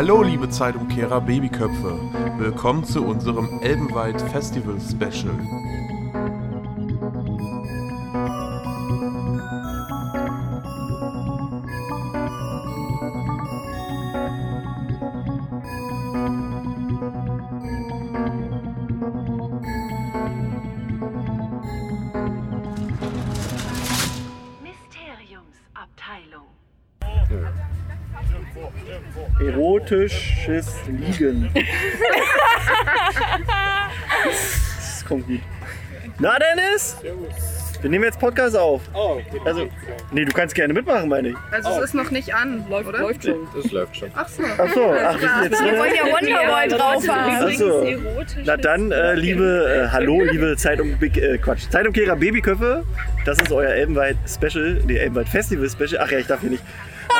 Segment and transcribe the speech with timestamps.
[0.00, 1.98] Hallo liebe Zeitumkehrer Babyköpfe,
[2.38, 5.38] willkommen zu unserem Elbenweit Festival Special.
[30.50, 31.50] Erotisches Liegen.
[34.24, 35.40] das kommt gut.
[36.18, 36.96] Na Dennis?
[37.80, 38.82] Wir nehmen jetzt Podcast auf.
[38.92, 39.70] Oh, Also,
[40.12, 41.36] nee, du kannst gerne mitmachen, meine ich.
[41.50, 42.98] Also es ist noch nicht an, oder?
[42.98, 43.48] Läuft schon.
[43.56, 44.10] das läuft schon.
[44.14, 44.42] Ach so.
[44.58, 45.78] Ach so, ach, wir jetzt Wir drin.
[45.78, 47.38] wollen ja Wonderboy drauf haben.
[47.40, 47.86] Ach so.
[48.44, 52.84] Na dann, äh, liebe, äh, hallo, liebe Zeitung, äh, Quatsch, Zeitumkehrer Babyköpfe.
[53.24, 56.02] Das ist euer Elbenweit Special, nee, Elbenweit Festival Special.
[56.04, 56.62] Ach ja, ich darf hier nicht.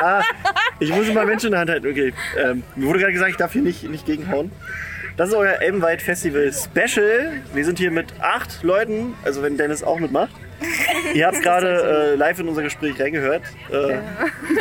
[0.03, 0.23] Ah,
[0.81, 1.87] ich muss mal Menschen in der Hand halten.
[1.87, 4.51] Okay, ähm, mir wurde gerade gesagt, ich darf hier nicht, nicht gegenhauen.
[5.17, 7.33] Das ist euer Elbenweit Festival Special.
[7.53, 10.31] Wir sind hier mit acht Leuten, also wenn Dennis auch mitmacht.
[11.15, 13.43] Ihr habt gerade äh, live in unser Gespräch reingehört.
[13.71, 13.99] Äh,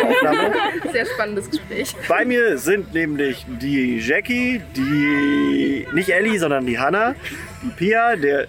[0.03, 0.53] Aufnahme.
[0.91, 1.95] Sehr spannendes Gespräch.
[2.07, 7.15] Bei mir sind nämlich die Jackie, die nicht Ellie, sondern die Hannah,
[7.63, 8.47] die Pia, der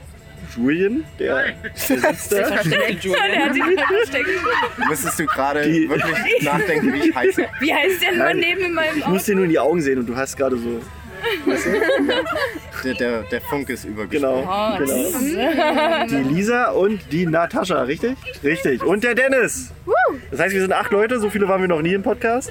[0.56, 2.50] Julian, der, der sitzt da.
[4.88, 7.44] Müsstest du gerade Die- wirklich nachdenken, wie ich heiße?
[7.60, 10.06] Wie heißt der Mann neben meinem Ich muss dir nur in die Augen sehen und
[10.06, 10.80] du hast gerade so.
[12.82, 14.40] Der, der, der Funk ist übergesprungen.
[14.42, 16.06] Genau, genau.
[16.06, 18.16] Die Lisa und die Natascha, richtig?
[18.42, 18.82] Richtig.
[18.82, 19.70] Und der Dennis.
[20.30, 22.50] Das heißt, wir sind acht Leute, so viele waren wir noch nie im Podcast.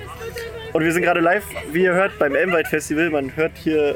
[0.71, 3.09] Und wir sind gerade live, wie ihr hört, beim Elmweit Festival.
[3.09, 3.95] Man hört hier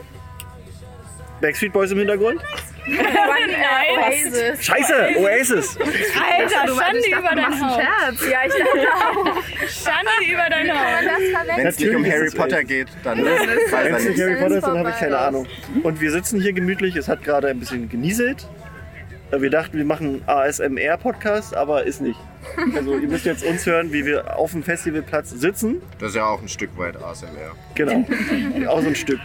[1.40, 2.42] Backstreet Boys im Hintergrund.
[2.88, 4.58] Nein.
[4.60, 5.78] Scheiße, Oasis.
[5.80, 7.76] Alter, Du, Schande dachte, über du dein Haus.
[7.82, 8.30] Scherz.
[8.32, 9.26] Ja, ich dachte auch.
[9.70, 11.56] Schande über dein Haus.
[11.56, 12.68] Wenn es nicht um Harry Potter Oasis.
[12.68, 14.22] geht, dann weiß Wenn es nicht nicht.
[14.22, 15.18] Harry Potter ist, dann habe ich keine.
[15.18, 15.48] Ahnung.
[15.84, 16.96] Und wir sitzen hier gemütlich.
[16.96, 18.48] Es hat gerade ein bisschen genieselt.
[19.32, 22.20] Äh, Wir dachten, wir machen einen ASMR-Podcast, aber ist nicht.
[22.76, 25.82] Also ihr müsst jetzt uns hören, wie wir auf dem Festivalplatz sitzen.
[26.00, 27.30] Das ist ja auch ein Stück weit ASMR.
[27.76, 28.06] Genau.
[28.68, 29.20] Auch so ein Stück.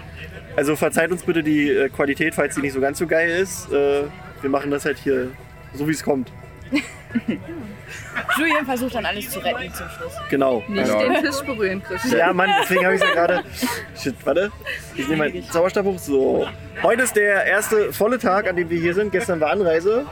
[0.58, 3.70] Also verzeiht uns bitte die äh, Qualität, falls die nicht so ganz so geil ist.
[3.72, 4.02] Äh,
[4.42, 5.28] Wir machen das halt hier
[5.72, 6.32] so, wie es kommt.
[8.36, 10.12] Julian versucht dann alles zu retten zum Schluss.
[10.28, 10.64] Genau.
[10.66, 10.98] Nicht Ja.
[10.98, 12.18] den Tisch berühren, Christian.
[12.18, 13.44] Ja, Mann, deswegen habe ich es ja gerade.
[13.96, 14.50] Shit, warte.
[14.96, 15.98] Ich nehme meinen Zauberstab hoch.
[15.98, 16.48] So.
[16.82, 19.12] Heute ist der erste volle Tag, an dem wir hier sind.
[19.12, 20.06] Gestern war Anreise.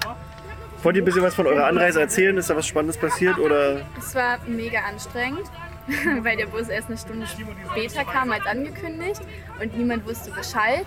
[0.84, 2.37] Wollt ihr ein bisschen was von eurer Anreise erzählen?
[2.39, 3.39] Ist da was Spannendes passiert?
[3.41, 5.43] Oder Es war mega anstrengend,
[6.23, 9.21] weil der Bus erst eine Stunde später kam als angekündigt
[9.61, 10.87] und niemand wusste Bescheid.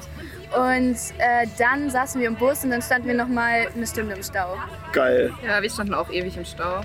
[0.55, 4.15] Und äh, dann saßen wir im Bus und dann standen wir noch mal eine Stunde
[4.15, 4.57] im Stau.
[4.91, 5.33] geil?
[5.45, 6.81] Ja, wir standen auch ewig im Stau.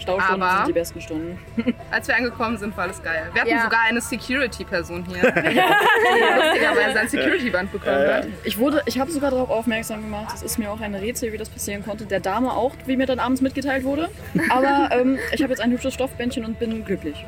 [0.00, 1.38] Staustunden Aber- sind die besten Stunden.
[1.90, 3.22] Als wir angekommen sind, war alles geil.
[3.32, 3.62] Wir hatten Ja.
[3.64, 8.26] sogar eine Security-Person hier, die lustigerweise ein Security-Band bekommen Ja, hat.
[8.44, 10.34] Ich wurde, ich habe sogar darauf aufmerksam gemacht.
[10.34, 12.06] Es ist mir auch ein Rätsel, wie das passieren konnte.
[12.06, 14.08] Der Dame auch, wie mir dann abends mitgeteilt wurde.
[14.48, 17.24] Aber ähm, ich habe jetzt ein hübsches Stoffbändchen und bin glücklich.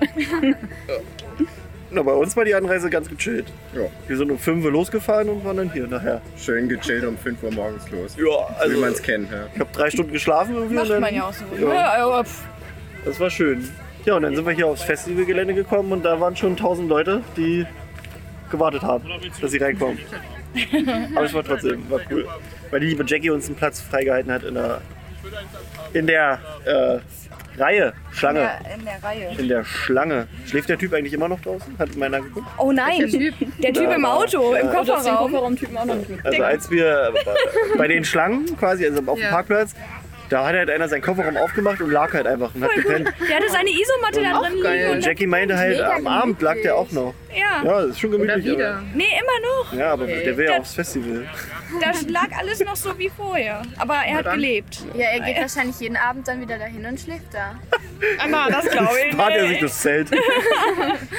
[1.94, 3.52] Na, bei uns war die Anreise ganz gechillt.
[3.74, 6.22] Ja, Wir sind um 5 Uhr losgefahren und waren dann hier nachher.
[6.38, 8.16] schön gechillt um 5 Uhr morgens los.
[8.16, 9.30] Ja, Wie also man es kennt.
[9.30, 9.40] Ja.
[9.52, 10.76] ich habe drei Stunden geschlafen irgendwie.
[10.76, 11.44] und Macht dann, man ja auch so.
[11.60, 11.74] Ja.
[11.74, 12.22] Ja.
[13.04, 13.68] Das war schön.
[14.04, 17.22] Ja, und dann sind wir hier aufs Festivalgelände gekommen und da waren schon 1000 Leute,
[17.36, 17.66] die
[18.50, 19.04] gewartet haben,
[19.40, 19.98] dass sie reinkommen.
[21.14, 22.26] Aber es war trotzdem, war cool.
[22.70, 24.80] Weil die liebe Jackie uns einen Platz freigehalten hat in der,
[25.94, 26.98] in der äh,
[27.60, 28.48] Reihe, Schlange.
[28.76, 29.30] in der Reihe.
[29.38, 30.26] In der Schlange.
[30.46, 31.78] Schläft der Typ eigentlich immer noch draußen?
[31.78, 32.46] Hat meiner geguckt?
[32.58, 33.34] Oh nein, Der Typ.
[33.62, 34.72] der Typ im Auto, im Ja.
[34.72, 35.32] Kofferraum.
[35.32, 36.24] Noch nicht mit.
[36.26, 37.12] Also als wir
[37.78, 39.30] bei den Schlangen quasi, also auf dem Ja.
[39.30, 39.74] Parkplatz,
[40.32, 43.12] da hat halt einer seinen Kofferraum aufgemacht und lag halt einfach und hat gepennt.
[43.28, 44.90] Der hatte seine Isomatte da drin liegen.
[44.92, 47.14] Und Jackie meinte halt, Mega am Abend lag der auch noch.
[47.34, 47.62] Ja.
[47.64, 48.54] Ja, das ist schon Oder gemütlich.
[48.56, 48.70] wieder.
[48.74, 49.72] Aber, Nee, immer noch.
[49.78, 51.26] ja, aber der will ja aufs Festival.
[51.80, 53.62] Da lag alles noch so wie vorher.
[53.78, 54.34] Aber er hat dann.
[54.36, 54.84] gelebt.
[54.94, 57.54] Ja, er geht wahrscheinlich jeden Abend dann wieder dahin und schläft da.
[58.18, 60.08] Anna, das glaube ich Spart er sich das Zelt.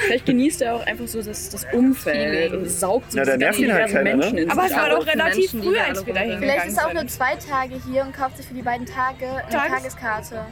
[0.06, 3.44] Vielleicht genießt er auch einfach so das, das Umfeld und saugt so Ja, der diese
[3.46, 4.16] nervt ihn halt keiner, ne?
[4.16, 6.38] Menschen in Aber es war doch relativ Menschen, früh, da als wir da rumrennen.
[6.42, 8.86] Vielleicht hingegangen ist er auch nur zwei Tage hier und kauft sich für die beiden
[8.86, 10.46] Tage eine Tages- Tageskarte.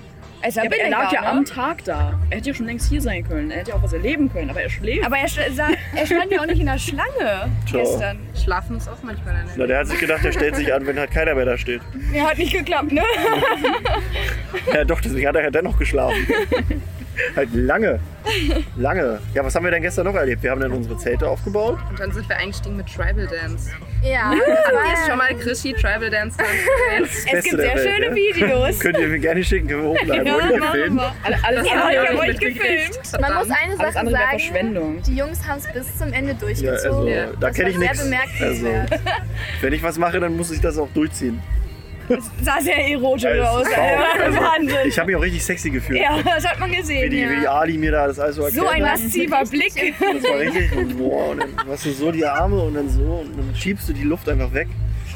[0.46, 1.44] Ist Ja, aber er lag ja billiger, am ne?
[1.44, 2.18] Tag da.
[2.30, 3.50] Er hätte ja schon längst hier sein können.
[3.50, 5.06] Er hätte ja auch was erleben können, aber er schläft.
[5.06, 8.18] Aber er, st- sa- er stand ja auch nicht in der Schlange gestern.
[8.42, 10.98] Schlafen ist auch manchmal eine Na, der hat sich gedacht, der stellt sich an, wenn
[10.98, 11.80] halt keiner mehr da steht.
[12.12, 13.02] Ja, hat nicht geklappt, ne?
[14.74, 16.26] Ja, doch, deswegen hat er ja dennoch geschlafen.
[17.36, 18.00] Halt lange.
[18.76, 19.18] Lange.
[19.34, 20.42] Ja, was haben wir denn gestern noch erlebt?
[20.42, 21.78] Wir haben dann unsere Zelte aufgebaut.
[21.90, 23.70] Und dann sind wir eingestiegen mit Tribal Dance.
[24.02, 26.36] Ja, Habt ihr schon mal Krischi Tribal Dance?
[26.38, 28.14] Das Es gibt sehr Welt, schöne ja?
[28.14, 28.80] Videos.
[28.80, 30.26] Könnt ihr mir gerne schicken, können wir hochladen.
[30.26, 30.96] Ja, Wollt ihr machen filmen?
[30.96, 31.14] wir.
[31.24, 32.60] Alle- Alles Ja, andere, mitgekriegt.
[32.60, 33.20] gefilmt.
[33.20, 34.38] man muss eine alles Sache andere wäre sagen.
[34.38, 35.02] Verschwendung.
[35.02, 36.74] Die Jungs haben es bis zum Ende Ja, durchgezogen.
[36.96, 37.26] also, Ja.
[37.38, 38.00] da kenne ich nichts.
[38.40, 38.66] Also,
[39.60, 41.40] wenn ich was mache, dann muss ich das auch durchziehen.
[42.42, 43.64] Sah sehr erotisch Ja, aus.
[43.64, 43.72] das
[44.24, 44.76] Also, Wahnsinn.
[44.86, 46.00] Ich habe mich auch richtig sexy gefühlt.
[46.00, 47.10] Ja, das hat man Wie, gesehen.
[47.10, 47.52] die, wie die Ja.
[47.54, 49.94] Ali mir da das alles so erklärt So ein massiver Blick.
[49.98, 53.36] Das war richtig, boah, und dann hast du so die Arme und dann so und
[53.38, 54.68] dann schiebst du die Luft einfach weg.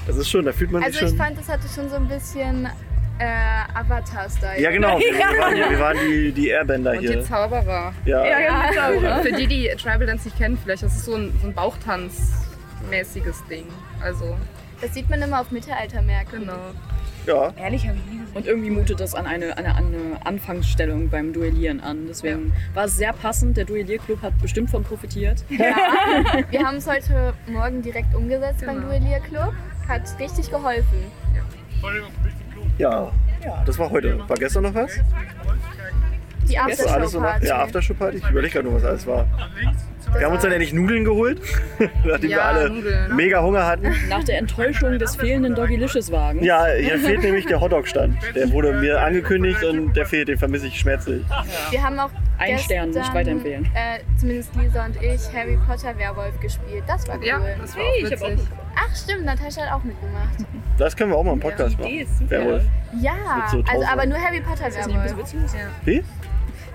[0.06, 1.18] Das ist schon, da fühlt man sich Also ich schon.
[1.18, 2.68] fand, das hatte schon so ein bisschen
[3.18, 3.24] äh,
[3.74, 4.60] Avatar-Style.
[4.60, 5.32] ja genau, wir, Ja.
[5.32, 7.24] wir waren, die- wir waren die, die Airbender Und die hier.
[7.24, 7.92] Zauberer.
[8.04, 9.22] Ja, Ja, genau.
[9.22, 13.42] Für die, die Tribal Dance nicht kennen, vielleicht, das ist so ein, so ein Bauchtanz-mäßiges
[13.48, 13.66] Ding.
[14.02, 14.36] Also,
[14.80, 16.40] Das sieht man immer auf Mittelaltermärkten.
[16.40, 16.58] genau.
[17.26, 17.52] ja.
[17.56, 18.36] Ehrlich, habe ich nie gesehen.
[18.36, 22.06] Und irgendwie mutet das an eine, eine, eine Anfangsstellung beim Duellieren an.
[22.08, 23.56] Deswegen war es sehr passend.
[23.56, 25.42] Der Duellierclub hat bestimmt von profitiert.
[25.48, 28.88] Wir haben es heute Morgen direkt umgesetzt beim Genau.
[28.88, 29.54] Duellierclub.
[29.88, 31.10] Hat richtig geholfen.
[32.78, 33.12] ja.
[33.64, 34.18] Das war heute.
[34.28, 34.90] War gestern noch was?
[36.48, 37.46] Die Das war alles so nach, Aftershow-Party.
[37.46, 38.16] ja, Aftershow-Party.
[38.18, 39.26] Ich überlege gerade noch, was alles war.
[40.16, 41.40] Wir haben uns dann endlich Nudeln geholt,
[42.04, 43.16] nachdem wir Ja, alle Nudeln.
[43.16, 43.92] mega Hunger hatten.
[44.08, 46.44] Nach der Enttäuschung des fehlenden Doggylicious-Wagens.
[46.44, 48.16] Ja, hier fehlt nämlich der Hotdog-Stand.
[48.34, 51.22] Der wurde mir angekündigt und der fehlt, den vermisse ich schmerzlich.
[51.70, 53.64] Wir haben auch Ein gestern, Stern, nicht weiterempfehlen.
[53.74, 56.84] Äh, zumindest Lisa und ich Harry Potter Werwolf gespielt.
[56.86, 57.24] Das war cool.
[57.26, 58.46] Ja, das war auch witzig.
[58.76, 60.28] Ach stimmt, Natascha hat auch mitgemacht.
[60.78, 62.12] Das können wir auch mal im Podcast Die Idee machen.
[62.12, 62.30] ist super.
[62.30, 62.62] Werwolf.
[63.00, 63.12] Ja,
[63.48, 65.32] also aber nur Harry Potter nicht Werwolf.
[65.34, 65.58] Ja.
[65.84, 66.04] Wie?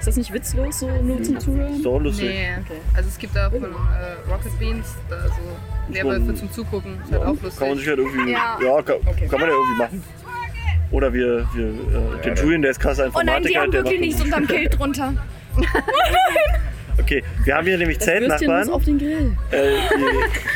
[0.01, 1.79] Ist das nicht witzlos, so nur zum Zuhören?
[1.83, 2.29] So lustig.
[2.29, 2.47] Nee,
[2.95, 6.99] also es gibt auch von äh, Rocket Beans, da so Werwölfe zum Zugucken.
[7.03, 7.77] Ist halt auch Kann man lustig.
[7.79, 8.31] sich halt irgendwie.
[8.31, 8.81] Ja, Ja.
[8.81, 8.95] kann,
[9.29, 10.03] kann man ja irgendwie machen.
[10.89, 13.99] Oder wir, wir äh, den Julian, der ist krasser Oh nein, die haben der wirklich
[14.01, 15.13] nichts unterm Kilt drunter.
[16.99, 18.69] Okay, wir haben hier nämlich Das Zeltnachbarn.
[18.69, 19.37] auf den Grill.
[19.51, 19.75] Äh,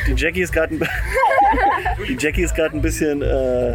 [0.08, 0.80] die, die Jackie ist gerade ein,
[2.10, 3.74] die Jackie ist gerade ein bisschen äh,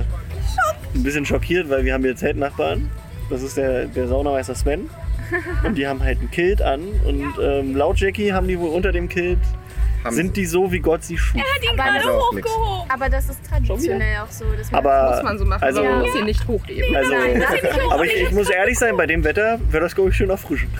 [0.94, 2.90] ein bisschen schockiert, weil wir haben hier Zeltnachbarn.
[3.31, 4.90] Das ist der, der Saunameister Sven.
[5.65, 6.81] Und die haben halt ein Kilt an.
[7.06, 9.38] Und ähm, laut Jackie haben die wohl unter dem Kilt,
[10.05, 11.41] Haben sind die so, wie Gott sie schuf.
[11.62, 12.49] Die Aber, gerade auch nix.
[12.50, 12.91] hochgehoben.
[12.91, 14.44] aber das ist traditionell auch so.
[14.44, 16.97] Man Aber Muss man so machen, also, man muss sie nicht hochheben.
[16.97, 19.94] also, Nein, das nicht aber ich, ich muss ehrlich sein, bei dem Wetter wäre das,
[19.94, 20.73] glaube ich, schön erfrischend.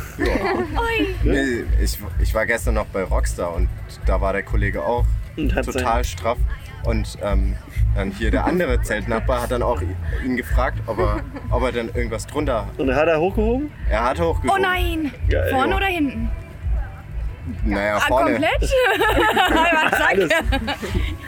[1.23, 3.69] Nee, ich, ich war gestern noch bei Rockstar und
[4.07, 5.05] da war der Kollege auch
[5.37, 6.39] Und hat total straff.
[6.85, 7.57] Und ähm,
[7.95, 9.83] dann hier der andere Zeltnachbar hat dann auch
[10.25, 12.79] ihn gefragt, ob er, ob er dann irgendwas drunter hat.
[12.79, 13.71] Und hat er hochgehoben.
[13.89, 14.63] Er hat Oh hochgehoben.
[14.63, 15.13] nein.
[15.29, 15.51] Geil.
[15.51, 16.31] Vorne oder hinten?
[17.65, 18.33] Naja, Ah, vorne.
[18.33, 18.63] komplett?
[19.93, 20.31] Was Alles.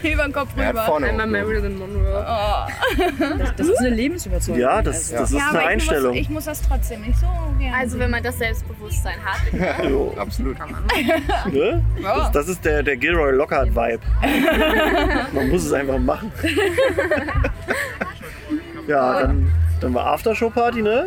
[0.02, 0.82] Über den Kopf hat rüber.
[0.84, 1.26] vorne Einmal.
[1.26, 2.66] Marilyn Monroe.
[3.56, 4.60] Das ist eine Lebensüberzeugung.
[4.60, 5.16] Ja, das, also.
[5.16, 6.12] das ist Ja, eine aber ich Einstellung.
[6.12, 7.26] muss, ich muss das trotzdem nicht so
[7.58, 7.76] gerne.
[7.76, 9.40] Also wenn man das Selbstbewusstsein hat.
[9.88, 10.56] Jo, Absolut.
[11.52, 11.82] ne?
[12.02, 14.00] das, das ist der, der Gilroy Lockhart-Vibe.
[15.32, 16.30] Man muss es einfach machen.
[18.86, 21.06] ja, dann, dann war Aftershow-Party, ne?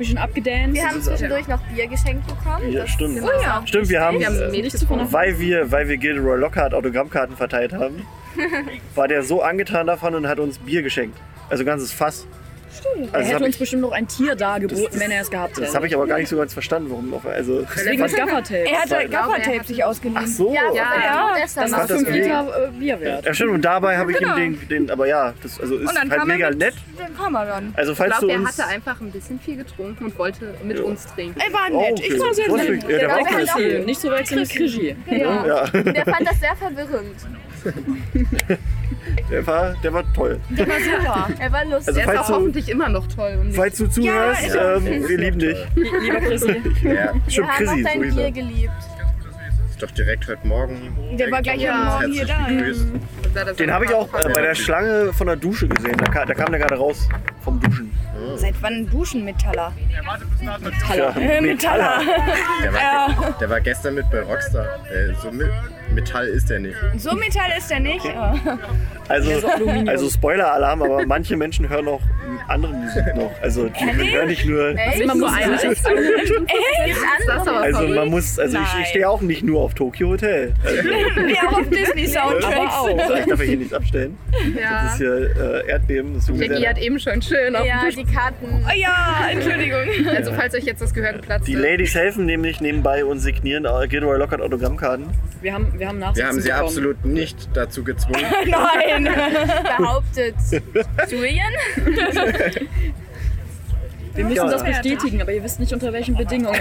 [0.00, 0.72] Bisschen abgedanced.
[0.72, 2.72] Wir haben zwischendurch noch Bier geschenkt bekommen.
[2.72, 3.20] Ja, stimmt.
[3.22, 3.62] Oh ja.
[3.66, 8.06] Stimmt, wir haben, Wir haben äh, weil wir, weil wir Gilroy Lockhart Autogrammkarten verteilt haben,
[8.94, 11.18] war der so angetan davon und hat uns Bier geschenkt.
[11.50, 12.26] Also ganzes Fass.
[12.72, 15.30] Er Also hätte hab uns ich, bestimmt noch ein Tier dargeboten, Das- wenn er es
[15.30, 15.74] gehabt das hätte.
[15.74, 17.12] habe ich aber gar nicht so ganz verstanden, warum.
[17.14, 18.70] Auf, also, Wegen des Gaffertapes.
[18.70, 20.20] er hatte glaube, er Gaffertape hat- sich ausgeliehen.
[20.22, 20.54] ach so.
[20.54, 22.40] Ja, Ja, ja, Das ist das 5 mega.
[22.42, 23.26] Liter Bier wert.
[23.26, 23.52] Ja, stimmt.
[23.54, 24.36] Und dabei habe ich Genau.
[24.36, 26.74] ihm den, den, aber ja, das also ist halt mega er mit, nett.
[26.98, 27.72] Dann kam er dann.
[27.76, 30.78] Also Ich falls glaube, du er hatte einfach ein bisschen viel getrunken und wollte mit
[30.78, 30.84] Ja.
[30.84, 31.40] uns trinken.
[31.40, 31.92] Er war Oh, nett.
[31.98, 32.12] okay.
[32.14, 32.68] Ich war sehr nett.
[32.70, 33.48] ich- Ja, der war auch Der nett.
[33.54, 34.96] war nicht zu wechseln mit Krischi.
[35.08, 37.16] Der fand das sehr verwirrend.
[39.30, 40.40] der war, der war toll.
[40.50, 41.28] Der war super.
[41.38, 41.88] Er war lustig.
[41.88, 43.38] Also Der ist falls auch du- hoffentlich immer noch toll.
[43.52, 44.76] Falls du zuhörst, er.
[44.76, 45.56] ähm, wir lieben dich.
[45.74, 46.46] Lieber Chrissy.
[46.82, 48.30] Ja, Stimmt, Wir haben Chrissy, auch so dein Bier er.
[48.30, 48.72] geliebt.
[49.82, 50.96] Doch direkt heute Morgen.
[51.16, 53.52] Der war gleich heute Morgen hier da.
[53.52, 55.96] Den habe ich auch äh, bei der Schlange von der Dusche gesehen.
[55.96, 57.08] Da kam, da kam der gerade raus
[57.42, 57.90] vom Duschen.
[58.36, 59.72] Seit wann duschen Metaller?
[60.94, 62.00] Ja, Metaller.
[62.62, 64.66] Der war, der war gestern mit bei Rockstar.
[64.90, 65.50] Äh, so mit
[65.94, 66.76] Metall ist der nicht.
[66.98, 68.04] So Metall ist er nicht.
[68.04, 68.34] Ja.
[69.08, 69.30] Also,
[69.86, 72.02] also Spoiler-Alarm, aber manche Menschen hören auch
[72.46, 73.32] andere Musik noch.
[73.42, 74.70] Also die hören nicht nur.
[74.76, 75.08] Echt?
[77.62, 80.52] Also man muss, also ich, ich stehe auch nicht nur auf Tokyo Hotel.
[80.64, 80.88] Also,
[81.48, 82.74] auch auf Disney aber Soundtracks.
[82.74, 82.88] auch.
[83.18, 84.18] ich darf ja hier nichts abstellen.
[84.30, 84.86] Das Ja.
[84.88, 85.36] ist hier
[85.66, 86.14] äh, Erdbeben.
[86.14, 88.12] Das Jackie hat eben schon schön auf Ja, dem die.
[88.12, 88.64] Karten.
[88.66, 89.80] Oh ja, Entschuldigung.
[90.16, 91.46] Also falls euch jetzt das Gehirn platzt.
[91.48, 95.06] Die Ladies helfen nämlich nebenbei und signieren äh, Gilroy Lockhart Autogrammkarten.
[95.40, 96.64] Wir haben, wir haben Nachsitzen Wir haben sie bekommen.
[96.66, 98.24] absolut nicht dazu gezwungen.
[98.46, 99.08] Nein.
[99.78, 100.34] Behauptet
[101.10, 101.52] Julian.
[104.14, 104.48] Wir müssen Ja.
[104.50, 106.58] das bestätigen, aber ihr wisst nicht unter welchen Bedingungen.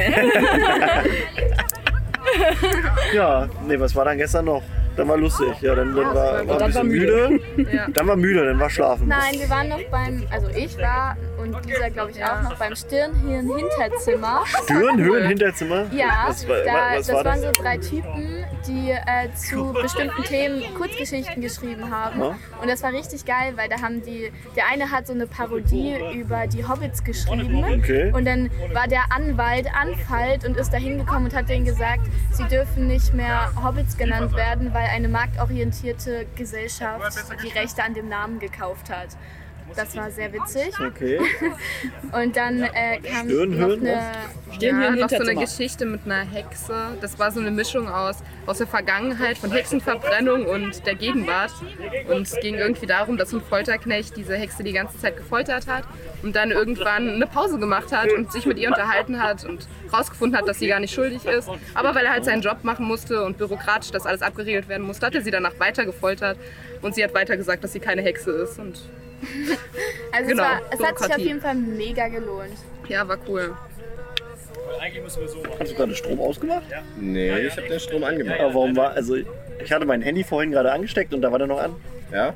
[3.14, 4.62] Ja, nee, was war dann gestern noch?
[4.96, 5.48] Dann war lustig.
[5.62, 7.40] Ja, dann, dann war, war ein dann bisschen war müde.
[7.72, 7.88] Ja.
[7.88, 9.08] Dann war müde, dann war schlafen.
[9.08, 12.76] Nein, wir waren noch beim, also ich war und dieser glaube ich auch noch beim
[12.76, 14.44] Stirnhirn-Hinterzimmer.
[14.68, 15.86] Türen, Höhen, Hinterzimmer?
[15.92, 17.56] Ja, Was, war, da, was das war waren das?
[17.56, 22.20] so drei Typen, die äh, zu bestimmten Themen Kurzgeschichten geschrieben haben.
[22.20, 22.36] Ja.
[22.62, 25.96] Und das war richtig geil, weil da haben die, der eine hat so eine Parodie
[26.14, 27.64] über die Hobbits geschrieben.
[27.64, 28.12] Okay.
[28.12, 32.46] Und dann war der Anwalt Anfalt und ist da hingekommen und hat denen gesagt, sie
[32.46, 38.40] dürfen nicht mehr Hobbits genannt werden, weil eine marktorientierte Gesellschaft die Rechte an dem Namen
[38.40, 39.10] gekauft hat.
[39.76, 40.74] Das war sehr witzig.
[40.80, 41.20] Okay.
[42.12, 44.02] Und dann äh, kam noch Stirnhöhen, eine...
[44.60, 45.36] Ja, im noch so eine.
[45.36, 46.98] Geschichte mit einer Hexe.
[47.02, 51.52] Das war so eine Mischung aus, aus der Vergangenheit von Hexenverbrennung und der Gegenwart.
[52.10, 55.84] Und es ging irgendwie darum, dass ein Folterknecht diese Hexe die ganze Zeit gefoltert hat
[56.24, 60.38] und dann irgendwann eine Pause gemacht hat und sich mit ihr unterhalten hat und rausgefunden
[60.38, 61.50] hat, dass sie gar nicht schuldig ist.
[61.74, 65.06] Aber weil er halt seinen Job machen musste und bürokratisch das alles abgeregelt werden musste,
[65.06, 66.38] hat er sie danach weiter gefoltert
[66.82, 68.60] und sie hat weiter gesagt, dass sie keine Hexe ist.
[68.60, 68.82] Und
[70.12, 72.54] Also Genau, es, war, es hat sich auf jeden Fall mega gelohnt.
[72.88, 73.56] ja, war cool.
[75.60, 76.64] Hast du gerade Strom ausgemacht?
[77.00, 78.40] Nee, ich habe den Strom angemacht.
[78.40, 78.92] Aber warum war.
[78.92, 81.76] Also, ich hatte mein Handy vorhin gerade angesteckt und da war der noch an.
[82.12, 82.34] Ja?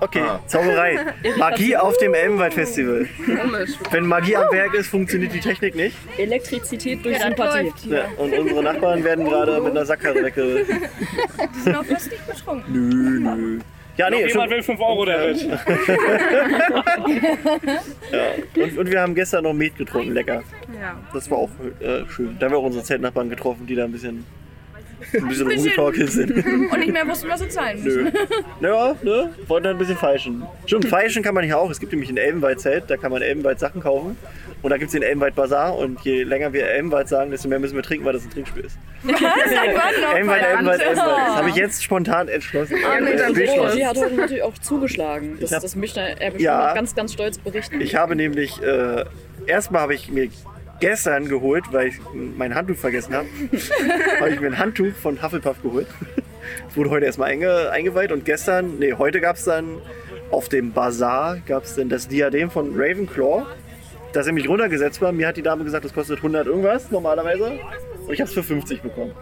[0.00, 0.40] Okay, Ah.
[0.46, 0.98] Zauberei.
[1.38, 3.06] Magie auf dem Elbenwald-Festival.
[3.24, 3.70] Komisch.
[3.90, 5.96] Wenn Magie am Werk ist, funktioniert die Technik nicht.
[6.18, 7.90] Elektrizität durch Ja, Sympathie.
[7.90, 10.64] Ja, und unsere Nachbarn werden gerade mit einer Sackkarre wegge...
[11.56, 12.72] Die sind auch fast nicht betrunken.
[12.72, 13.58] Nö, nö.
[13.96, 15.44] Ja, nee, Jemand schon, will 5 Euro, der wird.
[18.56, 20.42] und, und wir haben gestern noch Met getrunken, lecker.
[20.80, 21.00] Ja.
[21.12, 22.36] Das war auch äh, schön.
[22.38, 24.26] Da haben wir auch unsere Zeltnachbarn getroffen, die da ein bisschen,
[25.12, 26.30] ein bisschen rumgetorkelt sind.
[26.46, 28.12] Und nicht mehr wussten, was sie zahlen müssen.
[28.60, 28.68] Nö.
[28.68, 29.34] Ja, ne?
[29.48, 30.42] Wollten ein bisschen feischen.
[30.66, 31.70] Stimmt, feischen kann man hier auch.
[31.70, 34.16] Es gibt nämlich ein Elbenwald-Zelt, da kann man Elbenwald Sachen kaufen.
[34.62, 37.58] Und da gibt es den Elbenwald Bazar und je länger wir Elbenwald sagen, desto mehr
[37.58, 38.78] müssen wir trinken, weil das ein Trinkspiel ist.
[39.02, 39.12] Noch?
[39.20, 40.80] Elbenwald, Elbenwald, Elbenwald.
[40.80, 41.58] Das habe ich Oh.
[41.58, 42.76] jetzt spontan entschlossen.
[42.80, 43.76] Ja, nee, dann beschlossen.
[43.76, 45.36] Sie hat heute natürlich auch zugeschlagen.
[45.38, 46.68] Das, Ich hab- das möchte er bestimmt Ja.
[46.68, 47.80] noch ganz, ganz stolz berichten.
[47.82, 49.04] Ich habe nämlich, äh,
[49.46, 50.28] erstmal habe ich mir
[50.84, 53.26] gestern geholt, weil ich mein Handtuch vergessen habe,
[54.20, 55.86] habe ich mir ein Handtuch von Hufflepuff geholt.
[56.68, 59.78] Es wurde heute erstmal einge, eingeweiht und gestern, nee, heute gab es dann
[60.30, 63.46] auf dem Bazar gab es dann das Diadem von Ravenclaw,
[64.12, 65.10] das nämlich runtergesetzt war.
[65.12, 67.52] Mir hat die Dame gesagt, das kostet 100 irgendwas normalerweise
[68.06, 69.12] und ich habe es für 50 bekommen.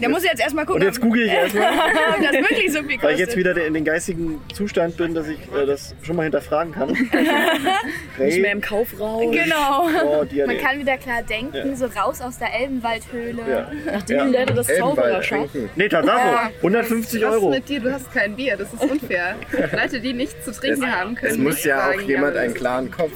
[0.00, 1.64] Der muss jetzt erstmal Und gucken, jetzt google ich erstmal,
[2.16, 3.02] ob das wirklich so viel kostet.
[3.02, 6.22] weil ich jetzt wieder in den geistigen Zustand bin, dass ich äh, das schon mal
[6.24, 6.88] hinterfragen kann.
[8.18, 9.32] Nicht mehr im Kaufraum.
[9.32, 9.88] Genau.
[10.04, 13.42] Oh, Man kann wieder klar denken, so raus aus der Elbenwaldhöhle.
[13.48, 13.70] Ja.
[13.92, 14.24] Nachdem Ja.
[14.24, 15.52] Lehrer das Elbenwald Zauberer schafft.
[15.52, 15.70] trinken.
[15.76, 16.50] Nee, Tatsache.
[16.56, 17.50] 150 Was ist Euro.
[17.50, 17.80] mit dir?
[17.80, 19.36] Du hast kein Bier, das ist unfair.
[19.72, 21.32] Leute, die nichts zu trinken haben können.
[21.32, 23.12] Es muss ja auch jemand ja, einen klaren Kopf.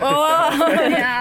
[0.00, 0.50] Oh, Ja,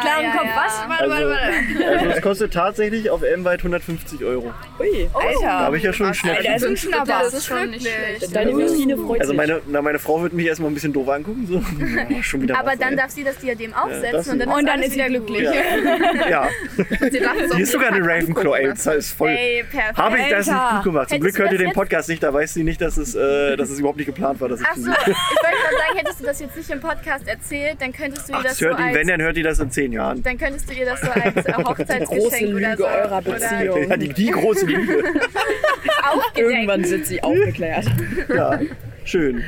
[0.02, 0.46] klaren ja, Kopf.
[0.46, 0.64] ja.
[0.66, 0.84] Was?
[0.88, 1.88] Warte, warte, Also, warte.
[2.00, 4.54] also es kostet tatsächlich auf Elbenwald 150 Euro.
[4.80, 4.93] Ui.
[5.14, 5.50] Da Alter.
[5.66, 6.38] habe ich ja schon einen Schnitt.
[6.38, 7.06] Alter, ist ein Schnapper.
[7.06, 8.36] Das ist schon nicht schlecht.
[8.36, 11.48] Deine Vitrine freut Also meine, na, meine Frau wird mich erstmal ein bisschen doof angucken.
[11.48, 11.62] So.
[12.14, 12.96] Ja, schon wieder Aber was, dann ey.
[12.98, 15.44] darf sie das Diadem das aufsetzen und dann, Und dann ist sie wieder glücklich.
[15.44, 16.48] Ja, ja.
[17.58, 18.68] Die ist sogar eine Ravenclaw, ey.
[18.70, 19.30] Das ist voll.
[19.30, 19.98] Ey, perfekt.
[19.98, 21.10] Habe ich das nicht gut gemacht.
[21.10, 23.70] Zum Glück hört ihr den Podcast nicht, da weiß sie nicht, dass es, äh, dass
[23.70, 26.26] es überhaupt nicht geplant war, dass ich Ach so, ich wollte gerade sagen, hättest du
[26.26, 29.08] das jetzt nicht im Podcast erzählt, dann könntest du ihr das so die, wenn, als,
[29.08, 30.24] dann hört die das in zehn Jahren.
[30.24, 33.22] dann könntest du ihr das so als äh, Hochzeitsgeschenk Große oder Lüge so eurer oder
[33.22, 33.90] Beziehung.
[33.90, 34.83] Ja, die, die große Lüge.
[36.36, 37.86] Irgendwann sind sie aufgeklärt.
[38.34, 38.60] Ja,
[39.04, 39.44] schön.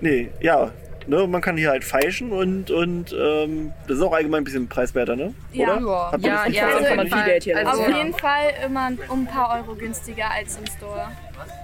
[0.00, 0.72] Nee, ja.
[1.06, 4.68] Ne, man kann hier halt feischen und, und ähm, das ist auch allgemein ein bisschen
[4.68, 5.34] preiswerter, ne?
[5.52, 5.76] Ja.
[5.76, 6.12] Oder?
[6.12, 9.74] Habt ihr Ja, das ja, man also, Auf jeden Fall immer um ein paar Euro
[9.74, 11.08] günstiger als im Store.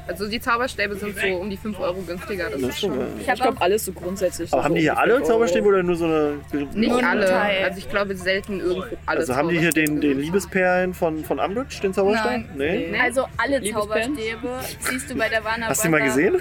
[0.07, 2.45] Also die Zauberstäbe sind so um die 5 Euro günstiger.
[2.51, 3.07] Das Das ist ist schon geil.
[3.17, 4.53] Ich Ich habe glaube, alles so grundsätzlich.
[4.53, 5.23] Aber so haben die hier alle.
[5.23, 6.35] Zauberstäbe oder nur so eine.
[6.53, 7.27] Nicht Nur alle.
[7.27, 7.65] Teil.
[7.65, 9.21] Also ich glaube selten irgendwo alle.
[9.21, 10.19] Also haben die hier den, den.
[10.21, 12.31] Liebesperlen von, von Umbridge, den Zauberstab?
[12.31, 12.49] Nein.
[12.57, 12.89] Nee.
[12.91, 12.99] Nee.
[12.99, 13.63] also alle?
[13.63, 14.49] Zauberstäbe
[14.81, 16.37] siehst du bei der Warner Hast du die mal gesehen?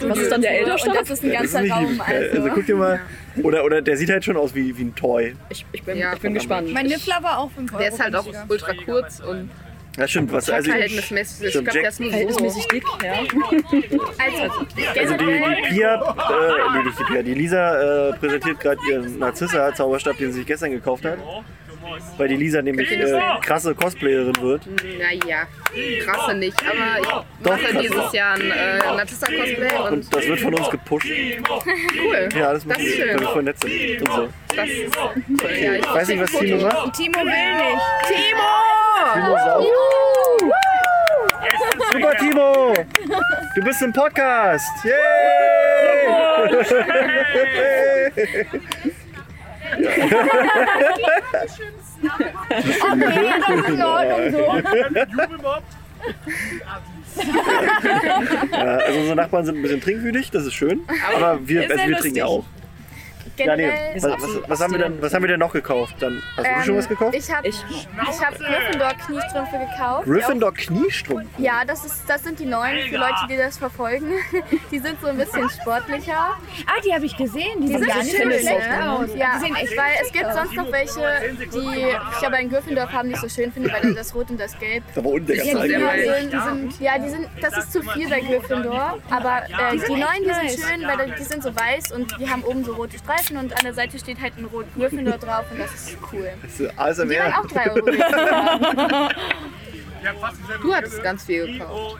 [0.00, 0.94] Was ist dann der Und Elderstab?
[0.94, 2.00] das ist ein Das ist ganzer nicht Raum.
[2.04, 2.48] Also, Also.
[2.54, 3.00] guck dir mal.
[3.42, 5.34] Oder, oder der sieht halt schon aus wie, wie ein Toy.
[5.48, 6.72] Ich, ich bin, Ja, ich bin gespannt.
[6.72, 7.80] Mein Niffler war auch 5 Euro.
[7.82, 9.50] Der ist halt auch ultra kurz und
[9.98, 10.32] Ja, stimmt.
[10.32, 11.46] Was, also, ich, verhältnismäßig.
[11.46, 12.04] Ich glaube, so.
[12.04, 13.12] Verhältnismäßig dick, ja.
[14.18, 14.66] Also,
[15.00, 19.18] also die, die Pia, äh, nee, nicht die Pia, die Lisa äh, präsentiert gerade ihren
[19.18, 21.18] Narzissa-Zauberstab, den sie sich gestern gekauft hat.
[22.16, 24.62] Weil die Lisa nämlich äh, krasse Cosplayerin wird.
[24.98, 25.46] Naja,
[26.04, 26.56] krasse nicht.
[26.62, 27.82] Aber ich Doch, mache krass.
[27.82, 31.08] dieses Jahr ein äh, Natissa-Cosplay und Und das wird von uns gepusht.
[31.08, 32.28] cool.
[32.38, 33.08] Ja, das, muss Das ist ich, schön.
[33.08, 34.02] weil wir voll nett sind.
[34.02, 34.28] Und so.
[34.54, 35.50] Das ist cool.
[35.60, 36.94] Ja, ich Ich weiß nicht, was Timo macht.
[36.94, 37.82] Timo will nicht.
[38.06, 38.87] Timo
[41.92, 42.74] Super, Timo!
[43.54, 44.84] Du bist im Podcast!
[44.84, 44.92] Yay!
[52.08, 54.38] Okay, das ist in Ordnung so.
[58.52, 60.80] Ja, also unsere Nachbarn sind ein bisschen trinkwütig, das ist schön.
[61.16, 62.44] Aber wir, also wir trinken ja lustig.
[63.40, 63.46] Auch.
[63.46, 63.62] Ja, nee.
[63.62, 65.96] Generell, was, was, was, haben wir denn, was haben wir denn noch gekauft?
[66.00, 67.14] Dann, hast du schon ähm, was gekauft?
[67.16, 67.56] Ich habe ich,
[67.96, 70.06] hab Gryffindor Kniestrümpfe gekauft.
[70.06, 71.26] die Gryffindor Kniestrumpf.
[71.36, 74.12] Auch, ja, das, ist, das sind die neuen für Leute, die das verfolgen.
[74.70, 76.36] Die sind so ein bisschen sportlicher.
[76.66, 77.60] Ah, die habe ich gesehen.
[77.60, 78.90] Die, Die sind sind gar nicht schön, schlecht ne?
[78.90, 79.08] aus.
[79.14, 81.88] Ja, Die sehen echt weil es gibt sonst noch welche, die
[82.20, 85.08] ich aber in Gryffindor-Farben nicht so schön finde, weil das Rot und das Gelb Aber
[85.10, 88.20] unten der ganze die sind, die sind, ja, die sind, das ist zu viel bei
[88.20, 88.98] Gryffindor.
[89.10, 92.42] Aber äh, die, neuen, die sind schön, weil die sind so weiß und die haben
[92.42, 95.58] oben so rote Streifen und an der Seite steht halt ein rot Gryffindor drauf und
[95.58, 96.28] das ist cool.
[96.42, 97.06] Das ist ASMR.
[97.06, 99.08] Die waren auch 3 Euro.
[100.62, 101.98] Du hattest ganz viel gekauft.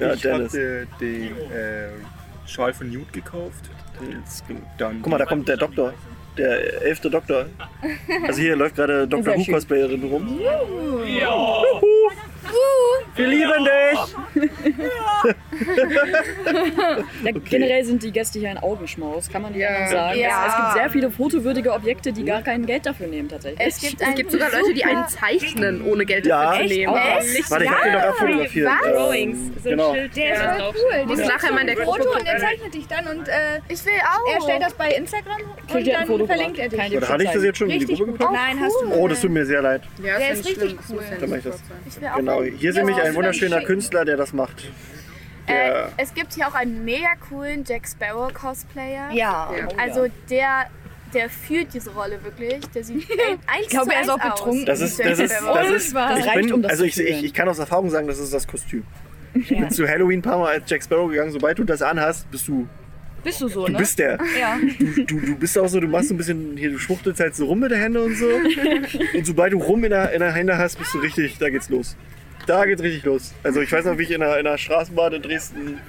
[0.00, 0.52] Ja, ich Dennis.
[0.52, 1.88] hatte den äh,
[2.46, 3.70] Schal von Newt gekauft.
[4.78, 5.92] Dann Guck mal, da kommt der Doktor.
[6.36, 7.46] Der elfte Doktor.
[8.26, 9.36] Also hier läuft gerade Dr.
[9.36, 10.40] Who Cosplayerin rum.
[13.16, 14.50] Wir lieben dich!
[17.24, 19.86] Ja, Generell sind die Gäste hier ein Augenschmaus, kann man nicht Ja.
[19.88, 20.18] sagen.
[20.18, 20.46] Ja.
[20.48, 23.66] Es gibt sehr viele fotowürdige Objekte, die gar kein Geld dafür nehmen tatsächlich.
[23.66, 26.50] Es gibt, Es gibt sogar Leute, die einen zeichnen, ohne Geld Ja.
[26.52, 26.94] dafür zu nehmen.
[26.96, 27.50] Echt?
[27.50, 28.70] Warte, ich hab den doch abfotografiert.
[28.70, 29.14] Was?
[29.16, 29.92] Ähm, genau.
[29.94, 31.06] Der ist voll cool.
[31.06, 33.32] Muss Der nachher mal der Foto und er zeichnet dich dann und äh,
[33.68, 34.34] Ich will auch.
[34.34, 35.38] er stellt das bei Instagram
[35.68, 36.96] Kriegt und ihr ein dann verlinkt er dich.
[36.96, 38.32] Oder hatte ich das jetzt schon in die Gruppe gepackt?
[38.32, 39.82] Nein, hast du Oh, das tut mir sehr leid.
[40.02, 41.02] Ja, Der ist richtig cool.
[41.20, 41.62] Dann mach ich das.
[41.88, 42.42] Ich Genau.
[42.42, 44.68] Hier ist nämlich ein wunderschöner Künstler, der das macht.
[45.46, 49.10] Äh, es gibt hier auch einen mega coolen Jack Sparrow Cosplayer.
[49.12, 49.52] Ja.
[49.52, 49.68] Ja.
[49.76, 50.66] Also der,
[51.12, 52.66] der fühlt diese Rolle wirklich.
[52.70, 53.06] Der sieht
[53.46, 54.64] eins Ich glaube, er ist auch betrunken.
[54.64, 57.34] das ist, das ist, das ist, Das ich bin, um das also ich, ich, ich
[57.34, 58.84] kann aus Erfahrung sagen, das ist das Kostüm.
[59.34, 61.32] Ich bin zu Halloween ein paar Mal als Jack Sparrow gegangen.
[61.32, 62.66] Sobald du das anhast, bist du,
[63.24, 63.78] Bist du so, du ne?
[63.78, 64.18] bist der.
[64.38, 64.58] ja.
[64.78, 67.46] Du, du bist auch so, du machst so ein bisschen, hier, du schwuchtelst halt so
[67.46, 68.26] rum mit der Hände und so.
[69.14, 71.68] Und sobald du rum in der, in der Hände hast, bist du richtig, da geht's
[71.68, 71.96] los.
[72.46, 73.32] Da geht's richtig los.
[73.42, 75.80] Also ich weiß noch, wie ich in der, in der Straßenbahn in Dresden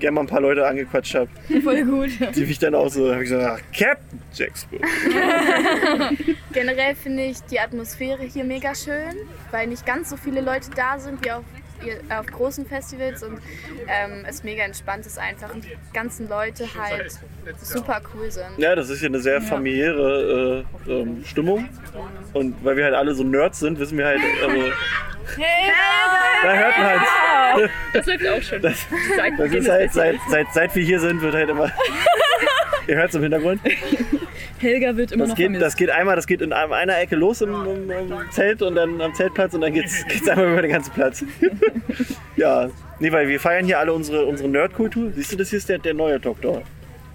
[0.00, 1.28] gerne mal ein paar Leute angequatscht habe.
[1.62, 2.10] Voll gut.
[2.34, 4.82] Die mich dann auch so, habe ich gesagt, ach, Captain Jack Sparrow.
[6.52, 9.14] Generell finde ich die Atmosphäre hier mega schön,
[9.50, 11.44] weil nicht ganz so viele Leute da sind wie auf,
[12.10, 13.40] auf großen Festivals und
[13.88, 17.12] ähm, es mega entspannt ist einfach und die ganzen Leute halt
[17.60, 18.58] super cool sind.
[18.58, 21.68] Ja, das ist hier eine sehr familiäre äh, ähm, Stimmung.
[22.32, 24.72] Und weil wir halt alle so Nerds sind, wissen wir halt, also,
[26.42, 27.00] da hört man halt.
[27.92, 28.62] Das läuft auch schon.
[28.62, 28.86] Das,
[29.38, 31.70] das ist halt, seit, seit, seit wir hier sind, wird halt immer.
[32.86, 33.60] Ihr hört es im Hintergrund.
[34.60, 35.62] Helga wird immer Das noch geht, vermisst.
[35.64, 39.00] das geht einmal, das geht in einer Ecke los im, im, im Zelt und dann
[39.00, 41.24] am Zeltplatz und dann geht's, geht's einmal über den ganzen Platz.
[42.36, 42.68] ja,
[42.98, 45.12] nee, weil wir feiern hier alle unsere, unsere Nerdkultur.
[45.14, 46.62] Siehst du, das hier ist der, der neue Doktor.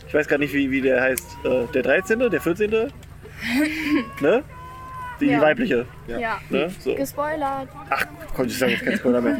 [0.07, 1.25] Ich weiß gar nicht, wie, wie der heißt.
[1.45, 2.69] Äh, der 13., der 14.,
[4.21, 4.43] ne?
[5.21, 5.41] Die Ja.
[5.41, 5.85] weibliche.
[6.07, 6.39] Ja.
[6.49, 6.69] Ne?
[6.79, 6.93] So.
[6.95, 7.69] Gespoilert.
[7.89, 8.05] Ach,
[8.35, 9.37] komm, ich sage jetzt kein Spoiler mehr.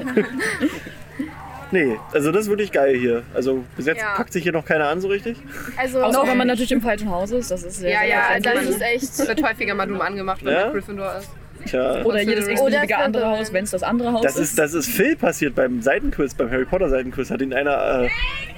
[1.75, 3.23] Nee, also das ist wirklich geil hier.
[3.33, 4.15] Also bis jetzt Ja.
[4.15, 5.37] packt sich hier noch keiner an so richtig.
[5.77, 8.39] Also, Außer wenn man natürlich im falschen Haus ist, das ist sehr, Ja, sehr ja,
[8.39, 9.27] das ist echt.
[9.27, 10.63] Wird häufiger mal dumm angemacht, wenn Ja?
[10.63, 11.29] der Gryffindor ist.
[11.65, 12.03] Tja.
[12.03, 13.27] Oder jedes x-beliebige Oder andere.
[13.27, 16.51] Haus, wenn es das andere Haus Das ist, das ist Phil passiert beim Seitenquiz, beim
[16.51, 17.31] Harry Potter Seitenquiz.
[17.31, 18.09] Hat ihn einer äh,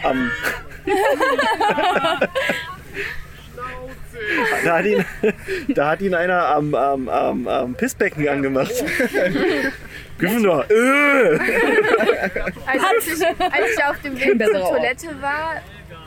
[0.04, 0.30] am.
[4.66, 5.06] da, hat ihn,
[5.74, 8.72] da hat ihn einer am, am, am, am Pissbecken angemacht.
[10.20, 10.66] Gryffindor.
[10.70, 11.38] Äh.
[12.66, 14.70] Also, als, ich, als ich auf dem Weg zur.
[14.70, 15.62] Toilette war,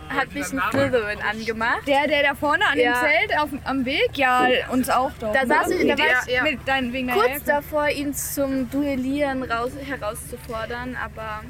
[0.08, 1.86] hat mich ein Slytherin angemacht.
[1.86, 2.92] Der, der da vorne an Ja.
[2.92, 5.32] dem Zelt auf, am Weg, ja, uns auch doch.
[5.32, 6.42] Da saß ich, da war ich Ja.
[6.42, 7.48] Mit dein, wegen kurz Herkunft.
[7.48, 11.42] davor, ihn zum Duellieren raus, herauszufordern, aber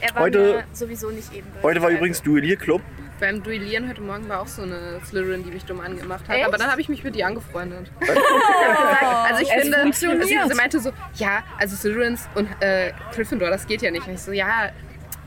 [0.00, 1.62] er war Heute- mir sowieso nicht ebenbürtig.
[1.62, 2.80] Heute war Also, übrigens Duellierclub.
[3.22, 6.38] Beim Duellieren heute Morgen war auch so eine Slytherin, die mich dumm angemacht hat.
[6.38, 6.44] Echt?
[6.44, 7.88] Aber dann habe ich mich mit ihr angefreundet.
[8.00, 8.04] Oh.
[9.30, 10.24] also ich Es finde, funktioniert.
[10.26, 14.08] sie, sie meinte so, ja, also Slytherins und äh, Gryffindor, das geht ja nicht.
[14.08, 14.70] Und ich so, ja,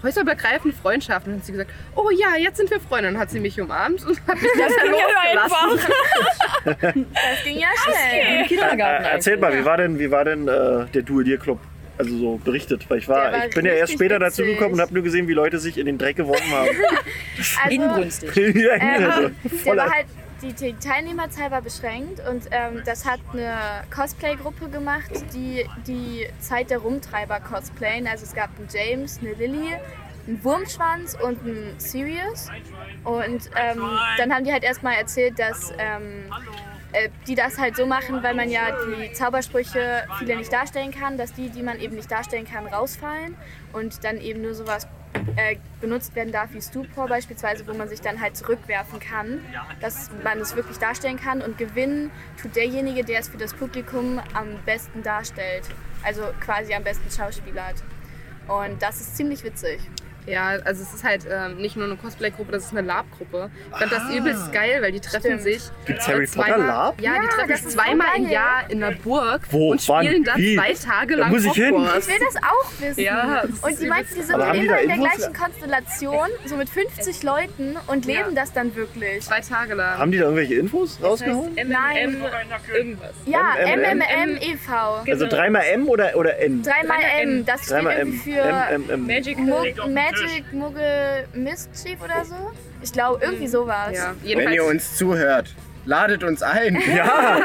[0.03, 1.31] häuserübergreifende Freundschaften.
[1.31, 3.07] Und dann hat sie gesagt, oh ja, jetzt sind wir Freunde.
[3.07, 5.95] Und hat sie mich umarmt und hat mich dann losgelassen.
[7.13, 8.45] Das ging ja schnell.
[8.47, 9.05] Kindergarten.
[9.05, 11.59] Äh, erzählt mal, wie war denn, wie war denn äh, der Duellierclub?
[11.97, 14.57] Also so berichtet, weil ich war, war ich bin ja erst später dazu witzig.
[14.57, 16.69] gekommen und habe nur gesehen, wie Leute sich in den Dreck geworfen haben.
[17.63, 18.35] Also, Inbrünstig.
[18.55, 19.29] ja, ähm, also,
[19.65, 20.05] der war halt,
[20.41, 26.69] die, die Teilnehmerzahl war beschränkt und ähm, das hat eine Cosplay-Gruppe gemacht, die die Zeit
[26.69, 28.07] der Rumtreiber cosplayen.
[28.07, 29.73] Also es gab einen James, eine Lilly,
[30.27, 32.47] einen Wurmschwanz und einen Sirius.
[33.03, 33.81] Und ähm,
[34.17, 36.31] dann haben die halt erstmal erzählt, dass ähm,
[36.91, 41.17] äh, die das halt so machen, weil man ja die Zaubersprüche viele nicht darstellen kann,
[41.17, 43.35] dass die, die man eben nicht darstellen kann, rausfallen
[43.73, 44.87] und dann eben nur sowas
[45.35, 49.41] äh, benutzt werden darf wie Stupor beispielsweise, wo man sich dann halt zurückwerfen kann,
[49.81, 54.19] dass man es wirklich darstellen kann und gewinnen tut derjenige, der es für das Publikum
[54.33, 55.63] am besten darstellt,
[56.03, 57.83] also quasi am besten Schauspieler hat.
[58.47, 59.79] Und das ist ziemlich witzig.
[60.27, 63.49] Ja, also es ist halt ähm, nicht nur eine Cosplay-Gruppe, das ist eine Lab-Gruppe.
[63.71, 65.41] Ich fand das übelst geil, weil die treffen Stimmt.
[65.43, 65.61] sich.
[65.85, 67.01] Gibt's Harry Potter zweimal- Lab?
[67.01, 68.33] Ja, die Ja, treffen das sich ist zweimal so im geil.
[68.33, 69.71] Jahr in der Burg Wo?
[69.71, 70.05] und Wann?
[70.05, 70.55] spielen da Wie?
[70.55, 71.73] zwei Tage Da lang muss ich hin.
[71.75, 72.07] Hogwarts.
[72.07, 72.99] Ich will das auch wissen.
[73.01, 74.97] Ja, das ist und die meinten, die sind Aber haben die immer da in der
[74.97, 75.15] Infos?
[75.17, 78.19] gleichen Konstellation, so mit 50 Leuten und Ja.
[78.21, 79.21] leben das dann wirklich.
[79.23, 79.97] Zwei Tage lang.
[79.99, 81.55] Haben die da irgendwelche Infos rausgehauen?
[81.67, 82.17] Nein.
[82.73, 83.11] irgendwas.
[83.25, 85.03] Ja, M, M, MMM e.V.
[85.09, 86.63] Also dreimal M oder, oder N?
[86.63, 88.07] Dreimal M, das steht Dreimal M.
[88.07, 89.05] irgendwie für M, M,
[90.21, 92.51] Magic, Muggel, Mischief oder so.
[92.81, 93.93] Ich glaube, irgendwie sowas.
[93.93, 95.53] Ja, Wenn ihr uns zuhört,
[95.85, 96.75] ladet uns ein.
[96.95, 97.39] Ja,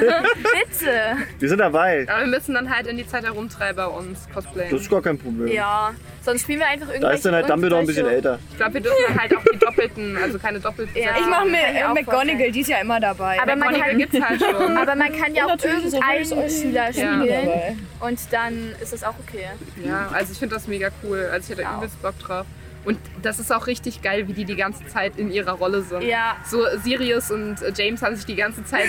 [0.00, 1.16] Bitte.
[1.38, 2.06] wir sind dabei.
[2.08, 4.70] Aber wir müssen dann halt in die Zeit der Rumtreiber uns cosplayen.
[4.70, 5.48] Das ist gar kein Problem.
[5.48, 8.38] Ja, sonst spielen wir einfach Da irgendwelche ist dann halt Dumbledore ein bisschen älter.
[8.50, 10.96] Ich glaube, wir dürfen dann halt auch die doppelten, also keine doppelten.
[10.96, 11.10] Ja.
[11.18, 13.40] Ich mache mir McGonagall, die ist ja immer dabei.
[13.40, 14.76] Aber man kann, gibt's halt schon.
[14.76, 16.92] aber man kann ja auch irgendeinen Harrys Schüler Ja.
[16.92, 17.76] spielen dabei.
[18.00, 19.46] und dann ist das auch okay.
[19.84, 21.28] Ja, also ich finde das mega cool.
[21.32, 21.76] Also ich hätte Ja.
[21.76, 22.46] übelst Bock drauf.
[22.86, 26.02] Und das ist auch richtig geil, wie die die ganze Zeit in ihrer Rolle sind.
[26.02, 26.36] Ja.
[26.46, 28.86] So Sirius und äh, James haben sich die ganze Zeit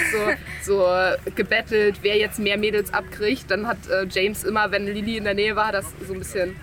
[0.64, 0.88] so, so
[1.34, 3.50] gebettelt, wer jetzt mehr Mädels abkriegt.
[3.50, 6.56] Dann hat äh, James immer, wenn Lily in der Nähe war, das so ein bisschen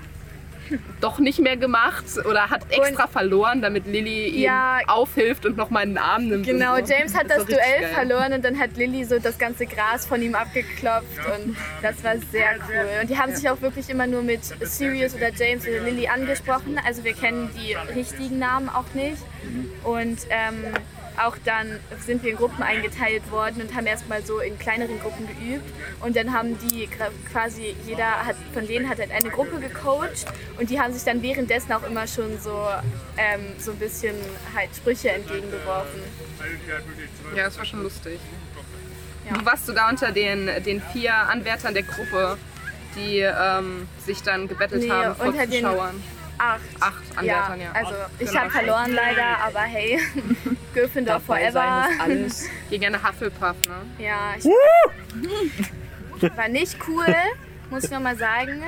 [1.00, 4.78] doch nicht mehr gemacht oder hat extra verloren, damit Lily ihm Ja.
[4.86, 6.46] aufhilft und nochmal einen Arm nimmt.
[6.46, 6.94] Genau, und so.
[6.94, 7.90] James hat Das das Duell geil.
[7.94, 12.14] verloren und dann hat Lilly so das ganze Gras von ihm abgeklopft und das war
[12.32, 13.00] sehr cool.
[13.02, 16.80] Und die haben sich auch wirklich immer nur mit Sirius oder James oder Lilly angesprochen.
[16.86, 19.22] Also wir kennen die richtigen Namen auch nicht.
[19.82, 20.64] Und ähm,
[21.22, 25.26] auch dann sind wir in Gruppen eingeteilt worden und haben erstmal so in kleineren Gruppen
[25.26, 25.64] geübt.
[26.00, 26.88] Und dann haben die
[27.32, 30.26] quasi, jeder hat, von denen hat halt eine Gruppe gecoacht
[30.58, 32.66] und die haben sich dann währenddessen auch immer schon so,
[33.16, 34.14] ähm, so ein bisschen
[34.54, 36.00] halt Sprüche entgegengeworfen.
[37.36, 38.18] Ja, das war schon lustig.
[39.28, 39.38] Ja.
[39.38, 42.36] Du warst sogar unter den, den vier Anwärtern der Gruppe,
[42.96, 46.02] die ähm, sich dann gebettelt Nee, haben vor unter den- Zuschauern.
[46.38, 46.60] Acht.
[46.80, 47.72] Acht Anwärtern, ja.
[47.72, 48.40] Also ich Genau.
[48.40, 49.98] habe verloren leider, aber hey,
[50.74, 51.52] Gryffindor Dabei forever.
[51.88, 52.48] sein alles.
[52.70, 54.04] Gegen eine Hufflepuff, ne?
[54.04, 54.44] Ja, ich
[56.36, 57.06] war nicht cool,
[57.70, 58.62] muss ich nochmal sagen.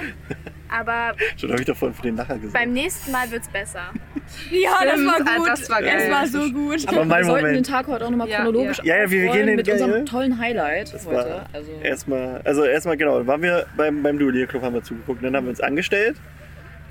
[0.69, 2.53] Aber Schon habe ich davon für den nachher gesagt.
[2.55, 3.91] beim nächsten Mal wird's besser.
[4.51, 5.47] ja, das war Stimmt, gut.
[5.47, 6.09] ah, das war geil.
[6.09, 6.89] Das war so gut.
[6.89, 7.67] Aber mein wir sollten den Moment.
[7.69, 8.97] Tag heute auch nochmal Ja, chronologisch ja.
[8.97, 10.01] Ja, ja, wir- wir gehen mit unserem ja.
[10.05, 11.47] tollen Highlight Das heute.
[11.53, 15.23] Also, erstmal, also erstmal genau, dann waren wir beim, beim Duellierclub, haben wir zugeguckt.
[15.25, 16.17] Dann haben wir uns angestellt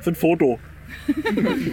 [0.01, 0.59] für ein Foto.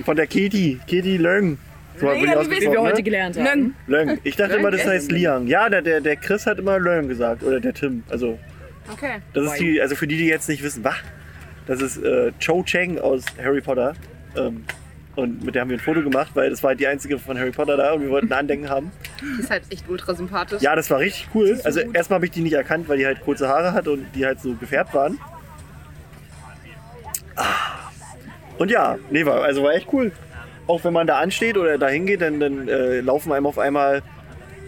[0.05, 1.59] Von der Katie, Katie Löng.
[1.97, 3.03] So wird die wie wir ausgesprochen, heute ne?
[3.03, 3.75] gelernt haben.
[3.87, 4.19] Löng.
[4.25, 5.47] Ich dachte Löng, immer, das heißt Liang.
[5.47, 7.43] Ja, der, der, der Chris hat immer Löng gesagt.
[7.43, 8.03] Oder der Tim.
[8.09, 8.39] Also,
[8.93, 9.21] Okay.
[9.33, 10.99] das ist die, also für die, die jetzt nicht wissen, wach.
[11.67, 13.95] Das ist äh, Cho Chang aus Harry Potter.
[14.37, 14.65] Ähm,
[15.15, 17.39] und mit der haben wir ein Foto gemacht, weil das war halt die einzige von
[17.39, 18.91] Harry Potter da und wir wollten ein Andenken haben.
[19.21, 20.63] Die ist halt echt ultra sympathisch.
[20.63, 21.61] Ja, das war richtig cool.
[21.65, 24.25] Also erstmal habe ich die nicht erkannt, weil die halt kurze Haare hat und die
[24.25, 25.19] halt so gefärbt waren.
[27.37, 27.82] Ah.
[28.63, 30.13] Und ja, nee, war, also war echt cool.
[30.69, 34.03] Auch wenn man da ansteht oder da hingeht, dann, dann äh, laufen einem auf einmal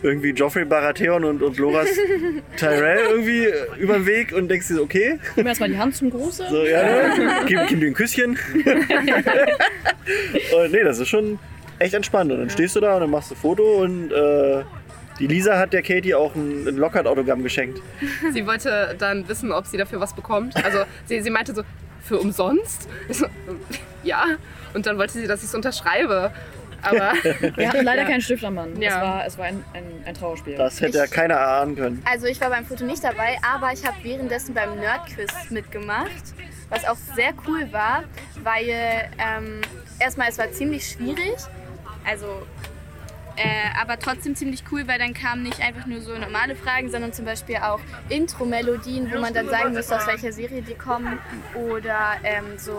[0.02, 1.90] irgendwie Joffrey Baratheon und, und Loras
[2.56, 5.78] Tyrell irgendwie äh, über den Weg und denkst dir so, okay, Gib mir erstmal die
[5.78, 6.44] Hand zum Gruße.
[6.50, 7.12] so, ja, ne?
[7.46, 8.30] gib, gib dir ein Küsschen.
[10.56, 11.38] und nee, das ist schon
[11.78, 12.32] echt entspannt.
[12.32, 14.64] Und dann stehst du da und dann machst du ein Foto und äh,
[15.20, 17.80] die Lisa hat der Katie auch ein, ein Lockhart-Autogramm geschenkt.
[18.32, 20.56] Sie wollte dann wissen, ob sie dafür was bekommt.
[20.64, 21.62] Also sie, sie meinte so,
[22.04, 22.88] für umsonst?
[24.02, 24.26] Ja.
[24.74, 26.30] Und dann wollte sie, dass ich es unterschreibe.
[26.82, 27.14] Aber
[27.56, 28.78] Wir hatten leider keinen Stift am Mann.
[28.80, 28.90] Ja.
[28.90, 30.56] Es war, es war ein, ein, ein Trauerspiel.
[30.56, 32.02] Das hätte ja keiner erahnen können.
[32.04, 36.34] Also ich war beim Foto nicht dabei, aber ich habe währenddessen beim Nerdquiz mitgemacht,
[36.68, 38.04] was auch sehr cool war,
[38.42, 38.68] weil
[39.18, 39.62] ähm,
[39.98, 41.36] erstmal es war ziemlich schwierig,
[42.04, 42.42] also
[43.36, 47.12] äh, aber trotzdem ziemlich cool, weil dann kamen nicht einfach nur so normale Fragen, sondern
[47.12, 51.18] zum Beispiel auch Intro-Melodien, wo man dann sagen müsste, aus welcher Serie die kommen
[51.54, 52.78] oder ähm, so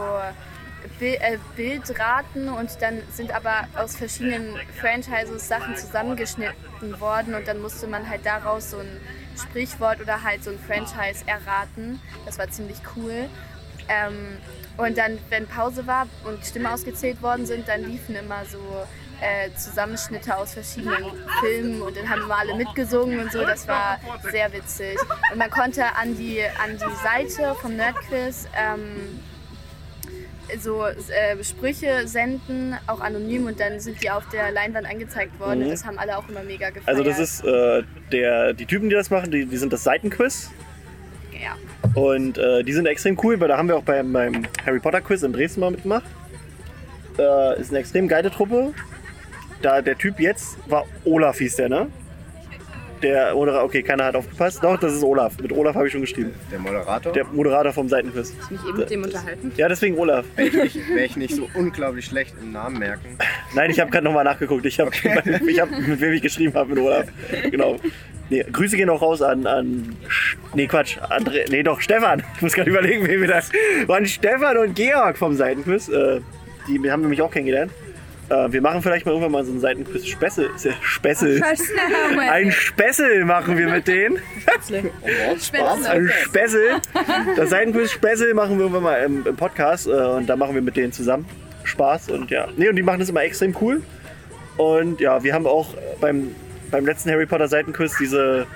[1.00, 7.62] Bil äh, Bildraten und dann sind aber aus verschiedenen Franchises Sachen zusammengeschnitten worden und dann
[7.62, 9.02] musste man halt daraus so ein
[9.38, 12.00] Sprichwort oder halt so ein Franchise erraten.
[12.26, 13.28] Das war ziemlich cool.
[13.90, 14.38] Ähm,
[14.78, 18.60] und dann, wenn Pause war und Stimmen ausgezählt worden sind, dann liefen immer so
[19.22, 23.42] äh, Zusammenschnitte aus verschiedenen Filmen und dann haben immer alle mitgesungen und so.
[23.42, 24.00] Das war
[24.32, 24.98] sehr witzig.
[25.32, 29.20] Und man konnte an die, an die Seite vom Nerdquiz ähm,
[30.60, 35.60] so äh, Sprüche senden, auch anonym und dann sind die auf der Leinwand angezeigt worden.
[35.60, 35.66] Mhm.
[35.66, 36.88] Und das haben alle auch immer mega gefeiert.
[36.88, 40.52] Also das ist äh, der, die Typen, die das machen, die, die sind das Seitenquiz.
[41.32, 41.56] ja.
[41.94, 45.02] Und äh, die sind extrem cool, weil da haben wir auch beim, beim Harry Potter
[45.02, 46.04] Quiz in Dresden mal mitgemacht.
[47.18, 48.74] Äh, ist eine extrem geile Truppe.
[49.66, 51.88] Da der Typ jetzt war Olaf hieß der, ne?
[53.02, 54.64] Der, oder okay, keiner hat aufgepasst.
[54.64, 55.40] Doch, das ist Olaf.
[55.42, 56.36] Mit Olaf habe ich schon geschrieben.
[56.52, 57.12] Der Moderator?
[57.14, 58.32] Der Moderator vom Seitenquiz.
[58.52, 59.52] mich eben mit dem unterhalten.
[59.58, 60.24] Ja, deswegen Olaf.
[60.36, 63.18] Wäre ich, wär ich nicht so unglaublich schlecht im Namen merken.
[63.56, 64.64] Nein, ich habe gerade nochmal nachgeguckt.
[64.68, 64.92] Ich habe,
[65.48, 67.08] ich hab, mit wem ich geschrieben habe, mit Olaf.
[67.50, 67.80] Genau.
[68.30, 69.96] Nee, Grüße gehen auch raus an, an
[70.54, 72.22] nee Quatsch, André, nee doch Stefan.
[72.36, 73.42] Ich muss gerade überlegen, wen wir da
[73.88, 74.06] waren.
[74.06, 75.90] Stefan und Georg vom Seitenquiz.
[75.90, 76.22] Äh,
[76.68, 77.72] die haben wir mich auch kennengelernt.
[78.30, 80.50] Äh, wir machen vielleicht mal irgendwann mal so einen Seitenquiz Spessel.
[80.56, 81.42] Ist ja Spessel.
[82.30, 84.20] Ein Spessel machen wir mit denen.
[84.68, 86.82] Ein Spessel.
[87.36, 90.62] Das Seitenquiz Spessel machen wir irgendwann mal im, im Podcast äh, und da machen wir
[90.62, 91.26] mit denen zusammen
[91.64, 92.48] Spaß und ja.
[92.58, 93.82] Nee, und die machen das immer extrem cool.
[94.58, 95.68] Und ja, wir haben auch
[96.00, 96.34] beim,
[96.72, 98.48] beim letzten Harry Potter Seitenquiz diese,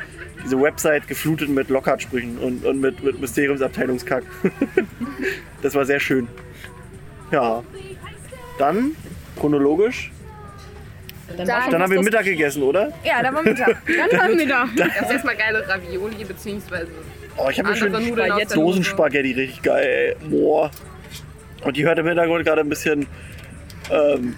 [0.44, 4.24] diese Website geflutet mit Lockhart-Sprüchen und, und mit, mit Mysteriumsabteilungskack.
[5.62, 6.28] das war sehr schön.
[7.32, 7.64] Ja.
[8.58, 8.96] Dann,
[9.40, 10.12] chronologisch,
[11.36, 12.92] Dann, dann haben wir Mittag gegessen, oder?
[13.04, 13.78] Ja, da war Mittag.
[13.86, 14.70] Dann war Mittag.
[14.78, 16.88] Erst erstmal geile Ravioli beziehungsweise
[17.38, 18.56] Oh, ich habe der Dose.
[18.56, 20.30] Dosenspaghetti richtig geil, ey.
[20.30, 20.70] Boah.
[21.64, 23.08] Und die hört im Hintergrund gerade ein bisschen
[23.92, 24.36] ähm,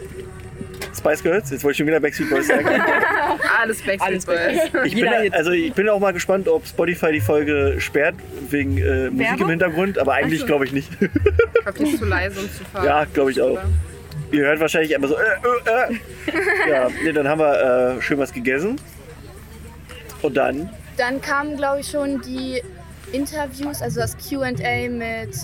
[0.95, 1.49] Spice Girls.
[1.49, 2.67] Jetzt wollte ich schon wieder Backstreet Boys sagen.
[3.61, 4.85] Alles Backstreet Alles Boys.
[4.85, 8.15] Ich bin, also ich bin auch mal gespannt, ob Spotify die Folge sperrt
[8.49, 9.49] wegen äh, Musik im?
[9.49, 10.89] Hintergrund, aber eigentlich glaube ich nicht.
[11.01, 11.09] Ich
[11.63, 12.83] glaube, die ist zu leise und zu ver...
[12.83, 13.51] ja, glaube ich auch.
[13.51, 13.65] oder?
[14.31, 15.15] Ihr hört wahrscheinlich immer so.
[15.15, 16.69] Äh, äh, äh.
[16.69, 18.79] Ja, nee, dann haben wir äh, schön was gegessen.
[20.21, 22.61] Und dann dann kamen, glaube ich, schon die
[23.11, 24.61] Interviews, also das QA mit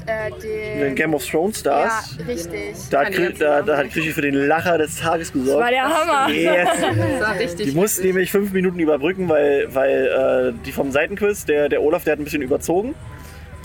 [0.05, 0.95] äh, den den.
[0.95, 2.17] Game of Thrones ja, Stars.
[2.27, 2.75] richtig.
[2.91, 5.63] Da hat, Kri- da, da hat Krischi für den Lacher des Tages gesorgt.
[5.63, 6.31] War der Hammer.
[6.33, 6.69] Yes.
[6.79, 7.65] Das war richtig.
[7.71, 12.03] Die mussten nämlich fünf Minuten überbrücken, weil, weil äh, die vom Seitenquiz, der, der Olaf,
[12.03, 12.93] der hat ein bisschen überzogen.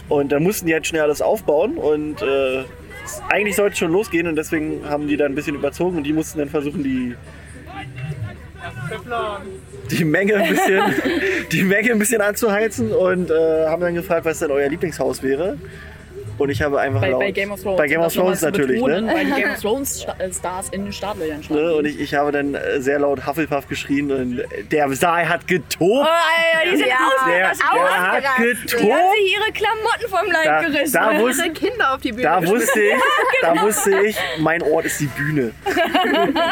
[0.09, 2.65] Und dann mussten die halt schnell alles aufbauen und äh,
[3.29, 6.13] eigentlich sollte es schon losgehen und deswegen haben die dann ein bisschen überzogen und die
[6.13, 7.15] mussten dann versuchen, die,
[9.91, 10.83] die Menge ein bisschen,
[11.53, 15.59] die Menge ein bisschen anzuheizen und äh, haben dann gefragt, was denn euer Lieblingshaus wäre.
[16.43, 17.77] Und ich habe einfach Bei, laut, bei Game of Thrones.
[17.79, 19.15] Bei Game of Thrones natürlich, betonen, ne?
[19.15, 21.63] Weil die Game of Thrones äh, Stars in den Startlöchern standen.
[21.65, 21.75] Ne?
[21.75, 25.77] Und ich, ich habe dann äh, sehr laut Hufflepuff geschrien und der Saal hat getobt.
[25.81, 26.95] Oh, Alter, die sind Ja.
[26.97, 27.25] aus.
[27.27, 28.29] Der, der hat Die ausgerastet.
[28.29, 29.15] haben getobt.
[29.15, 30.93] sich ihre Klamotten vom Leib Da, gerissen.
[30.95, 32.95] da, wusste, Ihre Kinder auf die Bühne da wusste ich,
[33.43, 35.53] da wusste ich, mein Ort ist die Bühne.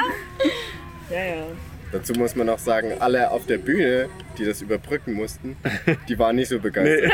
[1.11, 1.43] Ja, ja.
[1.93, 5.57] Dazu muss man noch sagen, alle auf der Bühne, die das überbrücken mussten,
[6.09, 7.11] die waren nicht so begeistert.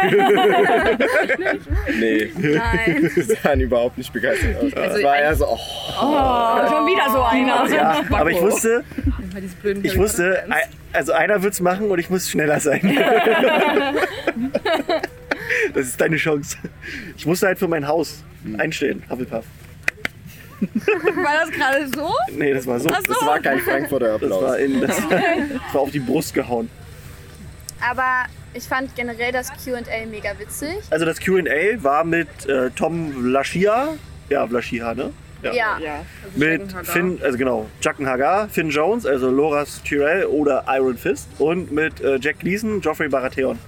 [1.98, 3.10] Nee, Nein.
[3.16, 4.72] die sahen überhaupt nicht begeistert aus.
[4.74, 5.58] Also es war eher so, oh,
[5.98, 7.66] Oh, schon wieder so einer.
[7.74, 8.84] Ja, aber ich wusste,
[9.82, 10.44] ich wusste,
[10.92, 12.80] also einer wird's machen und ich muss schneller sein.
[15.74, 16.56] Das ist deine Chance.
[17.16, 18.24] Ich musste halt für mein Haus
[18.58, 19.44] einstehen, Hufflepuff.
[21.22, 22.12] War das gerade so?
[22.32, 22.88] Nee, das war so.
[22.88, 22.94] So.
[22.94, 24.56] das war kein Frankfurter Das war, Applaus.
[24.58, 26.70] in, das, das war auf die Brust gehauen.
[27.80, 30.76] Aber ich fand generell das QA mega witzig.
[30.90, 33.94] Also das Q&A war mit äh, Tom Vlaschia.
[34.30, 35.12] Ja, Vlaschia, ne?
[35.42, 35.78] Ja.
[35.78, 36.04] Ja.
[36.34, 36.84] Mit Jacken Hagar.
[36.84, 42.00] Finn, also genau, Jacken Hagar, Finn Jones, also Loras Tyrell oder Iron Fist und mit
[42.00, 43.58] äh, Jack Gleason, Geoffrey Baratheon.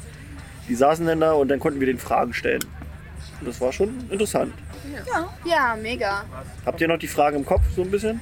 [0.69, 2.65] Die saßen dann da und dann konnten wir den Fragen stellen.
[3.41, 4.53] Und das war schon interessant.
[5.45, 6.25] Ja, mega.
[6.67, 8.21] Habt ihr noch die Fragen im Kopf so ein bisschen?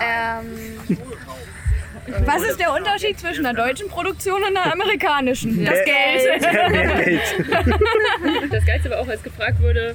[0.00, 0.98] Ähm,
[2.24, 5.64] Was ist der Unterschied zwischen einer deutschen Produktion und einer amerikanischen?
[5.64, 6.42] Das Geld.
[8.50, 9.94] Das Geilste war auch, als gefragt wurde,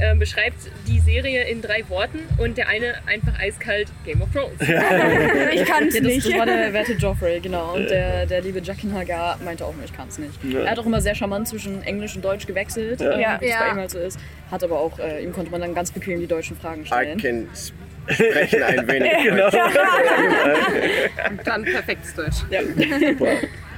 [0.00, 0.56] ähm, beschreibt
[0.88, 4.52] die Serie in drei Worten und der eine einfach eiskalt Game of Thrones.
[5.52, 6.26] Ich kann es Ja, nicht.
[6.26, 7.74] das war der werte Joffrey, genau.
[7.74, 10.32] Und der, der liebe Jackin Hagar meinte auch, ich kann es nicht.
[10.44, 10.60] Ja.
[10.60, 13.12] Er hat auch immer sehr charmant zwischen Englisch und Deutsch gewechselt, Ja.
[13.12, 13.40] äh, Ja.
[13.40, 13.60] wie es Ja.
[13.60, 14.18] bei ihm halt so ist.
[14.50, 17.18] Hat aber auch, äh, ihm konnte man dann ganz bequem die deutschen Fragen I stellen.
[17.20, 17.48] can
[18.08, 19.10] sprechen ein wenig.
[19.24, 19.46] Genau.
[21.30, 22.36] Und dann perfektes Deutsch.
[22.50, 22.60] Ja.
[22.62, 23.28] Super.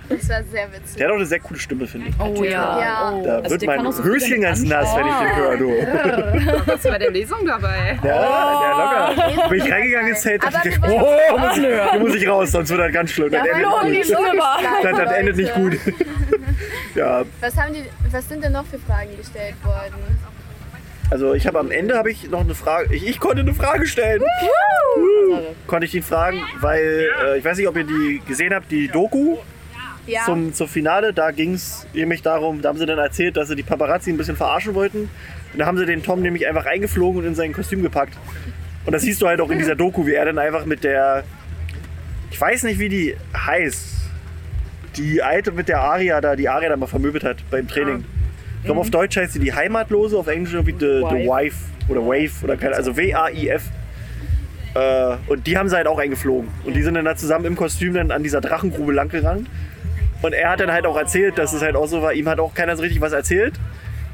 [0.09, 0.97] Das war sehr witzig.
[0.97, 2.15] Der hat auch eine sehr coole Stimme, finde ich.
[2.21, 2.81] Oh ja.
[2.81, 3.13] Ja.
[3.15, 3.25] Oh.
[3.25, 6.63] Da Also wird der mein so Höschen ganz nass, wenn ich den höre, du.
[6.67, 7.99] Was bei der Lesung dabei?
[8.03, 9.49] Ja, ja, locker.
[9.49, 12.81] Bin ich reingegangen ins Zelt, dachte ich, oh, muss, hier muss ich raus, sonst wird
[12.81, 13.31] das ganz schlimm.
[13.31, 14.27] Das endet nicht gut.
[14.83, 15.79] Das, das endet nicht gut.
[16.95, 19.95] Ja, Was, haben die, was sind denn noch für Fragen gestellt worden?
[21.11, 22.95] also ich habe am Ende habe ich noch eine Frage.
[22.95, 24.23] Ich, ich konnte eine Frage stellen.
[25.67, 28.89] Konnte ich ihn fragen, weil äh, ich weiß nicht, ob ihr die gesehen habt, die
[28.89, 29.37] Doku
[30.07, 30.25] Ja.
[30.25, 31.13] zum, zum Finale.
[31.13, 34.17] Da ging es nämlich darum, da haben sie dann erzählt, dass sie die Paparazzi ein
[34.17, 35.11] bisschen verarschen wollten.
[35.53, 38.17] Und da haben sie den Tom nämlich einfach eingeflogen und in sein Kostüm gepackt.
[38.85, 41.25] Und das siehst du halt auch in dieser Doku, wie er dann einfach mit der,
[42.31, 43.95] ich weiß nicht, wie die heißt,
[44.97, 48.05] die alte mit der Aria da, die Aria da mal vermöbelt hat beim Training.
[48.61, 51.57] Ich glaube, auf Deutsch heißt sie die Heimatlose, auf Englisch irgendwie the, the Wife
[51.89, 53.63] oder Wave oder keine, also W-A-I-F.
[54.75, 56.51] Äh, und die haben sie halt auch eingeflogen.
[56.65, 59.49] Und die sind dann da zusammen im Kostüm dann an dieser Drachengrube lang gerannt.
[60.23, 62.41] Und er hat dann halt auch erzählt, dass es halt auch so war, ihm hat
[62.41, 63.55] auch keiner so richtig was erzählt,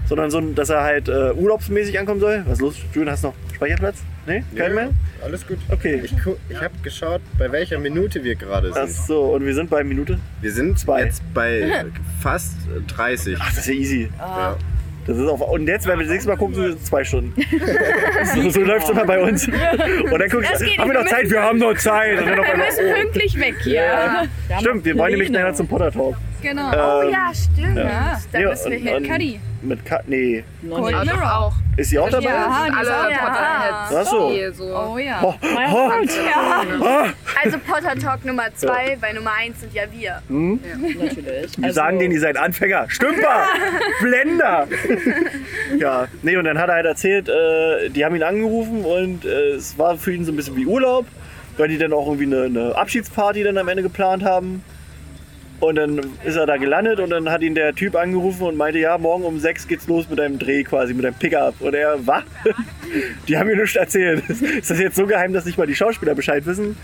[0.08, 2.42] sondern so, dass er halt äh, urlaubsmäßig ankommen soll.
[2.46, 2.76] Was ist los?
[2.92, 4.02] Julian, hast du noch Speicherplatz?
[4.26, 4.44] Nee?
[4.56, 4.90] Kein mehr?
[5.24, 5.58] Alles gut.
[5.68, 6.02] Okay.
[6.04, 6.12] Ich,
[6.48, 9.06] ich habe geschaut, bei welcher Minute wir gerade Ach sind.
[9.06, 10.18] so, und wir sind bei Minute.
[10.40, 11.04] Wir sind Zwei.
[11.04, 11.84] jetzt bei
[12.20, 12.54] fast
[12.96, 13.36] 30.
[13.40, 14.10] Ach, das ist ja easy.
[14.18, 14.56] Ja.
[15.06, 17.34] Das ist auf, und jetzt, wenn wir das nächste Mal gucken, sind es zwei Stunden.
[18.34, 19.48] so so läuft es immer bei uns.
[19.48, 21.30] Und dann du, geht haben wir noch Zeit?
[21.30, 22.18] Wir haben noch Zeit.
[22.26, 23.00] Wir müssen oh.
[23.00, 23.82] pünktlich weg hier.
[23.82, 24.60] Ja.
[24.60, 26.16] Stimmt, wir wollen nämlich nachher zum Potter Talk.
[26.42, 26.70] Genau.
[26.72, 27.76] Oh Ähm, ja, stimmt.
[27.78, 28.20] ja.
[28.32, 29.12] Da Ja, müssen wir und- hin.
[29.12, 29.40] Cuddy.
[29.62, 30.42] Mit Ka nee.
[30.68, 31.52] Cold Also auch.
[31.76, 32.24] Ist sie auch dabei?
[32.24, 33.18] Ja, die Alle auch ja.
[33.18, 33.94] Potterheads.
[33.96, 34.06] Ach
[34.58, 34.74] so.
[34.74, 35.20] Oh ja.
[35.22, 37.06] Oh, oh,
[37.44, 40.20] Also Potter Talk Nummer 2, weil Nummer 1 sind ja wir.
[40.28, 41.56] Natürlich.
[41.58, 42.86] Wir sagen denen, ihr seid Anfänger.
[42.88, 43.46] Stümper!
[44.00, 44.66] Blender!
[45.78, 49.50] ja, nee, und dann hat er halt erzählt, äh, die haben ihn angerufen und äh,
[49.52, 51.06] es war für ihn so ein bisschen wie Urlaub,
[51.56, 54.64] weil die dann auch irgendwie eine, eine Abschiedsparty dann am Ende geplant haben.
[55.62, 58.80] Und dann ist er da gelandet und dann hat ihn der Typ angerufen und meinte,
[58.80, 61.60] ja, morgen um sechs geht's los mit einem Dreh quasi, mit einem Pickup.
[61.60, 62.24] Und er, was?
[63.28, 64.28] Die haben mir nichts erzählt.
[64.28, 66.76] Ist das jetzt so geheim, dass nicht mal die Schauspieler Bescheid wissen?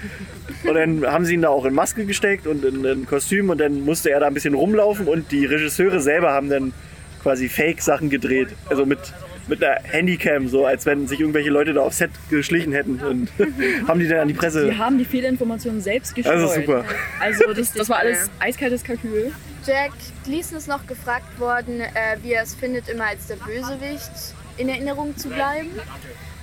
[0.63, 3.59] Und dann haben sie ihn da auch in Maske gesteckt und in ein Kostüm und
[3.59, 6.73] dann musste er da ein bisschen rumlaufen und die Regisseure selber haben dann
[7.21, 8.51] quasi Fake-Sachen gedreht.
[8.71, 9.01] Also mit,
[9.49, 13.31] mit einer Handycam, so als wenn sich irgendwelche Leute da aufs Set geschlichen hätten und
[13.89, 14.67] haben die dann an die Presse.
[14.71, 16.35] Die haben die Fehlinformationen selbst gestreut.
[16.35, 16.85] Also super.
[17.21, 19.33] Also das, das war alles eiskaltes Kalkül.
[19.67, 19.93] Jack
[20.25, 24.11] Gleason ist noch gefragt worden, äh, wie er es findet, immer als der Bösewicht
[24.57, 25.71] in Erinnerung zu bleiben.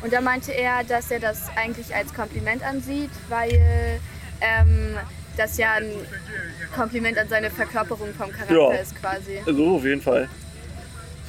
[0.01, 3.99] Und da meinte er, dass er das eigentlich als Kompliment ansieht, weil
[4.41, 4.95] ähm,
[5.37, 5.89] das ja ein
[6.75, 8.71] Kompliment an seine Verkörperung vom Charakter Ja.
[8.73, 9.39] ist quasi.
[9.45, 10.29] So, auf jeden Fall.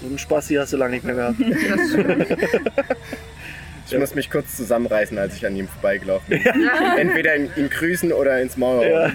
[0.01, 1.37] So einen Spaß hier hast du lange nicht mehr gehabt.
[3.89, 6.43] Ich muss mich kurz zusammenreißen, als ich an ihm vorbeigelaufen bin.
[6.97, 8.85] Entweder ihn, ihn grüßen oder ins Maul.
[8.85, 9.13] Ja,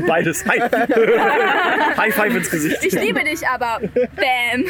[0.06, 0.46] beides.
[0.46, 0.70] High,
[1.96, 2.84] High Five ins Gesicht.
[2.84, 3.80] Ich liebe dich aber.
[3.80, 4.64] Bam.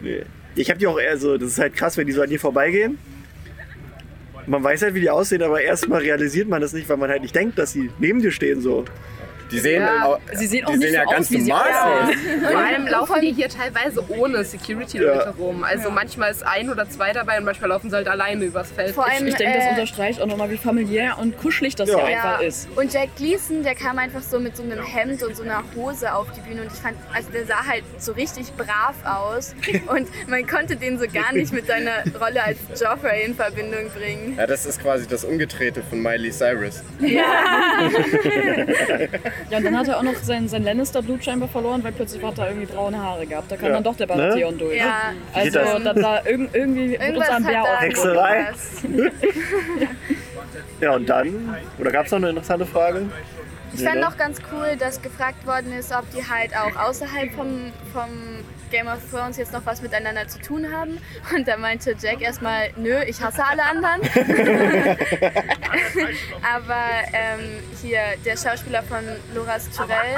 [0.00, 0.22] Nee.
[0.54, 2.40] Ich habe die auch eher so, das ist halt krass, wenn die so an dir
[2.40, 2.98] vorbeigehen.
[4.46, 7.22] Man weiß halt, wie die aussehen, aber erstmal realisiert man das nicht, weil man halt
[7.22, 8.84] nicht denkt, dass sie neben dir stehen so.
[9.52, 12.14] Die sehen, au- Sie sehen auch die sehen so ja aus, ganz normal aus.
[12.50, 15.62] Vor allem laufen die hier teilweise ohne Security-Leute rum.
[15.62, 18.94] Also manchmal ist ein oder zwei dabei und manchmal laufen sie halt alleine übers Feld.
[18.94, 21.98] Vor allem, Ich denke, das äh, unterstreicht auch nochmal, wie familiär und kuschelig das Ja.
[21.98, 22.16] hier Ja.
[22.22, 22.68] einfach ist.
[22.76, 26.12] Und Jack Gleason, der kam einfach so mit so einem Hemd und so einer Hose
[26.14, 29.54] auf die Bühne und ich fand, also der sah halt so richtig brav aus
[29.88, 34.34] und man konnte den so gar nicht mit seiner Rolle als Joffrey in Verbindung bringen.
[34.38, 36.82] Ja, das ist quasi das Umgedrehte von Miley Cyrus.
[37.00, 37.22] Ja,
[39.50, 42.48] und dann hat er auch noch sein, sein Lannister-Blut scheinbar verloren, weil plötzlich hat er
[42.48, 43.50] irgendwie braune Haare gehabt.
[43.50, 43.74] Da kam Ja.
[43.74, 44.14] dann doch der Ne?
[44.14, 44.76] Baratheon durch.
[44.78, 45.82] Ja, Also das?
[45.84, 48.38] da, da irg irgendwie uns irgendwas ein hat Bär da auch Hexerei.
[48.38, 48.82] irgendwas.
[50.80, 53.06] Ja, und dann, oder gab es noch eine interessante Frage?
[53.72, 54.00] Ich fand ne?
[54.00, 58.08] noch ganz cool, dass gefragt worden ist, ob die halt auch außerhalb vom, vom
[58.72, 60.98] Game of Thrones jetzt noch was miteinander zu tun haben.
[61.34, 64.00] Und da meinte Jack erstmal, nö, ich hasse alle anderen.
[66.42, 69.04] Aber ähm, hier der Schauspieler von
[69.34, 70.16] Loras Tyrell,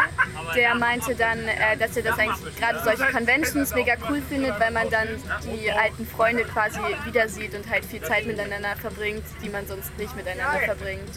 [0.55, 4.71] der meinte dann, äh, dass er das eigentlich gerade solche Conventions mega cool findet, weil
[4.71, 5.09] man dann
[5.43, 9.99] die alten Freunde quasi wieder sieht und halt viel Zeit miteinander verbringt, die man sonst
[9.99, 11.11] nicht miteinander verbringt.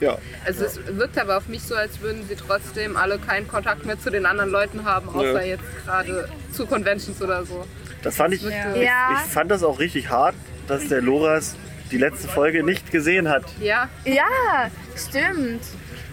[0.00, 0.18] Ja.
[0.44, 3.98] Also es wirkt aber auf mich so, als würden sie trotzdem alle keinen Kontakt mehr
[3.98, 5.52] zu den anderen Leuten haben, außer Ja.
[5.54, 7.64] jetzt gerade zu Conventions oder so.
[8.02, 8.74] Das fand ich, Ja.
[8.74, 9.12] ich, Ja.
[9.24, 10.34] ich fand das auch richtig hart,
[10.66, 11.56] dass der Loras
[11.90, 13.44] die letzte Folge nicht gesehen hat.
[13.60, 15.62] Ja, Ja, stimmt.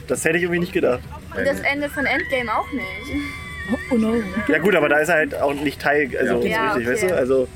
[0.08, 1.00] Das hätte ich irgendwie nicht gedacht.
[1.36, 3.22] Und das Ende von Endgame auch nicht.
[3.89, 4.22] Oh no.
[4.48, 6.94] Ja gut, aber da ist er halt auch nicht Teil, also so Ja, richtig, okay.
[7.02, 7.15] weißt du?
[7.15, 7.48] Also,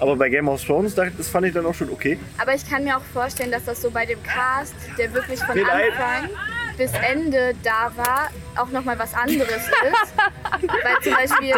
[0.00, 2.18] aber bei Game of Thrones, da- das fand ich dann auch schon okay.
[2.38, 5.58] Aber ich kann mir auch vorstellen, dass das so bei dem Cast, der wirklich von
[5.58, 5.64] ein.
[5.66, 6.30] Anfang
[6.76, 10.14] bis Ende da war, auch nochmal was anderes ist.
[10.62, 11.52] Weil zum Beispiel,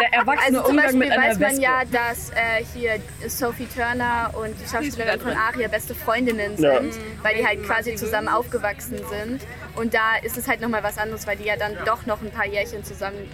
[0.46, 1.62] also zum Beispiel mit weiß man Wespe.
[1.62, 2.92] ja, dass äh, hier
[3.29, 7.22] Sophie Turner und die Schauspielerin von Aria beste Freundinnen sind, Ja.
[7.22, 9.42] weil die halt quasi zusammen aufgewachsen sind.
[9.76, 12.31] Und da ist es halt nochmal was anderes, weil die ja dann doch noch ein
[12.31, 13.29] paar Jährchen zusammen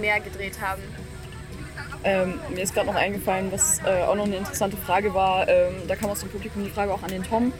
[0.00, 0.82] mehr gedreht haben.
[2.04, 5.48] Ähm, mir ist gerade noch eingefallen, was äh, auch noch eine interessante Frage war.
[5.48, 7.52] Ähm, da kam aus dem Publikum die Frage auch an den Tom.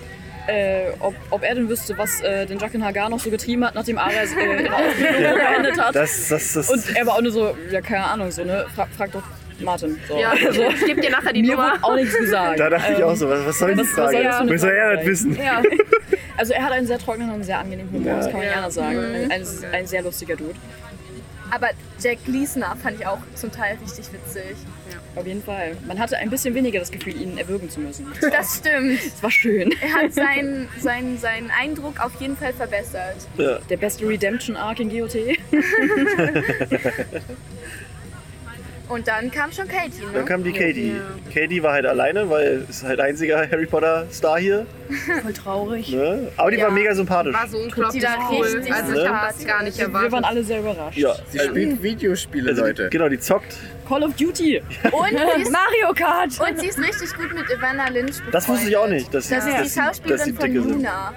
[0.49, 3.77] Äh, ob, ob er denn wüsste, was äh, den Jacques Hagar noch so getrieben hat,
[3.77, 5.95] nachdem Ares äh, ihre Ausbildung beendet hat.
[5.95, 8.67] Das, das, das, Und er war auch nur so, ja, keine Ahnung, so, ne?
[8.75, 9.23] Frag, frag doch
[9.61, 9.97] Martin.
[10.09, 10.19] So.
[10.19, 11.75] Ja, Also, ich gebe dir nachher die mir Nummer.
[11.75, 12.59] wurde auch nichts gesagt.
[12.59, 14.13] da dachte ich Ähm, auch so, was, was soll die was- was Frage?
[14.17, 15.37] soll das Wie soll er das wissen?
[15.37, 15.63] Ja.
[16.37, 18.53] Also er hat einen sehr trockenen und sehr angenehmen Humor, das kann man Ja.
[18.55, 18.97] gerne sagen.
[18.97, 19.15] Mhm.
[19.15, 20.55] Ein, ein, ein sehr lustiger Dude.
[21.53, 21.69] Aber
[22.01, 24.57] Jack Gleasoner fand ich auch zum Teil richtig witzig.
[25.15, 25.77] Auf jeden Fall.
[25.87, 28.07] Man hatte ein bisschen weniger das Gefühl, ihn erwürgen zu müssen.
[28.23, 28.99] Das stimmt.
[29.05, 29.71] Das war schön.
[29.83, 33.29] Er hat seinen, seinen, seinen Eindruck auf jeden Fall verbessert.
[33.37, 33.59] Ja.
[33.69, 35.15] Der beste Redemption-Arc in GOT.
[38.93, 40.25] Und dann kam schon Katie, Dann ne?
[40.27, 41.01] kam die Katie.
[41.33, 44.67] Katie war halt alleine, weil ist halt einziger Harry Potter Star hier.
[45.23, 45.91] Voll traurig.
[45.93, 46.29] Ne?
[46.37, 46.65] Aber die Ja.
[46.65, 47.35] war mega sympathisch.
[47.35, 48.45] War so unglaublich Die war cool.
[48.47, 50.29] richtig Also ich habe das gar nicht Wir waren erwartet.
[50.31, 50.99] alle sehr überrascht.
[50.99, 52.89] Ja, Sie spielt Videospiele, also, die- Leute.
[52.91, 53.57] genau, die zockt.
[53.89, 54.59] Call of Duty.
[54.93, 56.31] Und sie, ist, Mario Kart!
[56.41, 58.35] und sie ist richtig gut mit Ivana Lynch befreundet.
[58.35, 60.55] Das wusste ich auch nicht, dass sie, Das ist die Schauspielerin von.
[60.55, 61.13] Luna.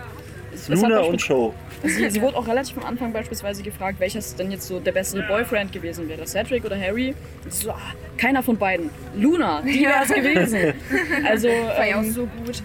[0.69, 1.53] Luna und Show.
[1.87, 5.23] Sie, sie wurde auch relativ am Anfang beispielsweise gefragt, welches denn jetzt so der bessere
[5.23, 7.13] Boyfriend gewesen wäre, Cedric oder Harry.
[7.43, 7.79] Und sie so, ah,
[8.17, 8.89] keiner von beiden.
[9.15, 10.73] Luna, die wäre es gewesen.
[11.25, 12.61] Also, War ja auch ähm, so gut.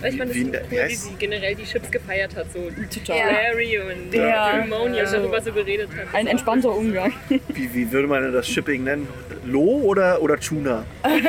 [0.00, 2.46] Weil ich fand es Wie- so wie cool, wie sie generell die Chips gefeiert hat.
[2.52, 3.16] So total.
[3.16, 3.24] Ja.
[3.48, 4.52] Harry und Ja.
[4.52, 6.14] Hermione Also- darüber so geredet hat.
[6.14, 7.12] Ein entspannter Umgang.
[7.28, 9.08] Wie, wie würde man das Shipping nennen?
[9.46, 10.84] Lo oder, oder Tuna?
[11.06, 11.22] Ich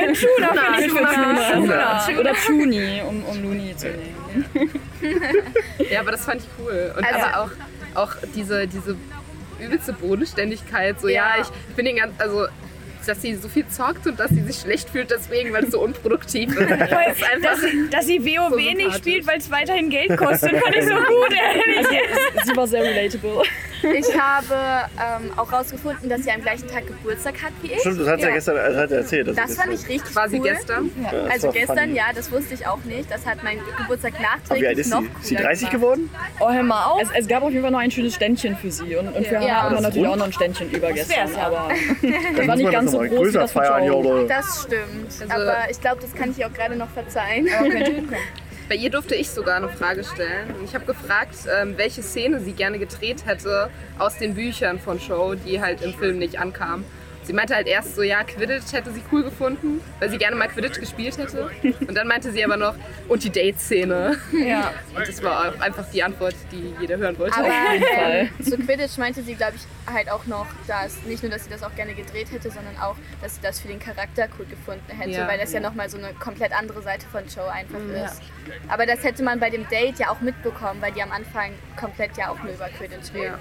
[0.92, 2.06] find's Luna.
[2.20, 4.25] Oder Chuni, um, um Luni zu nehmen.
[5.90, 6.92] Ja, aber das fand ich cool.
[6.96, 7.50] Und Also- aber auch,
[7.94, 8.96] auch diese, diese
[9.60, 11.00] übelste Bodenständigkeit.
[11.00, 11.42] So, ja, Ja.
[11.42, 12.46] ich bin den ganzen, also
[13.08, 15.80] dass sie so viel zockt und dass sie sich schlecht fühlt deswegen, weil es so
[15.80, 16.68] unproduktiv ist.
[16.96, 20.74] Das ist Dass, dass sie WoW So nicht spielt, weil es weiterhin Geld kostet, fand
[20.76, 21.86] ich so gut, ehrlich.
[22.44, 23.42] Sie war sehr relatable.
[23.82, 27.80] Ich habe ähm, auch rausgefunden, dass sie am gleichen Tag Geburtstag hat wie ich.
[27.80, 28.34] Stimmt, das hat sie ja Ja.
[28.34, 29.28] gestern das hat sie erzählt.
[29.28, 30.42] dass Das sie fand ich richtig quasi cool.
[30.48, 30.90] gestern.
[31.02, 31.94] Ja, das Also war gestern, funny.
[31.96, 33.10] ja, das wusste ich auch nicht.
[33.10, 34.26] Das hat mein Geburtstag Aber wie
[34.66, 35.06] alt nachträglich ist noch sie?
[35.20, 35.72] Ist sie cooler 30 gemacht.
[35.82, 36.10] geworden?
[36.40, 37.02] Oh, hör mal auf.
[37.02, 38.96] Es, es gab auf jeden Fall noch ein schönes Ständchen für sie.
[38.96, 39.40] Und, und für Ja.
[39.40, 40.12] Hannah haben wir Das natürlich rund?
[40.14, 41.28] auch noch ein Ständchen über gestern.
[41.36, 41.42] ja.
[41.46, 41.68] Aber
[42.36, 44.02] das war nicht das ganz so groß wie größer feiern, Joe.
[44.04, 44.26] Jolle.
[44.26, 45.30] Das stimmt.
[45.30, 47.46] Also- aber ich glaube, das kann ich ihr auch gerade noch verzeihen.
[48.68, 50.52] Bei ihr durfte ich sogar eine Frage stellen.
[50.64, 55.36] Ich habe gefragt, ähm, welche Szene sie gerne gedreht hätte aus den Büchern von Show,
[55.36, 56.84] die halt im Film nicht ankam.
[57.26, 60.46] Sie meinte halt erst so, ja, Quidditch hätte sie cool gefunden, weil sie gerne mal
[60.46, 61.50] Quidditch gespielt hätte.
[61.80, 62.76] Und dann meinte sie aber noch,
[63.08, 64.16] und die Date-Szene.
[64.32, 64.72] Ja.
[64.94, 67.36] Und das war einfach die Antwort, die jeder hören wollte.
[67.36, 68.30] Aber jeden Fall.
[68.38, 71.50] ähm, zu Quidditch meinte sie, glaube ich, halt auch noch, dass nicht nur, dass sie
[71.50, 74.84] das auch gerne gedreht hätte, sondern auch, dass sie das für den Charakter cool gefunden
[74.96, 75.26] hätte, Ja.
[75.26, 78.22] weil das ja nochmal so eine komplett andere Seite von Joe einfach ist.
[78.68, 82.16] Aber das hätte man bei dem Date ja auch mitbekommen, weil die am Anfang komplett
[82.16, 83.24] ja auch nur über Quidditch reden.
[83.24, 83.38] Ja.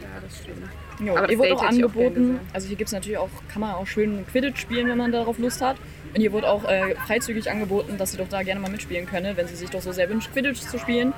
[0.00, 0.68] Ja, das stimmt.
[1.00, 2.40] Jo, Aber ihr wurde auch auch angeboten, gesehen.
[2.52, 5.38] also hier gibt es natürlich auch, kann man auch schön Quidditch spielen, wenn man darauf
[5.38, 5.76] Lust hat.
[6.14, 9.36] Und hier wurde auch äh, freizügig angeboten, dass sie doch da gerne mal mitspielen könne,
[9.36, 11.12] wenn sie sich doch so sehr wünscht, Quidditch zu spielen.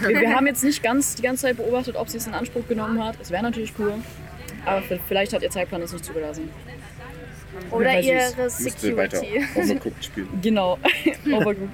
[0.00, 2.66] Wir, wir haben jetzt nicht ganz die ganze Zeit beobachtet, ob sie es in Anspruch
[2.68, 3.16] genommen hat.
[3.20, 3.94] Es wäre natürlich cool.
[4.64, 6.48] Aber vielleicht hat ihr Zeitplan das nicht zugelassen.
[7.70, 8.20] Oder ihre
[8.60, 9.44] Müsste weiter Security.
[9.56, 10.28] overcooked spielen.
[10.40, 10.78] Genau,
[11.32, 11.68] overgut.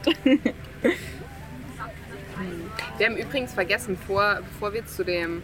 [2.96, 5.42] Wir haben übrigens vergessen, vor, bevor wir zu dem,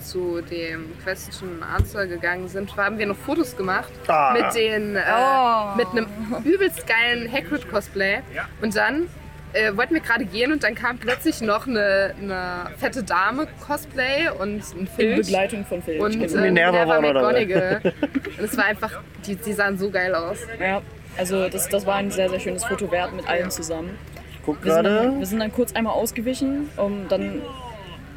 [0.00, 4.32] zu dem Question Answer gegangen sind, haben wir noch Fotos gemacht Ah.
[4.36, 5.76] mit den äh, Oh.
[5.76, 6.06] mit einem
[6.44, 8.20] übelst geilen Hagrid Cosplay
[8.62, 9.08] und dann
[9.52, 14.28] äh, wollten wir gerade gehen und dann kam plötzlich noch eine, eine fette Dame Cosplay
[14.38, 16.00] und ein In Filch Begleitung von Filch.
[16.00, 16.34] und genau.
[16.34, 17.46] äh, Minerva Minerva war noch dabei.
[17.46, 17.80] McGonagall.
[18.38, 20.38] und es war einfach, die, die sahen so geil aus.
[20.60, 20.82] Ja,
[21.18, 23.98] also das, das war ein sehr, sehr schönes Foto wert mit allen zusammen.
[24.46, 25.02] Guck Wir sind, gerade.
[25.08, 27.42] dann, wir sind dann kurz einmal ausgewichen, um dann ein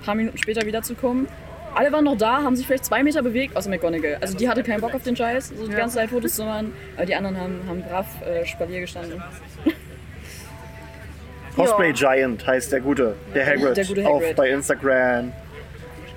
[0.05, 1.27] paar Minuten später wiederzukommen.
[1.75, 4.17] Alle waren noch da, haben sich vielleicht zwei Meter bewegt, außer McGonagall.
[4.21, 6.73] Also die hatte keinen Bock auf den Scheiß, so die ganze Zeit Fotos zu machen.
[6.95, 9.21] Aber die anderen haben, haben brav äh, Spalier gestanden.
[11.55, 13.15] Cosplay Giant heißt der Gute.
[13.33, 13.77] Der Hagrid.
[13.77, 14.35] Der gute Auf Hagrid.
[14.35, 15.31] bei Instagram.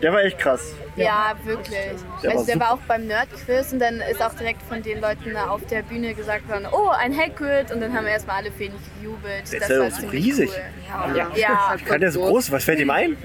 [0.03, 0.75] Der war echt krass.
[0.97, 1.79] Ja, wirklich.
[2.23, 5.01] Der also war der war auch beim Nerd-Quiz und dann ist auch direkt von den
[5.01, 7.73] Leuten da auf der Bühne gesagt worden, oh, ein Hagrid.
[7.73, 9.25] Und dann haben wir erstmal alle ihn gejubelt.
[9.25, 10.51] Der ist das ja war auch so riesig.
[10.51, 11.17] Cool.
[11.17, 11.31] Ja.
[11.35, 12.51] Ja, Kann der so groß?
[12.51, 13.17] Was fällt ihm ein?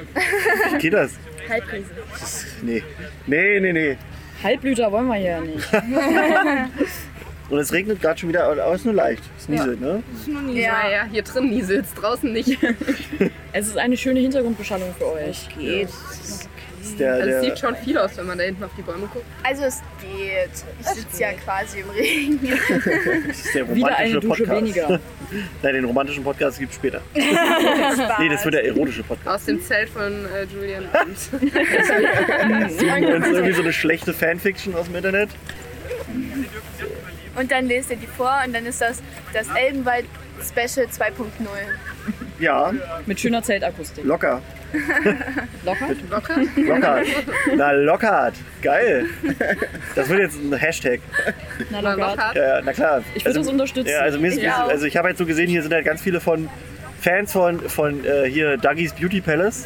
[0.71, 1.11] Wie geht das?
[1.49, 1.89] Halbriese.
[2.19, 2.83] das nee.
[3.27, 3.97] Nee, nee, nee.
[4.43, 5.67] Halbblüter wollen wir hier nicht.
[7.49, 9.21] Und es regnet gerade schon wieder, aber es ist nur leicht.
[9.37, 10.01] Es nieselt, ne?
[10.53, 12.57] Ja, ja, hier drin nieselt's, draußen nicht.
[13.53, 15.49] Es ist eine schöne Hintergrundbeschallung für euch.
[15.59, 15.89] Geht.
[15.89, 16.49] Ist
[17.01, 19.25] der, Also es sieht schon viel aus, wenn man da hinten auf die Bäume guckt.
[19.43, 20.49] also es geht.
[20.79, 22.39] Ich sitze ja quasi im Regen.
[23.27, 24.61] das ist der Wieder eine romantische Dusche Podcast.
[24.61, 24.99] weniger.
[25.63, 27.01] Nein, den romantischen Podcast gibt es später.
[27.13, 29.27] nee, das wird der erotische Podcast.
[29.35, 34.95] Aus dem Zelt von äh, Julian und Und irgendwie so eine schlechte Fanfiction aus dem
[34.95, 35.29] Internet.
[37.35, 39.01] und dann lest ihr die vor und dann ist das
[39.33, 40.05] das Elbenwald
[40.43, 41.11] Special 2.0.
[42.41, 42.73] Ja,
[43.05, 44.03] Mit schöner Zeltakustik.
[44.03, 44.41] locker.
[45.65, 45.87] Locker?
[46.55, 47.07] Lockert.
[47.57, 48.33] Na, lockert.
[48.61, 49.05] Geil.
[49.95, 51.01] Das wird jetzt ein Hashtag.
[51.69, 52.09] Na, Na, locker.
[52.15, 52.31] locker.
[52.35, 53.03] Ja, na klar.
[53.13, 53.89] Ich würde das unterstützen.
[53.91, 54.69] Ja, also, mir ist, Ich auch.
[54.69, 56.47] also ich habe jetzt so gesehen, hier sind halt ganz viele von
[57.01, 59.65] Fans von, von äh, hier Dougie's Beauty Palace.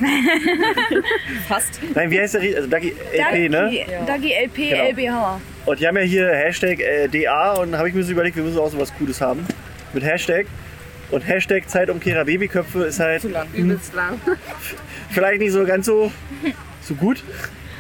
[1.48, 1.80] Fast.
[1.94, 2.42] Nein, wie heißt der?
[2.58, 3.50] Also Dougie LP, ne?
[3.50, 4.84] Dagi, Dagi LP, Genau.
[4.90, 5.42] LBH.
[5.66, 8.44] Und die haben ja hier Hashtag äh, DA und habe ich mir so überlegt, wir
[8.44, 9.46] müssen auch so was Cooles haben.
[9.94, 10.48] Mit Hashtag.
[11.12, 14.20] Und Hashtag Zeitumkehrer Babyköpfe ist halt Übelst lang.
[15.12, 16.12] vielleicht nicht so ganz so,
[16.82, 17.24] so gut.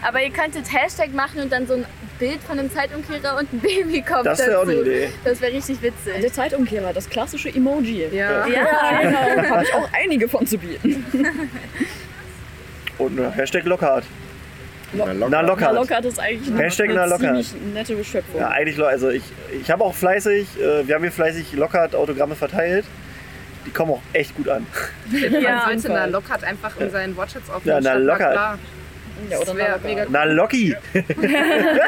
[0.03, 1.85] Aber ihr könntet Hashtag machen und dann so ein
[2.19, 4.73] Bild von einem Zeitumkehrer und ein Babykopf Das wäre auch eine.
[4.75, 5.09] Idee.
[5.23, 6.13] Das wäre richtig witzig.
[6.21, 8.05] Der Zeitumkehrer, das klassische Emoji.
[8.11, 8.45] Ja.
[8.47, 9.49] Ja, genau.
[9.49, 11.03] Habe ich auch einige von zu bieten.
[12.97, 14.05] Und Hashtag Lockhart.
[14.93, 15.65] Na, Na, locker.
[15.65, 16.05] Na, Lockhart.
[16.05, 17.43] ist eigentlich eine, Hashtag na, eine lockert.
[17.45, 18.39] ziemlich nette Beschöpfung.
[18.39, 19.23] Ja, eigentlich, lo- also ich,
[19.59, 22.85] ich habe auch fleißig, äh, wir haben hier fleißig Lockhart Autogramme verteilt.
[23.65, 24.65] Die kommen auch echt gut an.
[25.11, 25.91] Man sollte Fall.
[25.95, 27.83] Na Lockhart einfach in seinen Wortschatz aufnehmen.
[27.83, 28.31] Ja, Na Lockhart.
[28.33, 28.59] klar.
[29.29, 30.11] Ja, oder Das wäre na, mega locker.
[30.11, 30.75] Na, Locky!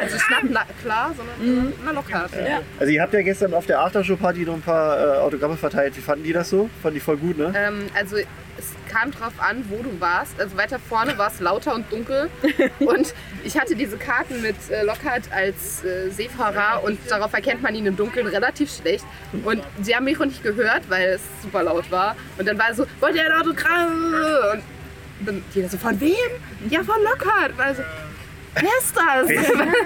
[0.00, 2.30] Also schnapp na, klar, sondern na Lockhart.
[2.34, 2.60] Ja.
[2.80, 5.94] Also ihr habt ja gestern auf der Aftershow-Party noch ein paar äh, Autogramme verteilt.
[5.96, 6.70] Wie fanden die das so?
[6.82, 7.52] Fanden die voll gut, ne?
[7.54, 8.16] Ähm, also
[8.58, 10.40] es kam drauf an, wo du warst.
[10.40, 12.28] Also weiter vorne war es lauter und dunkel.
[12.80, 17.74] und ich hatte diese Karten mit äh, Lockhart als äh, Seefahrer und darauf erkennt man
[17.74, 19.04] ihn im Dunkeln relativ schlecht.
[19.44, 22.16] Und sie haben mich auch nicht gehört, weil es super laut war.
[22.36, 24.14] Und dann war es so, wollt ihr ein Autogramm?
[24.52, 24.62] Und
[25.26, 26.14] dann jeder so, von wem?
[26.68, 27.52] Ja, von Lockhart.
[27.58, 27.82] Also,
[28.60, 29.28] wer ist das?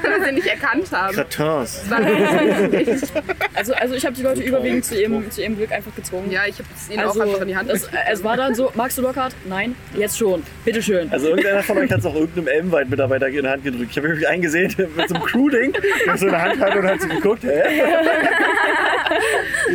[0.02, 1.14] weil sie nicht erkannt haben.
[1.14, 1.82] Kratins.
[3.54, 6.30] Also, also ich habe die Leute überwiegend zu ihrem, zu ihrem Glück einfach gezwungen.
[6.30, 8.54] ja, ich habe es ihnen also, auch einfach in die Hand es, es war dann
[8.54, 9.34] so, magst du Lockhart?
[9.44, 10.42] Nein, jetzt schon.
[10.64, 11.10] Bitteschön.
[11.12, 13.90] Also irgendeiner von euch hat es auch irgendeinem Elbenwald-Mitarbeiter in die Hand gedrückt.
[13.90, 15.74] Ich habe nämlich einen gesehen mit so einem Crew-Ding,
[16.06, 17.62] der so eine Hand hat und hat so geguckt, hä?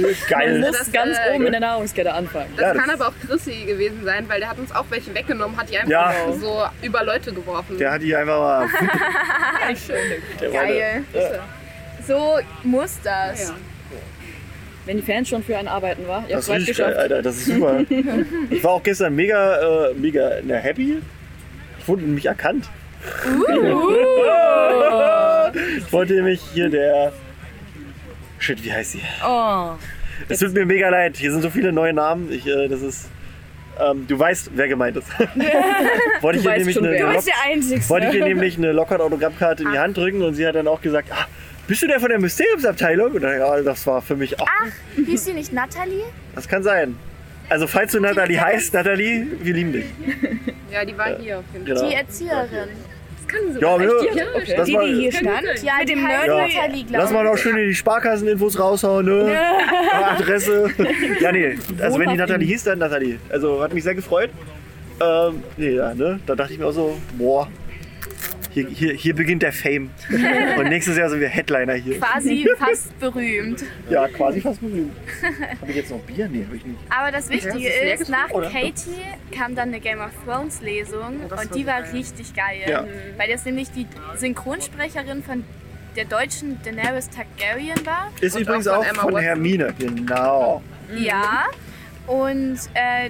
[0.02, 0.60] Man Geil.
[0.60, 2.48] muss Das, ganz äh, oben in der Nahrungskette anfangen.
[2.56, 5.14] Das Ja, das- kann aber auch Chrissy gewesen sein, weil der hat uns auch welche
[5.14, 6.14] weggenommen, hat die einfach Ja.
[6.40, 7.78] so über Leute geworfen.
[7.78, 8.68] Der hat die einfach mal.
[8.88, 11.04] War Geil.
[12.08, 13.50] So muss das.
[13.50, 13.56] Ja.
[14.86, 16.24] Wenn die Fans schon für einen arbeiten, war.
[16.30, 17.12] Das ist es richtig geil, geschafft.
[17.12, 17.22] Alter.
[17.22, 17.84] Das ist super.
[18.50, 21.00] Ich war auch gestern mega, äh, mega na, happy.
[21.80, 22.70] Ich wurde nämlich erkannt.
[25.84, 27.12] ich wollte nämlich hier der.
[28.40, 29.02] Shit, wie heißt sie?
[29.26, 29.72] Oh.
[30.30, 31.18] Es tut mir mega leid.
[31.18, 32.32] Hier sind so viele neue Namen.
[32.32, 33.10] Ich, äh, das ist.
[33.80, 35.08] Ähm, du weißt, wer gemeint ist.
[36.22, 36.98] wollte ich ihr weißt nämlich schon, eine.
[36.98, 37.90] Du bist der Einzige.
[37.90, 40.82] wollte ich ihr nämlich eine Lockout-Autogrammkarte in die Hand drücken und sie hat dann auch
[40.82, 41.26] gesagt, ah,
[41.68, 43.12] bist du der von der Mysteriumsabteilung?
[43.14, 44.48] Und dann, ja, das war für mich auch.
[44.96, 46.04] Hieß sie nicht Natalie?
[46.34, 46.98] Das kann sein.
[47.50, 49.86] Also falls du Nathalie heißt, Nathalie, wir lieben dich.
[50.72, 51.76] Ja, die war hier auf jeden Fall.
[51.76, 51.90] Genau.
[51.90, 52.70] Die Erzieherin.
[53.60, 53.92] Ja, wir,
[54.38, 54.54] Okay.
[54.56, 55.44] das Die, war, die hier stand.
[55.64, 56.54] Ja, Mit dem heißt Nerd.
[56.54, 59.38] Natalie, glaube Lass mal noch schön in die Sparkasseninfos raushauen, ne?
[59.94, 60.70] Adresse.
[61.20, 61.58] ja, nee.
[61.80, 63.20] Also wenn die Nathalie hieß, dann Nathalie.
[63.30, 64.30] Also hat mich sehr gefreut.
[65.02, 66.20] Ähm, nee, ja, ne?
[66.26, 67.48] Da dachte ich mir auch so, boah,
[68.66, 69.90] hier, hier, hier beginnt der Fame.
[70.58, 72.00] Und nächstes Jahr sind wir Headliner hier.
[72.00, 73.64] Quasi fast berühmt.
[73.90, 74.96] Ja, quasi fast berühmt.
[75.62, 76.28] Habe ich jetzt noch Bier?
[76.28, 76.80] Nee, habe ich nicht.
[76.90, 78.50] Aber das Wichtige Ja, das ist ist, nach oder?
[78.50, 78.96] Katie
[79.32, 81.92] kam dann eine Game of Thrones Lesung das und war die war geil.
[81.94, 82.62] richtig geil.
[82.68, 82.86] Ja.
[83.18, 83.86] Weil das nämlich die
[84.16, 85.44] Synchronsprecherin von
[85.96, 88.12] der deutschen Daenerys Targaryen war.
[88.22, 89.22] Ist Und übrigens auch auch von von, Emma Watson.
[89.22, 89.74] Hermine.
[89.80, 90.62] Genau.
[90.96, 91.46] Ja.
[92.08, 93.10] Und äh,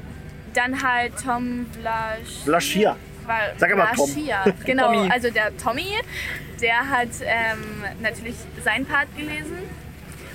[0.53, 2.43] dann halt Tom Vlasch.
[2.45, 2.95] Vlaschia.
[3.27, 4.07] War Sag aber Tom.
[4.09, 4.45] Vlaschia.
[4.65, 5.11] Genau, Tommy.
[5.11, 5.87] also der Tommy,
[6.61, 9.57] der hat ähm, natürlich seinen Part gelesen.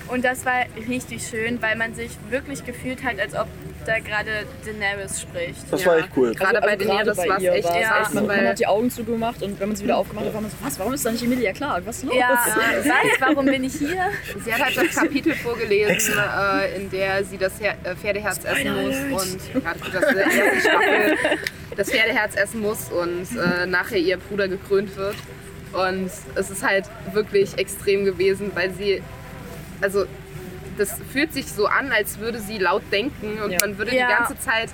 [0.09, 3.49] Und das war richtig schön, weil man sich wirklich gefühlt hat, als ob
[3.85, 5.71] da gerade Daenerys spricht.
[5.71, 6.35] Das war echt cool.
[6.35, 8.67] Gerade bei Also Daenerys bei war es ihr echt ja, echt, man, man hat die
[8.67, 11.05] Augen zugemacht und wenn man sie wieder aufgemacht hat, war man so, was, warum ist
[11.05, 11.87] da nicht Emilia Clark?
[11.87, 12.15] Was ist los?
[12.17, 13.21] Ja, was?
[13.21, 14.11] Warum bin ich hier?
[14.45, 18.83] sie hat halt das Kapitel vorgelesen, äh, in der sie das Her äh, Pferdeherz essen
[18.83, 21.17] muss und ja, die erste Staffel,
[21.77, 25.17] das Pferdeherz essen muss und äh, nachher ihr Bruder gekrönt wird.
[25.73, 29.03] Und es ist halt wirklich extrem gewesen, weil sie,
[29.81, 30.05] also
[30.79, 33.59] das fühlt sich so an, als würde sie laut denken und Ja.
[33.61, 34.07] man würde Ja.
[34.07, 34.71] die ganze Zeit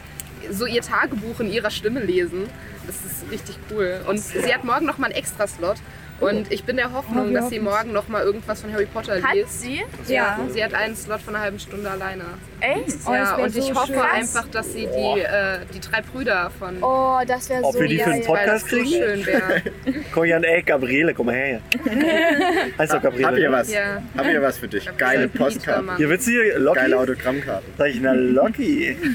[0.51, 2.49] so ihr Tagebuch in ihrer Stimme lesen.
[2.87, 4.01] Das ist richtig cool.
[4.07, 5.77] Und sie hat morgen noch mal einen Extra-Slot.
[6.21, 9.35] Und ich bin der Hoffnung, dass sie morgen noch mal irgendwas von Harry Potter Hat
[9.35, 9.61] liest.
[9.61, 9.85] sie?
[10.09, 10.39] Ja.
[10.53, 12.25] Sie hat einen Slot von einer halben Stunde alleine.
[12.61, 12.97] Echt?
[13.07, 14.01] Oh, ja, und ich so hoffe schön.
[14.01, 17.89] einfach, dass sie die, äh, die drei Brüder von Oh, das wäre Ob so wir
[17.89, 18.89] die für den Podcast so kriegen?
[19.03, 19.63] schön wäre.
[20.13, 21.61] Komm Jan, ey, Gabriele, komm mal her.
[22.79, 23.27] Heißt doch Gabriele.
[23.27, 23.73] Hab ihr was?
[23.73, 24.03] Ja.
[24.17, 24.89] Hab ihr was für dich?
[24.97, 25.97] Geile Postkarten.
[25.97, 26.81] Hier willst du hier Locky?
[26.81, 27.73] Geile Autogrammkarten.
[27.79, 28.97] Sag ich, na Locky.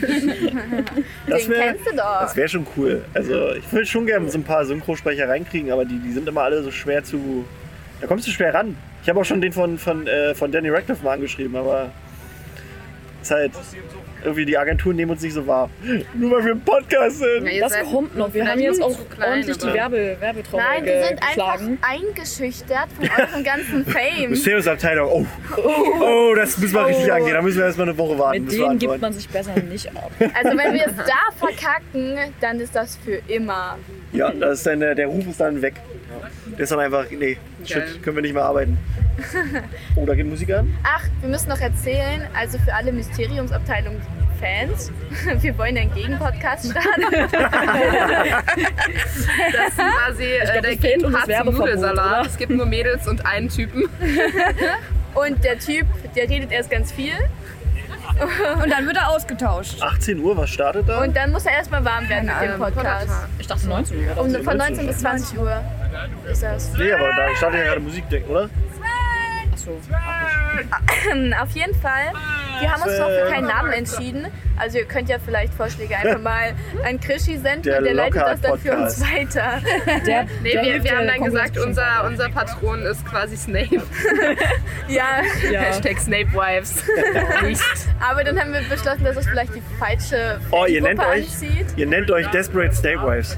[1.28, 2.22] Das Den wäre kennst du doch.
[2.22, 3.04] das wär schon cool.
[3.14, 6.42] Also ich würde schon gerne so ein paar Synchrosprecher reinkriegen, aber die, die sind immer
[6.44, 7.46] alle so schwer zu...
[8.02, 8.76] Da kommst du schwer ran.
[9.02, 11.92] Ich habe auch schon den von, von, äh, von Danny Radcliffe mal angeschrieben, aber
[13.32, 13.52] halt
[14.24, 15.70] irgendwie die Agenturen nehmen uns nicht so wahr.
[16.14, 17.48] Nur weil wir im Podcast sind.
[17.48, 18.34] Ja, Das kommt noch.
[18.34, 21.78] Wir haben jetzt auch klein, ordentlich die Werbe, Werbetrommel Nein, wir sind geschlagen.
[21.82, 24.30] einfach eingeschüchtert von eurem ganzen Fame.
[24.30, 25.10] Mysteriumsabteilung.
[25.10, 25.26] Oh.
[26.02, 27.34] oh, das müssen wir richtig angehen.
[27.34, 28.44] Da müssen wir erstmal eine Woche warten.
[28.44, 30.12] Mit denen gibt man sich besser nicht ab.
[30.36, 33.78] Also wenn wir es da verkacken, dann ist das für immer.
[34.12, 35.76] Ja, das ist dann, der, der Ruf ist dann weg.
[36.52, 38.78] Der ist dann einfach, nee, shit, können wir nicht mehr arbeiten.
[39.96, 40.74] Oh, da geht Musik an.
[40.84, 42.92] Ach, wir müssen noch erzählen, also für alle
[44.14, 44.92] Mysteriumsabteilung-Fans,
[45.42, 47.30] wir wollen einen Gegenpodcast starten.
[49.52, 52.20] Das ist quasi äh, glaub, der es fehlt uns Gegenpart zum Werbeverbot, Nudelsalat.
[52.20, 52.30] oder?
[52.30, 53.84] Es gibt nur Mädels und einen Typen.
[55.16, 55.86] Und der Typ,
[56.16, 57.14] der redet erst ganz viel.
[58.64, 59.80] Und dann wird er ausgetauscht.
[59.80, 61.04] 18 Uhr, was startet da?
[61.04, 63.10] Und dann muss er erstmal warm werden mit dem Podcast.
[63.38, 64.18] Ich dachte 19 Uhr.
[64.18, 65.62] Um, von 19 bis 20 Uhr
[66.32, 66.74] ist das.
[66.74, 68.50] nee, aber da startet ja gerade Musik, oder?
[69.54, 69.80] Achso.
[71.42, 72.12] Auf jeden Fall.
[72.60, 74.28] Wir haben uns noch für keinen Namen entschieden.
[74.64, 76.54] Also ihr könnt ja vielleicht Vorschläge einfach mal
[76.88, 79.62] an Krischi senden Der und der leitet das dann für uns weiter.
[80.06, 83.82] Der, Nee, der wir, wir haben dann gesagt, unser, unser Patron ist quasi Snape.
[84.88, 85.62] Ja, Ja.
[85.62, 86.84] Hashtag Snape Wives.
[87.44, 87.62] Nicht.
[88.00, 91.66] aber dann haben wir beschlossen, dass es vielleicht die falsche Oh, ihr nennt euch, anzieht.
[91.78, 93.38] ihr nennt euch Desperate Snake Wives.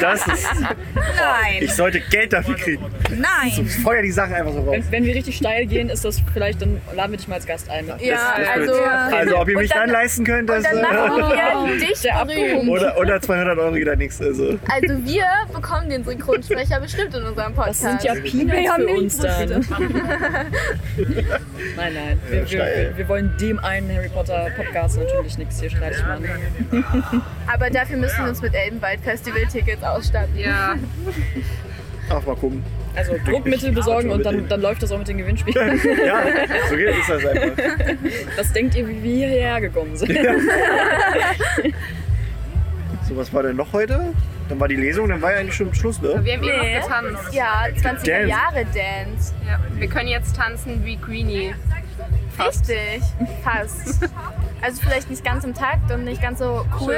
[0.00, 0.46] Das ist,
[0.94, 1.58] Nein.
[1.60, 2.84] ich sollte Geld dafür kriegen.
[3.10, 3.64] Nein.
[3.66, 4.72] Ich feuer die Sachen einfach so raus.
[4.72, 7.46] Wenn, wenn wir richtig steil gehen, ist das vielleicht, dann laden wir dich mal als
[7.46, 7.86] Gast ein.
[7.86, 7.96] Ja,
[8.36, 11.78] Das- also, Also, ob ihr mich dann- dann leisten könnt, das, und dann machen wir
[11.86, 12.68] dich berühmt.
[12.68, 14.20] oder, oder 200 Euro geht da nichts.
[14.20, 14.58] Also.
[14.70, 17.80] Also wir bekommen den Synchronsprecher bestimmt in unserem Das Podcast.
[17.80, 19.48] sind ja Peanuts für uns dann.
[21.76, 22.20] Nein, nein.
[22.28, 26.26] Wir, wir, wir, wir wollen dem einen Harry Potter Podcast natürlich nichts hier streitig machen.
[27.46, 30.36] Aber dafür müssen wir uns mit Elbenwald Festival-Tickets ausstatten.
[30.38, 30.74] Ja,
[32.10, 32.62] Ach, mal gucken.
[32.96, 35.80] Also Druckmittel besorgen und dann, dann läuft das auch mit den Gewinnspielen.
[36.06, 36.22] Ja,
[36.68, 37.52] so geht ist das einfach.
[38.36, 40.16] Was denkt ihr, wie wir hierher gekommen sind?
[43.08, 44.12] So, was war denn noch heute?
[44.48, 46.08] Dann war die Lesung, dann war ja eigentlich schon Schluss, ne?
[46.24, 46.78] wir haben eben Nee.
[46.80, 47.32] noch getanzt.
[47.32, 48.28] Ja, 20er Dance.
[48.28, 49.32] Jahre Dance.
[49.46, 49.60] Ja.
[49.78, 51.54] Wir können jetzt tanzen wie Greenie.
[52.36, 52.68] Fast.
[52.68, 53.02] Richtig,
[53.44, 54.10] fast.
[54.60, 56.96] Also vielleicht nicht ganz im Takt und nicht ganz so cool.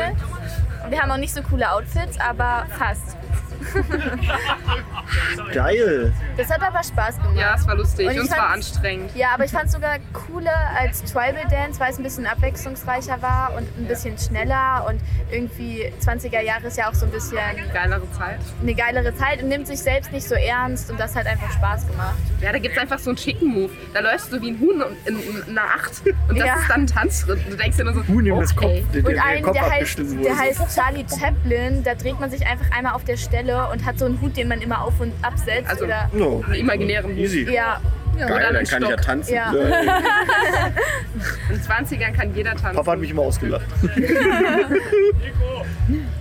[0.88, 3.16] Wir haben auch nicht so coole Outfits, aber fast.
[5.52, 6.12] Geil.
[6.36, 7.36] Das hat aber Spaß gemacht.
[7.36, 9.14] Ja, es war lustig Und und es war anstrengend.
[9.14, 13.20] Ja, aber ich fand es sogar cooler als Tribal Dance, weil es ein bisschen abwechslungsreicher
[13.22, 15.00] war und ein bisschen schneller und
[15.30, 17.38] irgendwie 20er Jahre ist ja auch so ein bisschen
[17.72, 18.38] Geilere Zeit.
[18.60, 21.86] eine geilere Zeit und nimmt sich selbst nicht so ernst und das hat einfach Spaß
[21.88, 22.16] gemacht.
[22.40, 23.70] Ja, da gibt es einfach so einen Chicken Move.
[23.94, 26.54] Da läufst du wie ein Huhn in, in einer Acht und das Ja.
[26.56, 27.44] ist dann ein Tanzschritt.
[27.44, 28.84] Und du denkst dir nur so, Huhn ihm das Kopf, okay.
[28.92, 32.30] den, Und den, den einen, Kopf der heißt, der heißt Charlie Chaplin, da dreht man
[32.30, 35.00] sich einfach einmal auf der Stelle und hat so einen Hut, den man immer auf
[35.00, 35.68] und absetzt.
[35.70, 36.42] Also- oder, No.
[36.46, 37.18] einen imaginären Hut.
[37.18, 37.50] Easy.
[37.50, 37.80] ja,
[38.16, 39.34] Oder Geil, einen dann kann ich ja tanzen.
[39.34, 39.50] ja.
[41.48, 42.76] In den 20ern kann jeder tanzen.
[42.76, 43.66] Papa hat mich immer ausgelacht.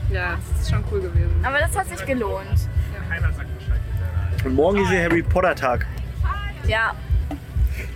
[0.10, 1.30] Ja, das ist schon cool gewesen.
[1.44, 2.48] Aber das hat sich gelohnt.
[4.46, 5.86] Und morgen ist der Harry Potter Tag.
[6.66, 6.94] Ja,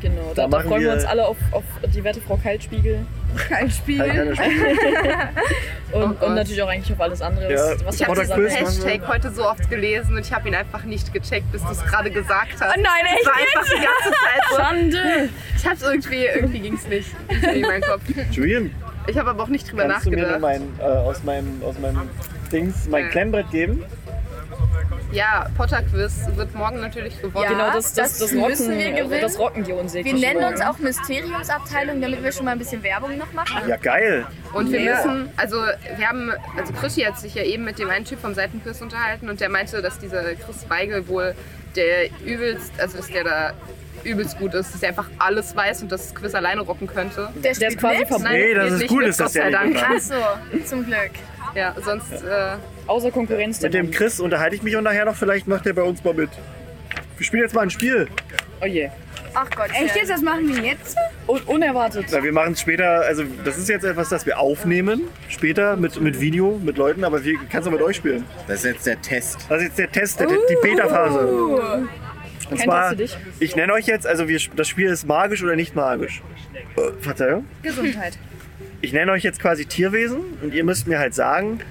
[0.02, 1.64] Genau, Da da, freuen wir wir- uns alle auf, auf
[1.94, 3.06] die werte Frau Kaltspiegel
[3.50, 4.08] Kein Spiegel.
[4.10, 4.76] keine Spiele.
[5.94, 6.24] und, Gott.
[6.30, 8.48] und natürlich auch eigentlich auf alles andere, Ja, was, Ich habe diesen.
[8.48, 11.84] Hashtag heute so oft gelesen und ich habe ihn einfach nicht gecheckt, bis du es
[11.86, 12.76] gerade gesagt hast.
[12.78, 14.56] Oh nein, Es echt war einfach die ganze Zeit so.
[14.58, 15.30] Schande!
[15.58, 17.10] Ich hab's irgendwie, irgendwie ging's nicht.
[17.30, 18.02] Irgendwie in meinen Kopf.
[18.32, 18.72] Julian,
[19.08, 20.42] Ich habe aber auch nicht drüber kannst du mir nachgedacht.
[20.42, 22.10] noch mein, äh, aus, meinem, aus meinem
[22.52, 23.10] Dings mein Ja.
[23.10, 23.84] Klemmbrett geben?
[25.12, 27.44] Ja, Potter Quiz wird morgen natürlich gewonnen.
[27.44, 27.50] Ja.
[27.52, 28.42] Genau, das, das, das das, müssen
[28.72, 29.22] rocken, wir gewinnen.
[29.22, 32.82] das rocken die uns wir nennen uns auch Mysteriumsabteilung, damit wir schon mal ein bisschen
[32.84, 33.68] Werbung noch machen.
[33.68, 34.26] Ja, geil.
[34.54, 34.96] Und wir Ja.
[34.96, 35.58] müssen, also
[35.98, 39.30] wir haben, also Chrissy hat sich ja eben mit dem einen Typ vom Seitenquiz unterhalten
[39.30, 41.36] und der meinte, dass dieser Chris Weigel wohl
[41.76, 43.52] der übelst, also dass der da
[44.04, 47.30] übelst gut ist, dass er einfach alles weiß und das Quiz alleine rocken könnte.
[47.36, 48.32] Der Der ist quasi verboten.
[48.32, 49.76] Nee, das ist gut, mit, ist das ja Dank.
[49.78, 50.16] Ach so,
[50.66, 51.12] zum Glück.
[51.54, 52.56] Ja, sonst, äh,
[52.88, 53.60] Außer Konkurrenz.
[53.60, 53.92] der Mit dem.
[53.92, 56.30] Chris unterhalte ich mich und nachher noch, vielleicht macht er bei uns mal mit.
[57.18, 58.08] Wir spielen jetzt mal ein Spiel.
[58.62, 58.90] Oh je.
[59.34, 59.70] Ach Gott.
[59.70, 60.10] Echt jetzt?
[60.10, 60.98] Das machen wir jetzt?
[61.28, 62.06] Un unerwartet.
[62.12, 66.02] Na, wir machen es später, also das ist jetzt etwas, das wir aufnehmen, später mit,
[66.02, 68.26] mit Video, mit Leuten, aber wir kannst du mit euch spielen.
[68.48, 69.46] Das ist jetzt der Test.
[69.48, 71.28] Das ist jetzt der Test, der, die Beta-Phase.
[72.50, 73.18] Und Kein zwar, dich.
[73.40, 76.22] ich nenne euch jetzt, also wir, das Spiel ist magisch oder nicht magisch.
[76.76, 77.46] Äh, Verzeihung.
[77.64, 78.18] Gesundheit.
[78.82, 81.62] Ich nenne euch jetzt quasi Tierwesen und ihr müsst mir halt sagen,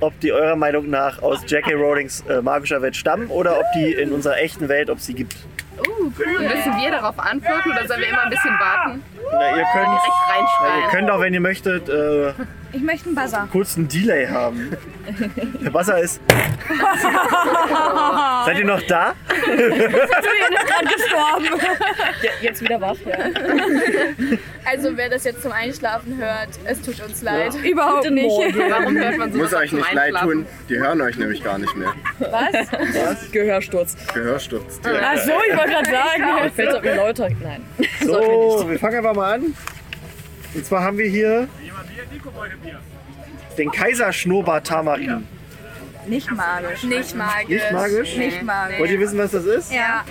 [0.00, 1.74] ob die eurer Meinung nach aus J.K.
[1.74, 5.36] Rowlings äh, magischer Welt stammen oder ob die in unserer echten Welt, ob sie gibt.
[5.78, 9.02] und müssen wir darauf antworten oder sollen wir immer ein bisschen warten?
[9.32, 9.88] Na, ihr könnt,
[10.62, 12.32] na, ihr könnt auch, wenn ihr möchtet, äh,
[12.72, 13.48] Ich möchte einen Buzzer.
[13.50, 14.76] kurz einen Delay haben.
[15.62, 16.20] Der Wasser ist.
[18.46, 19.14] Seid ihr noch da?
[19.46, 21.46] Julian ist gerade gestorben.
[22.22, 23.16] Ja, jetzt wieder wach, ja.
[24.64, 27.54] Also wer das jetzt zum Einschlafen hört, es tut uns leid.
[27.64, 28.30] Überhaupt Guten nicht.
[28.68, 31.74] Warum hört man so Muss euch nicht leid tun, die hören euch nämlich gar nicht
[31.76, 31.92] mehr.
[32.18, 33.30] Was?
[33.32, 33.96] Gehörsturz.
[34.14, 34.80] Gehörsturz.
[34.84, 36.50] Ach so, ich wollte gerade sagen.
[36.54, 37.28] Fällt auf mir Leute.
[37.42, 37.64] Nein.
[38.04, 39.54] So, wir fangen einfach mal an.
[40.54, 41.48] Und zwar haben wir hier
[43.58, 45.26] den Kaiserschnurrbart Tamarin.
[46.06, 46.82] Nicht magisch.
[46.84, 47.48] Nicht magisch.
[47.48, 48.16] Nicht magisch?
[48.16, 48.78] Nicht magisch.
[48.78, 49.72] Wollt ihr wissen, was das ist?
[49.72, 50.04] Ja.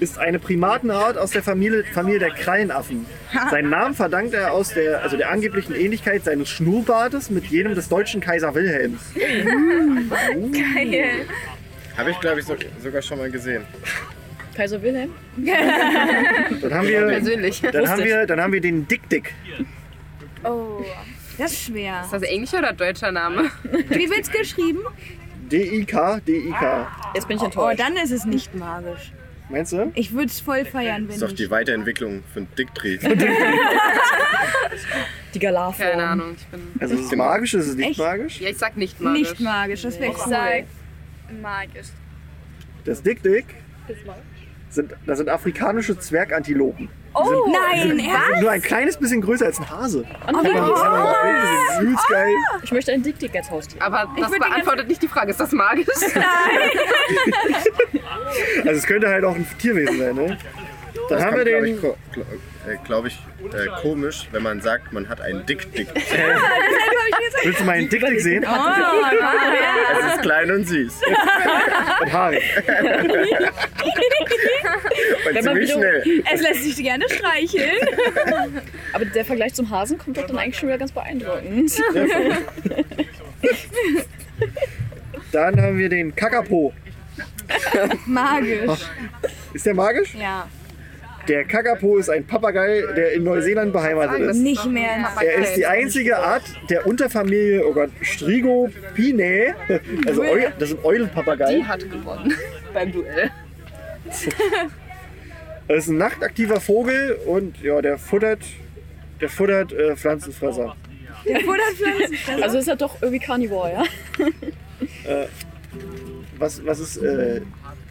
[0.00, 3.06] Ist eine Primatenart aus der Familie, Familie der Krallenaffen.
[3.50, 7.88] Seinen Namen verdankt er aus der, also der angeblichen Ähnlichkeit seines Schnurrbartes mit jenem des
[7.88, 9.00] deutschen Kaiser Wilhelms.
[9.14, 11.26] Geil.
[11.96, 13.62] Habe ich, glaube ich, so, sogar schon mal gesehen.
[14.54, 15.12] Kaiser Wilhelm?
[15.36, 17.60] Dann haben wir, Persönlich.
[17.60, 19.34] Dann haben wir, dann haben wir den Dick Dick.
[20.44, 20.84] Oh.
[21.38, 22.04] Das ist schwer.
[22.10, 23.50] das englischer oder deutscher Name?
[23.88, 24.80] Wie wird's geschrieben?
[25.50, 26.88] D-I-K, D-I-K.
[27.14, 27.78] Jetzt bin ich Oh, enttäuscht.
[27.80, 29.12] dann ist es nicht magisch.
[29.48, 29.92] Meinst du?
[29.94, 31.48] Ich würde es voll feiern, wenn Das ist doch die.
[31.50, 32.98] Weiterentwicklung von Dickdreh.
[35.34, 35.88] Die Galarform.
[35.90, 36.34] Keine Ahnung.
[36.36, 36.60] Ich bin.
[36.80, 37.98] Also ist es magisch, ist es nicht Echt?
[37.98, 38.40] magisch?
[38.40, 39.20] Ja, ich sag nicht magisch.
[39.30, 40.30] Nicht magisch, das wäre Ich cool.
[40.30, 40.64] sag
[41.42, 41.86] magisch.
[42.84, 43.44] Das Dick Dick
[44.70, 46.88] sind, das sind afrikanische Zwergantilopen.
[47.16, 50.00] Oh, nein, sind nur ein kleines bisschen größer als ein Hase.
[50.00, 50.08] Sehen?
[50.26, 52.34] Das ist übelst geil.
[52.62, 53.80] Ich möchte einen Dick Dick als Haustier.
[53.82, 55.30] Aber das beantwortet nicht die Frage.
[55.30, 55.86] Ist das magisch?
[58.58, 60.38] Also es könnte halt auch ein Tierwesen sein, ne?
[61.08, 61.78] Dann haben wir den.
[62.66, 63.18] Äh, glaub ich
[63.52, 65.88] äh, komisch, wenn man sagt, man hat einen Dick-Dick.
[67.44, 68.44] Willst du mal einen Dick Dick sehen?
[69.98, 71.00] Es ist klein und süß.
[72.02, 72.42] Und haarig.
[75.26, 76.22] Und man ziemlich schnell.
[76.32, 77.78] Es lässt sich gerne streicheln.
[78.92, 81.72] Aber der Vergleich zum Hasen kommt doch dann eigentlich schon wieder ganz beeindruckend.
[85.32, 86.72] Dann haben wir den Kakapo.
[88.06, 88.80] Magisch.
[89.54, 90.14] Ist der magisch?
[90.14, 90.48] Ja.
[91.28, 94.36] Der Kakapo ist ein Papagei, der in Neuseeland beheimatet ist.
[94.36, 95.08] Nicht mehr.
[95.20, 99.54] Er ist die einzige Art der Unterfamilie, oh Gott, Strigopinae.
[100.06, 101.56] Also Eu das sind Eulenpapagei.
[101.56, 102.32] Die hat gewonnen
[102.72, 103.30] beim Duell.
[104.06, 104.24] Das
[105.78, 108.44] ist ein nachtaktiver Vogel und ja, der futtert,
[109.20, 110.76] der futtert äh, Pflanzenfresser.
[111.26, 112.42] Der Futterpflanzen.
[112.42, 115.26] Also ist er doch irgendwie Carnivore, ja?
[116.38, 117.40] Was, was ist äh,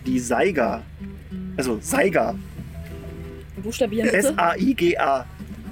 [0.05, 0.83] die Saiga?
[1.57, 2.35] Also Saiga.
[3.63, 4.17] Buchstabieren bitte.
[4.29, 5.25] S-A-I-G-A.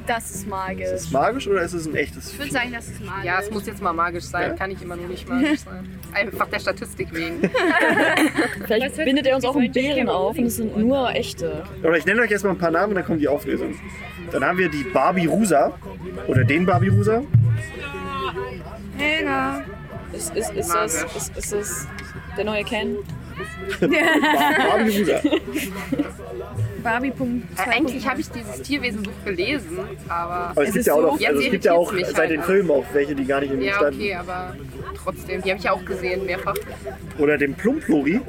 [0.05, 0.89] Das ist Ist magisch.
[0.89, 2.33] das magisch oder ist es ein echtes?
[2.33, 3.23] Ich würde sagen, das ist magisch.
[3.23, 4.53] Ja, es muss jetzt mal magisch sein.
[4.57, 5.87] Kann ich immer nur nicht magisch sein.
[6.13, 7.39] Einfach der Statistik wegen.
[8.67, 11.63] Vielleicht bindet er uns auch einen Bären auf und es sind nur echte.
[11.81, 13.75] Oder ich nenne euch erstmal ein paar Namen und dann kommt die Auflösung.
[14.31, 15.71] Dann haben wir die Barbie Rusa
[16.27, 17.23] oder den Barbie Rusa.
[18.97, 19.63] Helga.
[20.11, 21.87] Ist, ist, ist, das, ist, ist das
[22.35, 22.97] der neue Ken?
[23.79, 25.21] Barbie Rusa.
[26.83, 27.11] Barbie.
[27.11, 30.33] Punkt Äh, Eigentlich habe ich dieses Tierwesenbuch gelesen, aber.
[30.33, 32.17] Aber es, Es gibt ist ja auch so- noch, also es gibt ja auch seit
[32.17, 32.45] halt den auch.
[32.45, 33.99] Filmen auch welche, die gar nicht in den Ja, standen.
[33.99, 34.55] okay, aber
[35.03, 36.55] trotzdem, die habe ich ja auch gesehen, mehrfach.
[37.17, 38.19] Oder den Plumplori.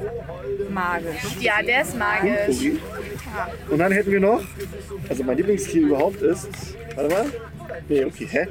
[0.69, 1.37] Magisch.
[1.41, 2.57] Ja, der ist magisch.
[2.57, 2.79] Plumplori.
[3.69, 4.41] Und dann hätten wir noch,
[5.09, 6.47] also mein Lieblingstier überhaupt ist,
[6.95, 7.25] warte mal.
[7.87, 8.47] Nee, okay, hä?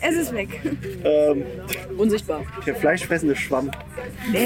[0.00, 0.60] Es ist weg.
[1.04, 1.44] Ähm,
[1.96, 2.42] Unsichtbar.
[2.66, 3.70] der fleischfressende Schwamm.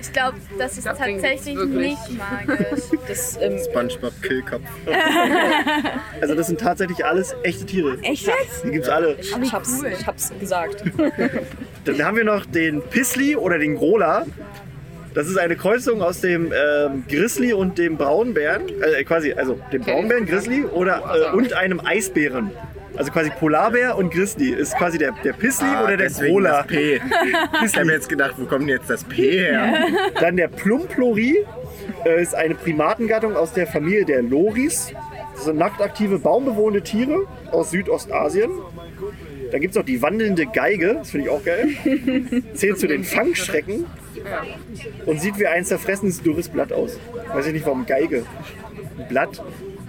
[0.00, 2.84] Ich glaube, das ist Das Ding tatsächlich ist wirklich- nicht magisch.
[3.08, 4.62] Das, ähm, Spongebob Killkopf.
[6.20, 7.98] Also das sind tatsächlich alles echte Tiere.
[8.02, 8.64] Echt jetzt?
[8.64, 9.16] Die gibt's alle.
[9.20, 10.82] ich, hab's, ich hab's gesagt.
[11.84, 14.24] Dann haben wir noch den Pisli oder den Grola.
[15.16, 18.64] Das ist eine Kreuzung aus dem ähm, Grizzly und dem Braunbären.
[18.68, 22.50] Äh, quasi, also dem Braunbären, Grizzly oder, äh, und einem Eisbären.
[22.98, 24.50] Also quasi Polarbär und Grizzly.
[24.50, 26.58] Ist quasi der, der Pisli Ah, oder der deswegen Grola.
[26.58, 27.00] das P.
[27.64, 29.86] Ich habe jetzt gedacht, wo kommt denn jetzt das P her?
[30.20, 31.46] Dann der Plumplori
[32.04, 34.92] äh, ist eine Primatengattung aus der Familie der Loris.
[35.34, 38.50] Das sind nachtaktive, baumbewohnende Tiere aus Südostasien.
[39.50, 41.68] Dann gibt es noch die wandelnde Geige, das finde ich auch geil.
[42.54, 43.86] Zählt zu den Fangschrecken
[45.06, 46.98] und sieht wie ein zerfressenes, dürres Blatt aus.
[47.32, 48.24] Weiß ich nicht, warum Geige.
[49.08, 49.42] Blatt.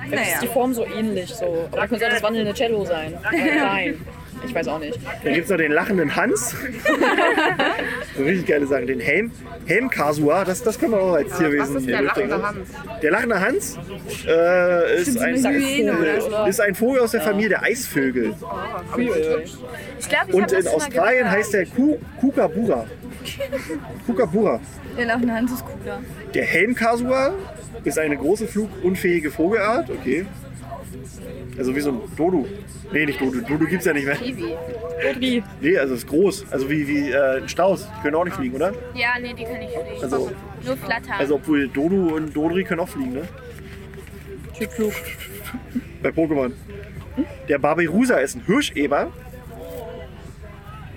[0.08, 1.34] Vielleicht ist die Form so ähnlich.
[1.34, 1.68] So.
[1.72, 3.18] Aber könnte auch das wandelnde Cello sein.
[3.32, 4.06] Nein.
[4.48, 4.98] Ich weiß auch nicht.
[5.24, 6.56] Dann gibt es noch den lachenden Hans.
[8.18, 8.88] so richtig geile Sachen.
[8.88, 9.32] Den Helm,
[9.66, 12.70] Helmkasua, das, das können wir auch als Was Tierwesen ist der lachende Hans?
[13.02, 13.78] Der lachende Hans
[14.26, 15.50] äh, ist, ein, so.
[16.48, 18.34] ist ein Vogel aus der Familie der Eisvögel.
[20.00, 22.86] Ich glaube, ich Und in Australien heißt der Ku- Kookaburra.
[24.06, 24.60] Kookaburra.
[24.98, 26.00] Der laufende Hans ist cooler.
[26.34, 27.34] Der Helmkasua
[27.84, 29.90] ist eine große flugunfähige Vogelart.
[29.90, 30.26] Okay.
[31.58, 32.46] Also wie so ein Dodu.
[32.92, 33.42] Nee, nicht Dodu.
[33.42, 34.16] Dodu gibt's ja nicht mehr.
[34.16, 34.56] Kiwi.
[35.02, 35.44] Dodri.
[35.60, 36.46] Nee, also ist groß.
[36.52, 37.88] Also wie, wie äh, ein Strauß.
[37.98, 38.74] Die können auch nicht fliegen, oder?
[38.94, 40.04] Ja, nee, die kann ich fliegen.
[40.04, 40.32] Also,
[40.66, 41.14] Nur flattern.
[41.18, 43.28] also obwohl Dodu und Dodri können auch fliegen, ne?
[44.58, 44.94] Typflug.
[46.04, 46.52] Bei Pokémon.
[47.50, 49.12] Der Barberusa ist ein Hirscheber.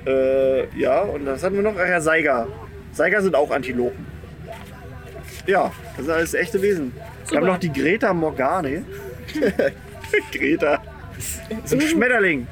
[0.06, 1.74] Äh, ja, und was hatten wir noch?
[1.78, 2.46] Ach ja, Saiga.
[2.92, 4.06] Saiga sind auch Antilopen.
[5.46, 6.92] Ja, das sind alles echte Wesen.
[7.28, 8.84] Wir haben noch die Greta Morgane.
[10.32, 10.82] Greta.
[11.50, 12.46] Das ist ein Schmetterling.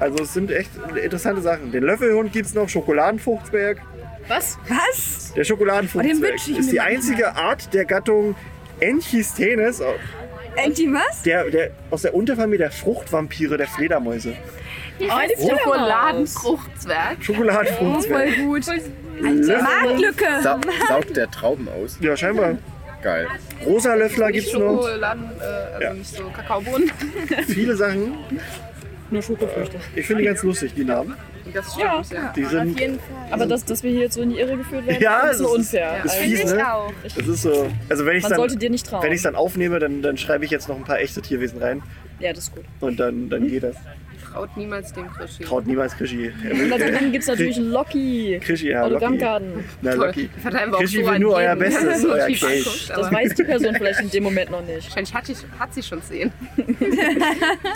[0.00, 0.70] Also es sind echt
[1.02, 1.70] interessante Sachen.
[1.72, 3.80] Den Löffelhund gibt es noch, Schokoladenfuchtsberg.
[4.28, 4.58] Was?
[4.68, 5.32] Was?
[5.34, 6.86] Der Oh, Schokoladenfuchsberg ich ist die manchmal.
[6.96, 8.34] einzige Art der Gattung
[8.80, 9.82] Enchisthenes,
[10.56, 11.22] Enti was?
[11.22, 14.34] der, der, aus der Unterfamilie der Fruchtvampire der Fledermäuse.
[14.34, 15.04] Oh, die
[15.36, 15.60] Fledermaus.
[15.62, 17.16] Schokoladenfruchtzwerg.
[17.18, 18.28] Oh, Schokoladenfuchsberg.
[18.34, 18.66] voll gut.
[19.20, 20.24] Marktlücke.
[20.42, 21.98] Sa saugt der Trauben aus?
[22.00, 22.58] Ja, scheinbar.
[23.02, 23.26] Geil.
[23.66, 24.60] Rosa Löffler Nicht gibt's noch.
[24.82, 25.94] Schokoladen, äh, also Ja.
[25.94, 26.90] nicht so Kakaobohnen.
[27.48, 28.14] Viele Sachen.
[29.10, 29.76] Nur Schokofrüchte.
[29.94, 31.14] Ich finde die ganz lustig, die Namen.
[31.52, 32.32] Das stimmt, ja.
[32.34, 32.78] Die Auf sind.
[32.80, 33.06] jeden Fall.
[33.32, 35.44] Aber dass, dass wir hier jetzt so in die Irre geführt werden, Ja, ist so
[35.44, 35.96] das ist- unfair.
[36.04, 36.72] ist Also, fies, Finde ich ne?
[36.74, 36.92] auch.
[37.16, 37.68] Das ist so.
[37.90, 38.38] Also wenn ich Man dann.
[38.38, 39.02] sollte dir nicht trauen.
[39.02, 41.60] Wenn ich es dann aufnehme, dann, dann schreibe ich jetzt noch ein paar echte Tierwesen
[41.60, 41.82] rein.
[42.20, 42.64] ja, das ist gut.
[42.80, 43.76] Und dann, dann geht das.
[44.32, 45.44] Traut niemals dem Krischi.
[45.44, 46.32] Traut niemals Krischi.
[46.50, 48.40] Und da drin gibt es natürlich einen Loki.
[48.42, 48.94] Krischi, ja, Loki.
[48.94, 49.64] Autogrammkarten.
[49.82, 50.06] Na, Toll.
[50.06, 50.30] Loki.
[50.40, 53.74] Verteilen wir auch Krischi so will nur euer Bestes, euer anguckt, Das weiß die Person
[53.74, 54.88] vielleicht in dem Moment noch nicht.
[54.88, 56.32] Wahrscheinlich hat, hat sie schon zehn.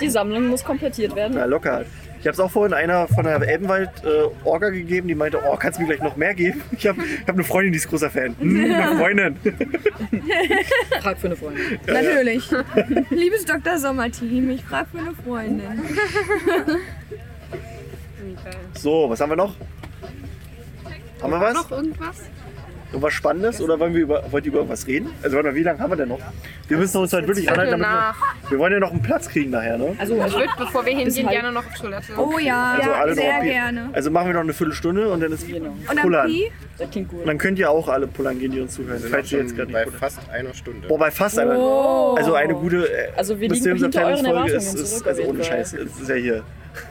[0.01, 1.35] Die Sammlung muss komplettiert werden.
[1.37, 1.85] Na, locker.
[2.27, 5.83] Ich habe es auch vorhin einer von der Elbenwald-Orga gegeben, die meinte, oh, kannst du
[5.83, 6.61] mir gleich noch mehr geben?
[6.77, 8.35] Ich habe hab eine Freundin, die ist großer Fan.
[8.41, 9.37] Hm, eine Freundin.
[11.03, 11.79] Frag für eine Freundin.
[11.87, 12.51] Natürlich.
[13.11, 13.79] Liebes Dr.
[13.79, 15.85] Sommerteam, ich frage für eine Freundin.
[18.75, 19.55] So, was haben wir noch?
[21.23, 21.55] Haben wir was?
[21.55, 22.23] Noch irgendwas?
[22.93, 23.61] Irgendwas Spannendes?
[23.61, 25.11] Oder wollen wir über, wollt ihr über irgendwas reden?
[25.23, 26.21] Also warte mal, wie lange haben wir denn noch?
[26.69, 29.51] Wir müssen uns halt wirklich anhalten, damit wir, wir wollen ja noch einen Platz kriegen
[29.51, 29.95] nachher, ne?
[29.99, 32.13] Also, Ich würde, bevor wir hingehen, gerne noch auf Toilette.
[32.17, 33.43] Oh ja, Also alle sehr drauf.
[33.43, 33.91] gerne.
[33.93, 35.71] Also machen wir noch eine Viertelstunde und dann ist Genau.
[35.91, 36.27] Und Pullern.
[36.29, 36.51] Pi?
[36.79, 37.21] das klingt gut.
[37.21, 38.95] Und dann könnt ihr auch alle pullern gehen, die uns zuhören.
[38.95, 40.01] Wir sind Falls ihr jetzt gerade bei nicht pullern.
[40.01, 40.89] fast einer Stunde.
[40.89, 41.59] Boah, bei fast einer.
[41.59, 42.15] Oh.
[42.17, 45.45] Also eine gute äh, Also wir liegen hinter euren ist, Erwartungen ist zurück, also ohne.
[45.45, 45.73] Scheiß.
[45.75, 46.43] Es ist ja hier.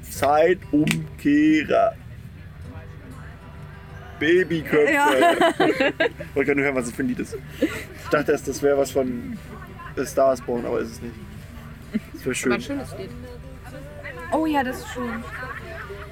[0.09, 1.93] Zeitumkehrer.
[4.19, 4.93] Babyköpfe.
[4.93, 5.09] Ja.
[5.13, 5.25] Ich
[6.35, 7.35] wollte gerade nur hören, was das für ein Lied ist.
[7.59, 9.37] Ich dachte erst, das wäre was von
[9.97, 11.15] A Star is Born, aber ist es nicht.
[12.13, 12.51] Das wäre war schön.
[12.51, 13.09] ein schönes Lied.
[14.31, 15.23] Oh ja, das ist schön.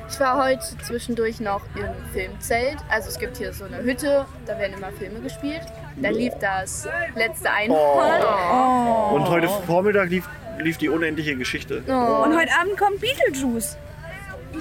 [0.10, 2.78] Ich war heute zwischendurch noch im Filmzelt.
[2.90, 5.62] Also es gibt hier so eine Hütte, da werden immer Filme gespielt.
[5.98, 8.22] Da lief das letzte Einhorn.
[8.24, 9.16] Oh.
[9.16, 11.84] Und heute Vormittag lief, lief die unendliche Geschichte.
[11.88, 12.24] Oh.
[12.24, 13.78] Und heute Abend kommt Beetlejuice.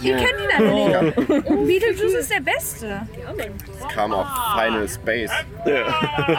[0.03, 1.45] Ihr kennt ihn alle nicht.
[1.67, 3.01] Beetlejuice ist der Beste.
[3.81, 5.33] Es kam auch Final Space.
[5.65, 5.87] Ja.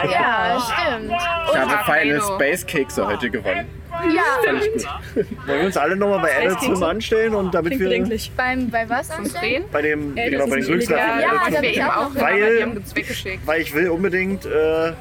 [0.04, 1.10] Ja, stimmt.
[1.10, 2.20] Ich habe Final.
[2.22, 3.79] Space Kekse heute gewonnen.
[4.14, 8.32] Ja, Wollen wir uns alle nochmal bei Adult Swim anstellen und damit Klingt wir bedenklich.
[8.36, 9.42] beim, bei was Zum anstellen?
[9.42, 9.64] Drehen?
[9.72, 12.62] bei dem Ey, genau bei den Glücksraffen Ja, Ja, wir eben auch Weil- aber die
[12.62, 13.46] haben uns weggeschickt.
[13.46, 14.92] weil ich will unbedingt äh,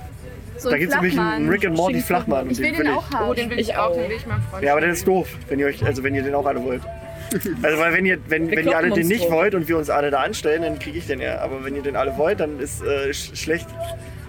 [0.58, 1.50] So da ein gibt es nämlich einen Flachmann.
[1.50, 3.30] Rick and Morty Flachmann und Ich will den den auch haben.
[3.30, 5.08] Oh, den will ich Ich auch, den will ich meinem Freund Ja, aber der ist
[5.08, 6.82] doof, wenn ihr euch also wenn ihr den auch alle wollt.
[7.62, 9.34] Also weil wenn ihr wenn, Wir wenn ihr alle den nicht drum.
[9.34, 11.40] wollt und wir uns alle da anstellen, dann kriege ich den ja.
[11.42, 13.68] Aber wenn ihr den alle wollt, dann ist äh, sch schlecht.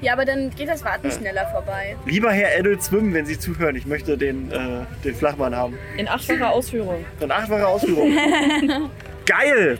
[0.00, 1.96] Ja, aber dann geht das Warten schneller vorbei.
[2.06, 4.56] Lieber Herr Adult Swim, wenn Sie zuhören, ich möchte den, äh,
[5.04, 5.78] den Flachmann haben.
[5.96, 7.04] In achtfacher Ausführung.
[7.20, 8.10] Dann achtfache Ausführung.
[9.26, 9.78] Geil!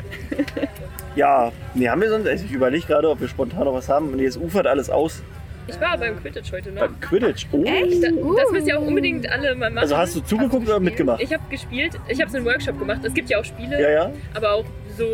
[1.16, 2.28] Ja, nee, haben wir sonst.
[2.28, 4.14] Also ich überlege gerade, ob wir spontan noch was haben.
[4.14, 5.22] Nee, es ufert alles aus.
[5.66, 6.82] Ich war beim Quidditch heute noch.
[6.82, 7.46] Beim Quidditch.
[7.52, 7.62] Oh.
[7.64, 8.02] Echt?
[8.02, 9.78] Da, das müsst ihr auch unbedingt alle mal machen.
[9.78, 11.20] Also hast du zugeguckt oder mitgemacht?
[11.22, 13.00] ich habe gespielt, ich habe so einen Workshop gemacht.
[13.04, 14.12] Es gibt ja auch Spiele, Ja, ja.
[14.34, 14.64] aber auch
[14.96, 15.04] so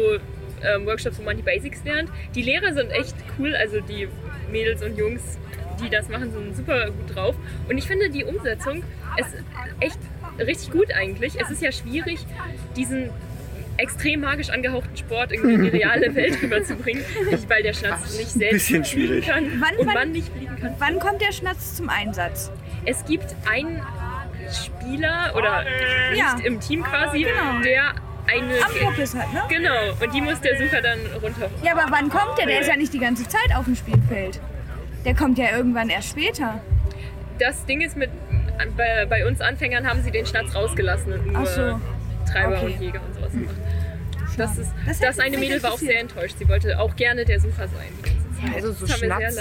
[0.63, 2.11] ähm, Workshops, wo man die Basics lernt.
[2.35, 4.09] Die Lehrer sind echt cool, also die
[4.51, 5.23] Mädels und Jungs,
[5.83, 7.35] die das machen, sind super gut drauf.
[7.69, 8.83] Und ich finde die Umsetzung
[9.19, 9.35] ist
[9.81, 9.99] echt
[10.39, 11.41] richtig gut eigentlich.
[11.41, 12.25] Es ist ja schwierig,
[12.77, 13.11] diesen
[13.79, 17.05] extrem magisch angehauchten Sport irgendwie in die reale Welt rüberzubringen,
[17.49, 19.27] weil der Schnatz nicht selbst Bisschen fliegen schwierig.
[19.27, 20.75] kann Wann- und wann- man nicht fliegen kann.
[20.79, 22.51] Wann kommt der Schnatz zum Einsatz?
[22.87, 23.83] Es gibt einen
[24.51, 25.65] Spieler oder
[26.11, 26.37] nicht Ja.
[26.45, 27.61] im Team quasi, Genau.
[27.63, 27.95] der
[28.27, 28.55] eine.
[28.65, 29.43] Am Popis hat, ne?
[29.49, 31.51] Genau, und die muss der Sucher dann runter.
[31.63, 32.47] Ja, aber wann kommt der?
[32.47, 34.41] Der ist ja nicht die ganze Zeit auf dem Spielfeld.
[35.05, 36.61] Der kommt ja irgendwann erst später.
[37.39, 38.11] Das Ding ist mit.
[38.77, 41.81] Bei, bei uns Anfängern haben sie den Schnatz rausgelassen und nur so.
[42.33, 42.67] Treiber Okay.
[42.75, 43.55] und Jäger und sowas gemacht.
[44.37, 46.37] Das, ist, Das das, eine Mädel war auch sehr enttäuscht.
[46.39, 47.93] Sie wollte auch gerne der Sucher sein
[48.55, 49.37] Also so Schnatz,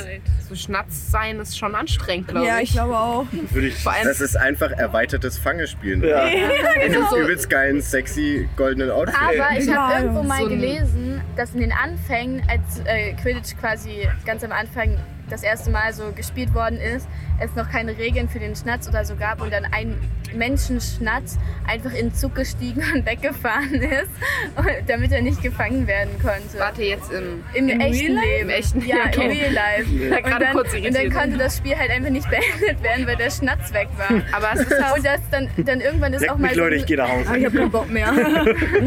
[0.49, 2.69] so Schnatz sein ist schon anstrengend, glaube Ja, ich.
[2.69, 3.25] ich glaube auch.
[3.51, 3.75] Würde ich.
[3.75, 6.03] Vor allem, Das ist einfach erweitertes Fangespielen.
[6.03, 6.25] Ja.
[6.27, 9.15] In einem übelst geilen, sexy, goldenen Outfit.
[9.21, 14.07] Aber ich habe Ja, irgendwo mal gelesen, dass in den Anfängen, als äh, Quidditch quasi
[14.25, 14.97] ganz am Anfang
[15.29, 17.07] das erste Mal so gespielt worden ist,
[17.39, 19.97] es noch keine Regeln für den Schnatz oder so gab und dann ein
[20.33, 24.09] Menschenschnatz einfach in den Zug gestiegen und weggefahren ist,
[24.87, 26.57] damit er nicht gefangen werden konnte.
[26.59, 28.25] warte jetzt im, Im, Im echten Real?
[28.25, 28.49] Leben.
[28.49, 29.25] Im echten Ja, Okay.
[29.25, 29.91] im Real Life.
[29.93, 33.07] Ja, Und gerade dann, kurz und dann konnte das Spiel halt einfach nicht beendet werden,
[33.07, 34.21] weil der Schnatz weg war.
[34.31, 36.61] Aber es ist halt Und das dann, dann irgendwann ist auch Leckt mal mich, so
[36.61, 37.37] Leute, ich gehe nach Hause.
[37.37, 38.11] ich habe keinen Bock mehr.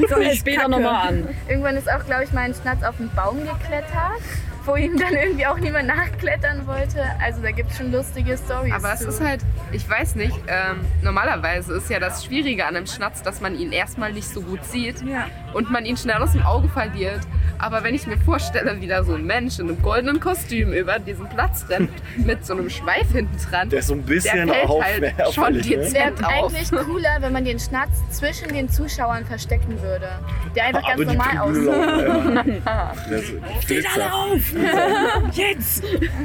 [0.09, 1.28] Guck ich später nochmal an.
[1.49, 4.22] Irgendwann ist auch, glaube ich, mal ein Schnatz auf den Baum geklettert,
[4.69, 7.03] wo ihm dann irgendwie auch niemand nachklettern wollte.
[7.25, 8.73] Also da gibt es schon lustige Stories.
[8.75, 9.09] Aber es zu.
[9.09, 9.41] ist halt,
[9.73, 13.73] ich weiß nicht, ähm, normalerweise ist ja das Schwierige an einem Schnatz, dass man ihn
[13.73, 15.27] erstmal nicht so gut sieht Ja.
[15.55, 17.21] und man ihn schnell aus dem Auge verliert.
[17.61, 21.01] Aber wenn ich mir vorstelle, wie da so ein Mensch in einem goldenen Kostüm über
[21.01, 24.49] diesen Platz rennt, mit so einem Schweif hinten dran, Der ist so ein der bisschen
[24.49, 25.64] fällt auf, halt schon ne?
[25.64, 26.33] Wäre dezent auf.
[26.33, 30.09] eigentlich cooler, wenn man den Schnatz zwischen den Zuschauern verstecken würde.
[30.55, 32.62] Der einfach Aber ganz normal aussieht.
[32.64, 32.93] ja.
[33.59, 34.14] Ist Glitzer.
[34.14, 34.53] auf!
[35.33, 35.83] Jetzt!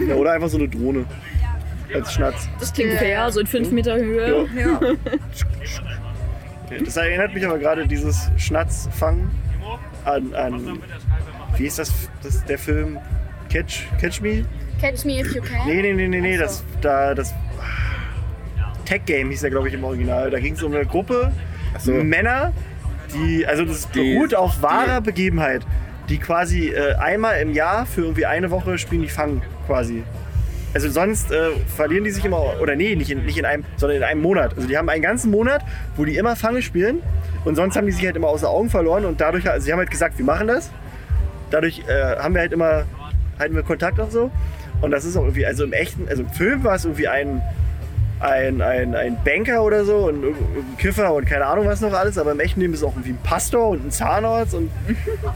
[0.07, 1.05] Ja, oder einfach so eine Drohne.
[1.93, 2.47] Als Schnatz.
[2.59, 4.47] Das klingt fair, so in 5 Meter Höhe.
[4.55, 4.79] Ja.
[6.83, 9.29] Das erinnert mich aber gerade dieses Schnatzfangen
[10.05, 10.79] an, an
[11.57, 11.91] wie ist das,
[12.23, 12.97] das der Film
[13.49, 14.43] Catch, Catch Me?
[14.81, 15.67] Catch me if you can.
[15.67, 17.33] Nee, nee, nee, nee, nee, das, da, das
[18.85, 20.29] Tech Game hieß ja, glaube ich, im Original.
[20.31, 21.31] Da ging es um eine Gruppe
[21.79, 21.91] so.
[21.91, 22.53] Männer,
[23.13, 25.65] die, also das Die- beruht auf wahrer Begebenheit,
[26.09, 30.03] die quasi äh, einmal im Jahr für irgendwie eine Woche spielen die Fangen quasi.
[30.73, 33.97] Also sonst äh, verlieren die sich immer, oder nee, nicht in, nicht in einem, sondern
[33.97, 34.55] in einem Monat.
[34.55, 35.63] Also die haben einen ganzen Monat,
[35.95, 37.01] wo die immer Fange spielen
[37.45, 39.79] und sonst haben die sich halt immer außer Augen verloren und dadurch, also sie haben
[39.79, 40.71] halt gesagt, wir machen das.
[41.51, 42.85] Dadurch äh, haben wir halt immer,
[43.37, 44.31] halten wir Kontakt auch so.
[44.81, 47.41] Und das ist auch irgendwie, also im echten, also im Film war es irgendwie ein,
[48.23, 50.35] ein, ein, ein Banker oder so und ein
[50.77, 53.11] Kiffer und keine Ahnung was noch alles, aber im echten Leben ist es auch irgendwie
[53.11, 54.71] ein Pastor und ein Zahnarzt und,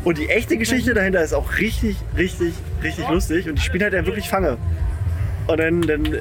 [0.03, 3.93] und die echte Geschichte dahinter ist auch richtig, richtig, richtig lustig und die spielen halt
[3.93, 4.57] dann wirklich Fange.
[5.47, 6.17] Und dann, dann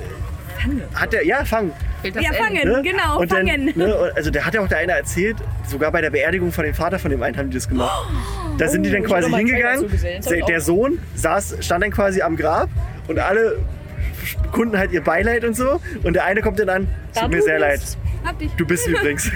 [0.94, 1.70] hat der, ja, Fang.
[2.02, 2.82] Ja, fangen, Ne?
[2.82, 3.72] genau, und dann, fangen.
[3.74, 5.36] Ne, und also der hat ja auch der eine erzählt,
[5.66, 8.08] sogar bei der Beerdigung von dem Vater von dem einen haben die das gemacht.
[8.58, 9.86] Da sind die dann Oh, quasi hingegangen.
[10.30, 10.60] Der, der.
[10.60, 12.68] Sohn saß, stand dann quasi am Grab
[13.08, 13.58] und alle
[14.52, 15.80] Kunden halt ihr Beileid und so.
[16.02, 17.80] Und der eine kommt dann an, Da tut mir sehr leid.
[17.80, 17.98] bist.
[18.24, 18.50] Hab dich.
[18.56, 19.30] Du bist übrigens.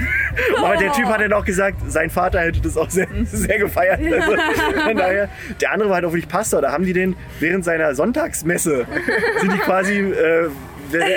[0.57, 3.99] Aber der Typ hat dann auch gesagt, sein Vater hätte das auch sehr, sehr gefeiert.
[4.11, 5.29] Also, von daher,
[5.61, 6.61] der andere war halt auch wirklich Pastor.
[6.61, 8.85] Da haben die den während seiner Sonntagsmesse,
[9.39, 10.49] sind die quasi, äh,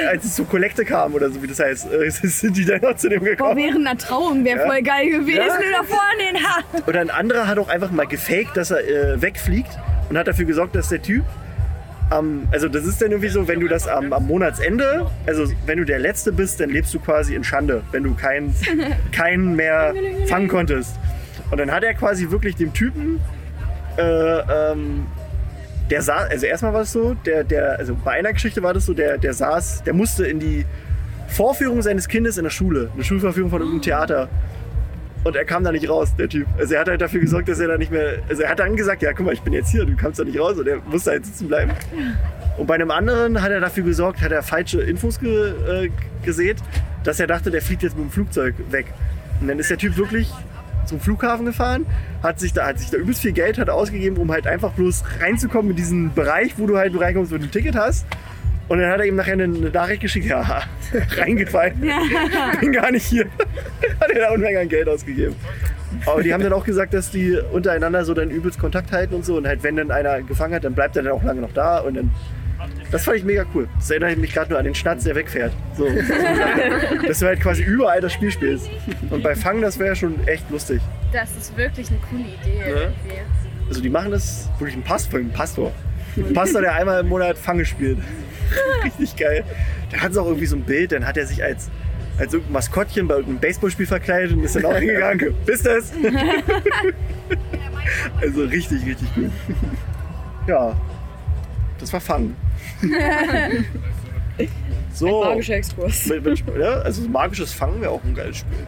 [0.09, 2.95] als es zur Kollekte kam oder so wie das heißt, äh, sind die dann noch
[2.95, 3.57] zu dem Boah, gekommen.
[3.57, 4.66] während einer Trauung wäre Ja.
[4.66, 5.39] voll geil gewesen.
[5.39, 5.49] Ja.
[5.79, 6.61] Da vorne den Ha.
[6.87, 9.70] Oder ein anderer hat auch einfach mal gefaked, dass er äh, wegfliegt
[10.11, 11.25] und hat dafür gesorgt, dass der Typ
[12.15, 15.79] am, also das ist dann irgendwie so, wenn du das am, am Monatsende, also wenn
[15.79, 18.55] du der Letzte bist, dann lebst du quasi in Schande, wenn du keinen
[19.12, 19.95] keinen mehr
[20.27, 20.97] fangen konntest.
[21.51, 23.21] Und dann hat er quasi wirklich dem Typen,
[23.97, 25.07] äh, ähm,
[25.91, 28.87] der saß, also erstmal war es so, der, der, also bei einer Geschichte war das
[28.87, 30.65] so, der, der saß, der musste in die
[31.29, 34.29] Vorführung seines Kindes in der Schule, eine Schulverführung von irgendeinem Theater.
[35.25, 36.47] Und er kam da nicht raus, der Typ.
[36.59, 38.18] Also er hat halt dafür gesorgt, dass er da nicht mehr.
[38.29, 40.25] Also er hat dann gesagt, ja guck mal, ich bin jetzt hier, du kannst da
[40.25, 40.59] nicht raus.
[40.59, 41.72] Und er musste halt sitzen bleiben.
[42.59, 45.91] Und bei einem anderen hat er dafür gesorgt, hat er falsche Infos ge, äh,
[46.22, 46.59] gesät,
[47.05, 48.87] dass er dachte, der fliegt jetzt mit dem Flugzeug weg.
[49.41, 50.31] Und dann ist der Typ wirklich
[50.87, 51.87] zum Flughafen gefahren,
[52.22, 55.03] hat sich da, hat sich da übelst viel Geld hat ausgegeben, um halt einfach bloß
[55.20, 58.07] reinzukommen in diesen Bereich, wo du halt reinkommst, wo du ein Ticket hast.
[58.69, 60.62] Und dann hat er ihm nachher eine Nachricht geschickt, ja,
[61.17, 61.81] reingefallen,
[62.61, 63.27] bin gar nicht hier.
[64.01, 65.35] hat er da Unmengen an Geld ausgegeben.
[66.07, 69.25] Aber die haben dann auch gesagt, dass die untereinander so dann übelst Kontakt halten und
[69.25, 69.37] so.
[69.37, 71.79] Und halt, wenn dann einer gefangen hat, dann bleibt er dann auch lange noch da.
[71.79, 72.11] Und dann,
[72.91, 73.69] das fand ich mega cool.
[73.77, 75.53] Das erinnert mich gerade nur an den Schnatz, der wegfährt.
[75.77, 75.87] So,
[77.07, 78.69] dass du halt quasi überall das Spiel spielst.
[79.11, 80.81] Und bei Fangen, das wäre schon echt lustig.
[81.12, 82.62] Das ist wirklich eine coole Idee.
[82.67, 83.21] irgendwie.
[83.69, 85.73] Also die machen das wirklich ein Pastor, ein Pastor.
[86.17, 87.99] Ein Pastor, der einmal im Monat Fange spielt.
[88.84, 89.45] Richtig geil.
[89.90, 91.70] Da hat es auch irgendwie so ein Bild, dann hat er sich als,
[92.18, 95.34] als irgendein Maskottchen bei irgendeinem Baseballspiel verkleidet und ist dann auch hingegangen.
[95.47, 95.92] Bis das!
[98.20, 99.30] also richtig, richtig gut.
[100.47, 100.76] Ja,
[101.78, 102.36] das war Fangen.
[104.95, 105.24] So.
[105.24, 106.07] Magischer Exkurs.
[106.07, 108.66] Mit, mit, ja, also magisches Fangen wäre auch ein geiles Spiel.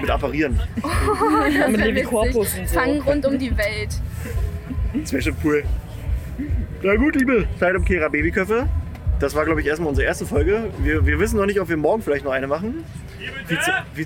[0.00, 0.58] Mit Apparieren.
[0.82, 2.04] Das mit.
[2.04, 2.74] Corpus und so.
[2.74, 3.90] Fangen rund um die Welt.
[4.94, 5.62] Das wäre schon cool.
[6.82, 8.68] Na gut, liebe Zeitumkehrer Babyköpfe.
[9.20, 10.70] Das war, glaube ich, erstmal unsere erste Folge.
[10.78, 12.84] Wir, wir wissen noch nicht, ob wir morgen vielleicht noch eine machen.
[13.48, 13.56] Wie,
[13.94, 14.04] wie,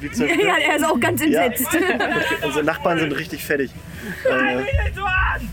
[0.00, 1.66] die zer- Ja, er ist auch ganz entsetzt.
[2.44, 3.70] Unsere Nachbarn sind richtig fertig.
[4.24, 4.62] Äh,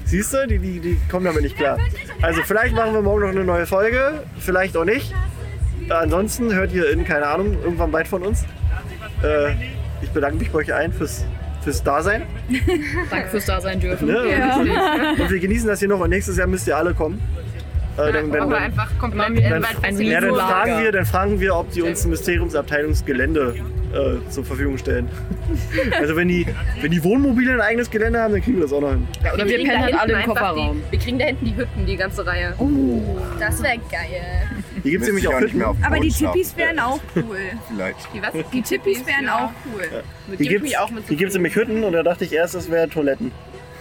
[0.05, 1.77] siehst du, die, die, die kommen damit nicht klar.
[2.21, 5.13] Also vielleicht machen wir morgen noch eine neue Folge, vielleicht auch nicht.
[5.89, 8.43] Ansonsten hört ihr in, keine Ahnung, irgendwann bald von uns.
[9.23, 9.53] Äh,
[10.01, 11.25] ich bedanke mich bei euch allen fürs,
[11.63, 12.23] fürs Dasein.
[13.09, 14.07] Danke fürs Dasein dürfen.
[14.07, 14.19] Ne?
[14.19, 17.21] Und, und wir genießen das hier noch und nächstes Jahr müsst ihr alle kommen.
[17.97, 21.05] Äh, dann, dann, wir dann, einfach komplett Machen wir dann, ja, dann, fragen wir, dann
[21.05, 23.55] fragen wir, ob die uns ein Mysteriumsabteilungsgelände
[23.93, 25.09] äh, zur Verfügung stellen.
[25.99, 26.47] Also wenn die,
[26.81, 29.05] wenn die Wohnmobile ein eigenes Gelände haben, dann kriegen wir das auch noch hin.
[29.23, 30.81] Ja, oder wir kriegen pennen da halt alle im Kofferraum.
[30.87, 32.53] Die, wir kriegen da hinten die Hütten, die ganze Reihe.
[33.39, 34.47] Das wäre geil.
[34.81, 36.09] Hier gibt es nämlich ich auch nicht mehr auf Aber die.
[36.09, 37.37] Tippis wären auch cool.
[37.67, 38.07] Vielleicht.
[38.13, 38.31] Die was?
[38.51, 40.03] Die Tippis wären auch cool.
[40.27, 43.31] Mit Hier die gibt es nämlich Hütten und da dachte ich erst, das wären Toiletten.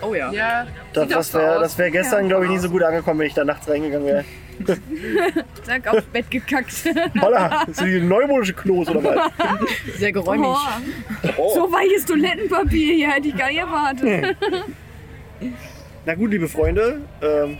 [0.03, 0.33] Oh ja.
[0.33, 3.45] Ja, Das, das wäre wär gestern, glaube ich, nicht so gut angekommen, wenn ich da
[3.45, 4.25] nachts reingegangen wäre.
[5.65, 6.73] Sag aufs Bett gekackt.
[7.21, 9.31] Holla, das sind die neumodische Klos oder was?
[9.99, 10.49] Sehr geräumig.
[11.37, 11.55] Oh.
[11.55, 14.37] So weiches Toilettenpapier hier hätte ich gar nicht erwartet.
[16.05, 17.57] Na gut, liebe Freunde, ähm,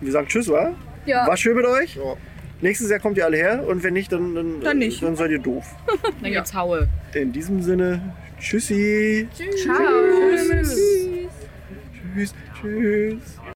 [0.00, 0.72] wir sagen Tschüss, wa?
[1.06, 1.26] Ja.
[1.26, 1.96] War schön mit euch.
[1.96, 2.14] Ja.
[2.60, 5.00] Nächstes Jahr kommt ihr alle her und wenn nicht, dann, dann, Dann nicht.
[5.02, 5.64] dann seid ihr doof.
[6.20, 6.88] Dann gibt's Haue.
[7.14, 8.00] In diesem Sinne,
[8.40, 9.28] tschüssi.
[9.62, 10.08] Ciao.
[12.14, 12.34] Tschüss.
[12.60, 13.37] Tschüss.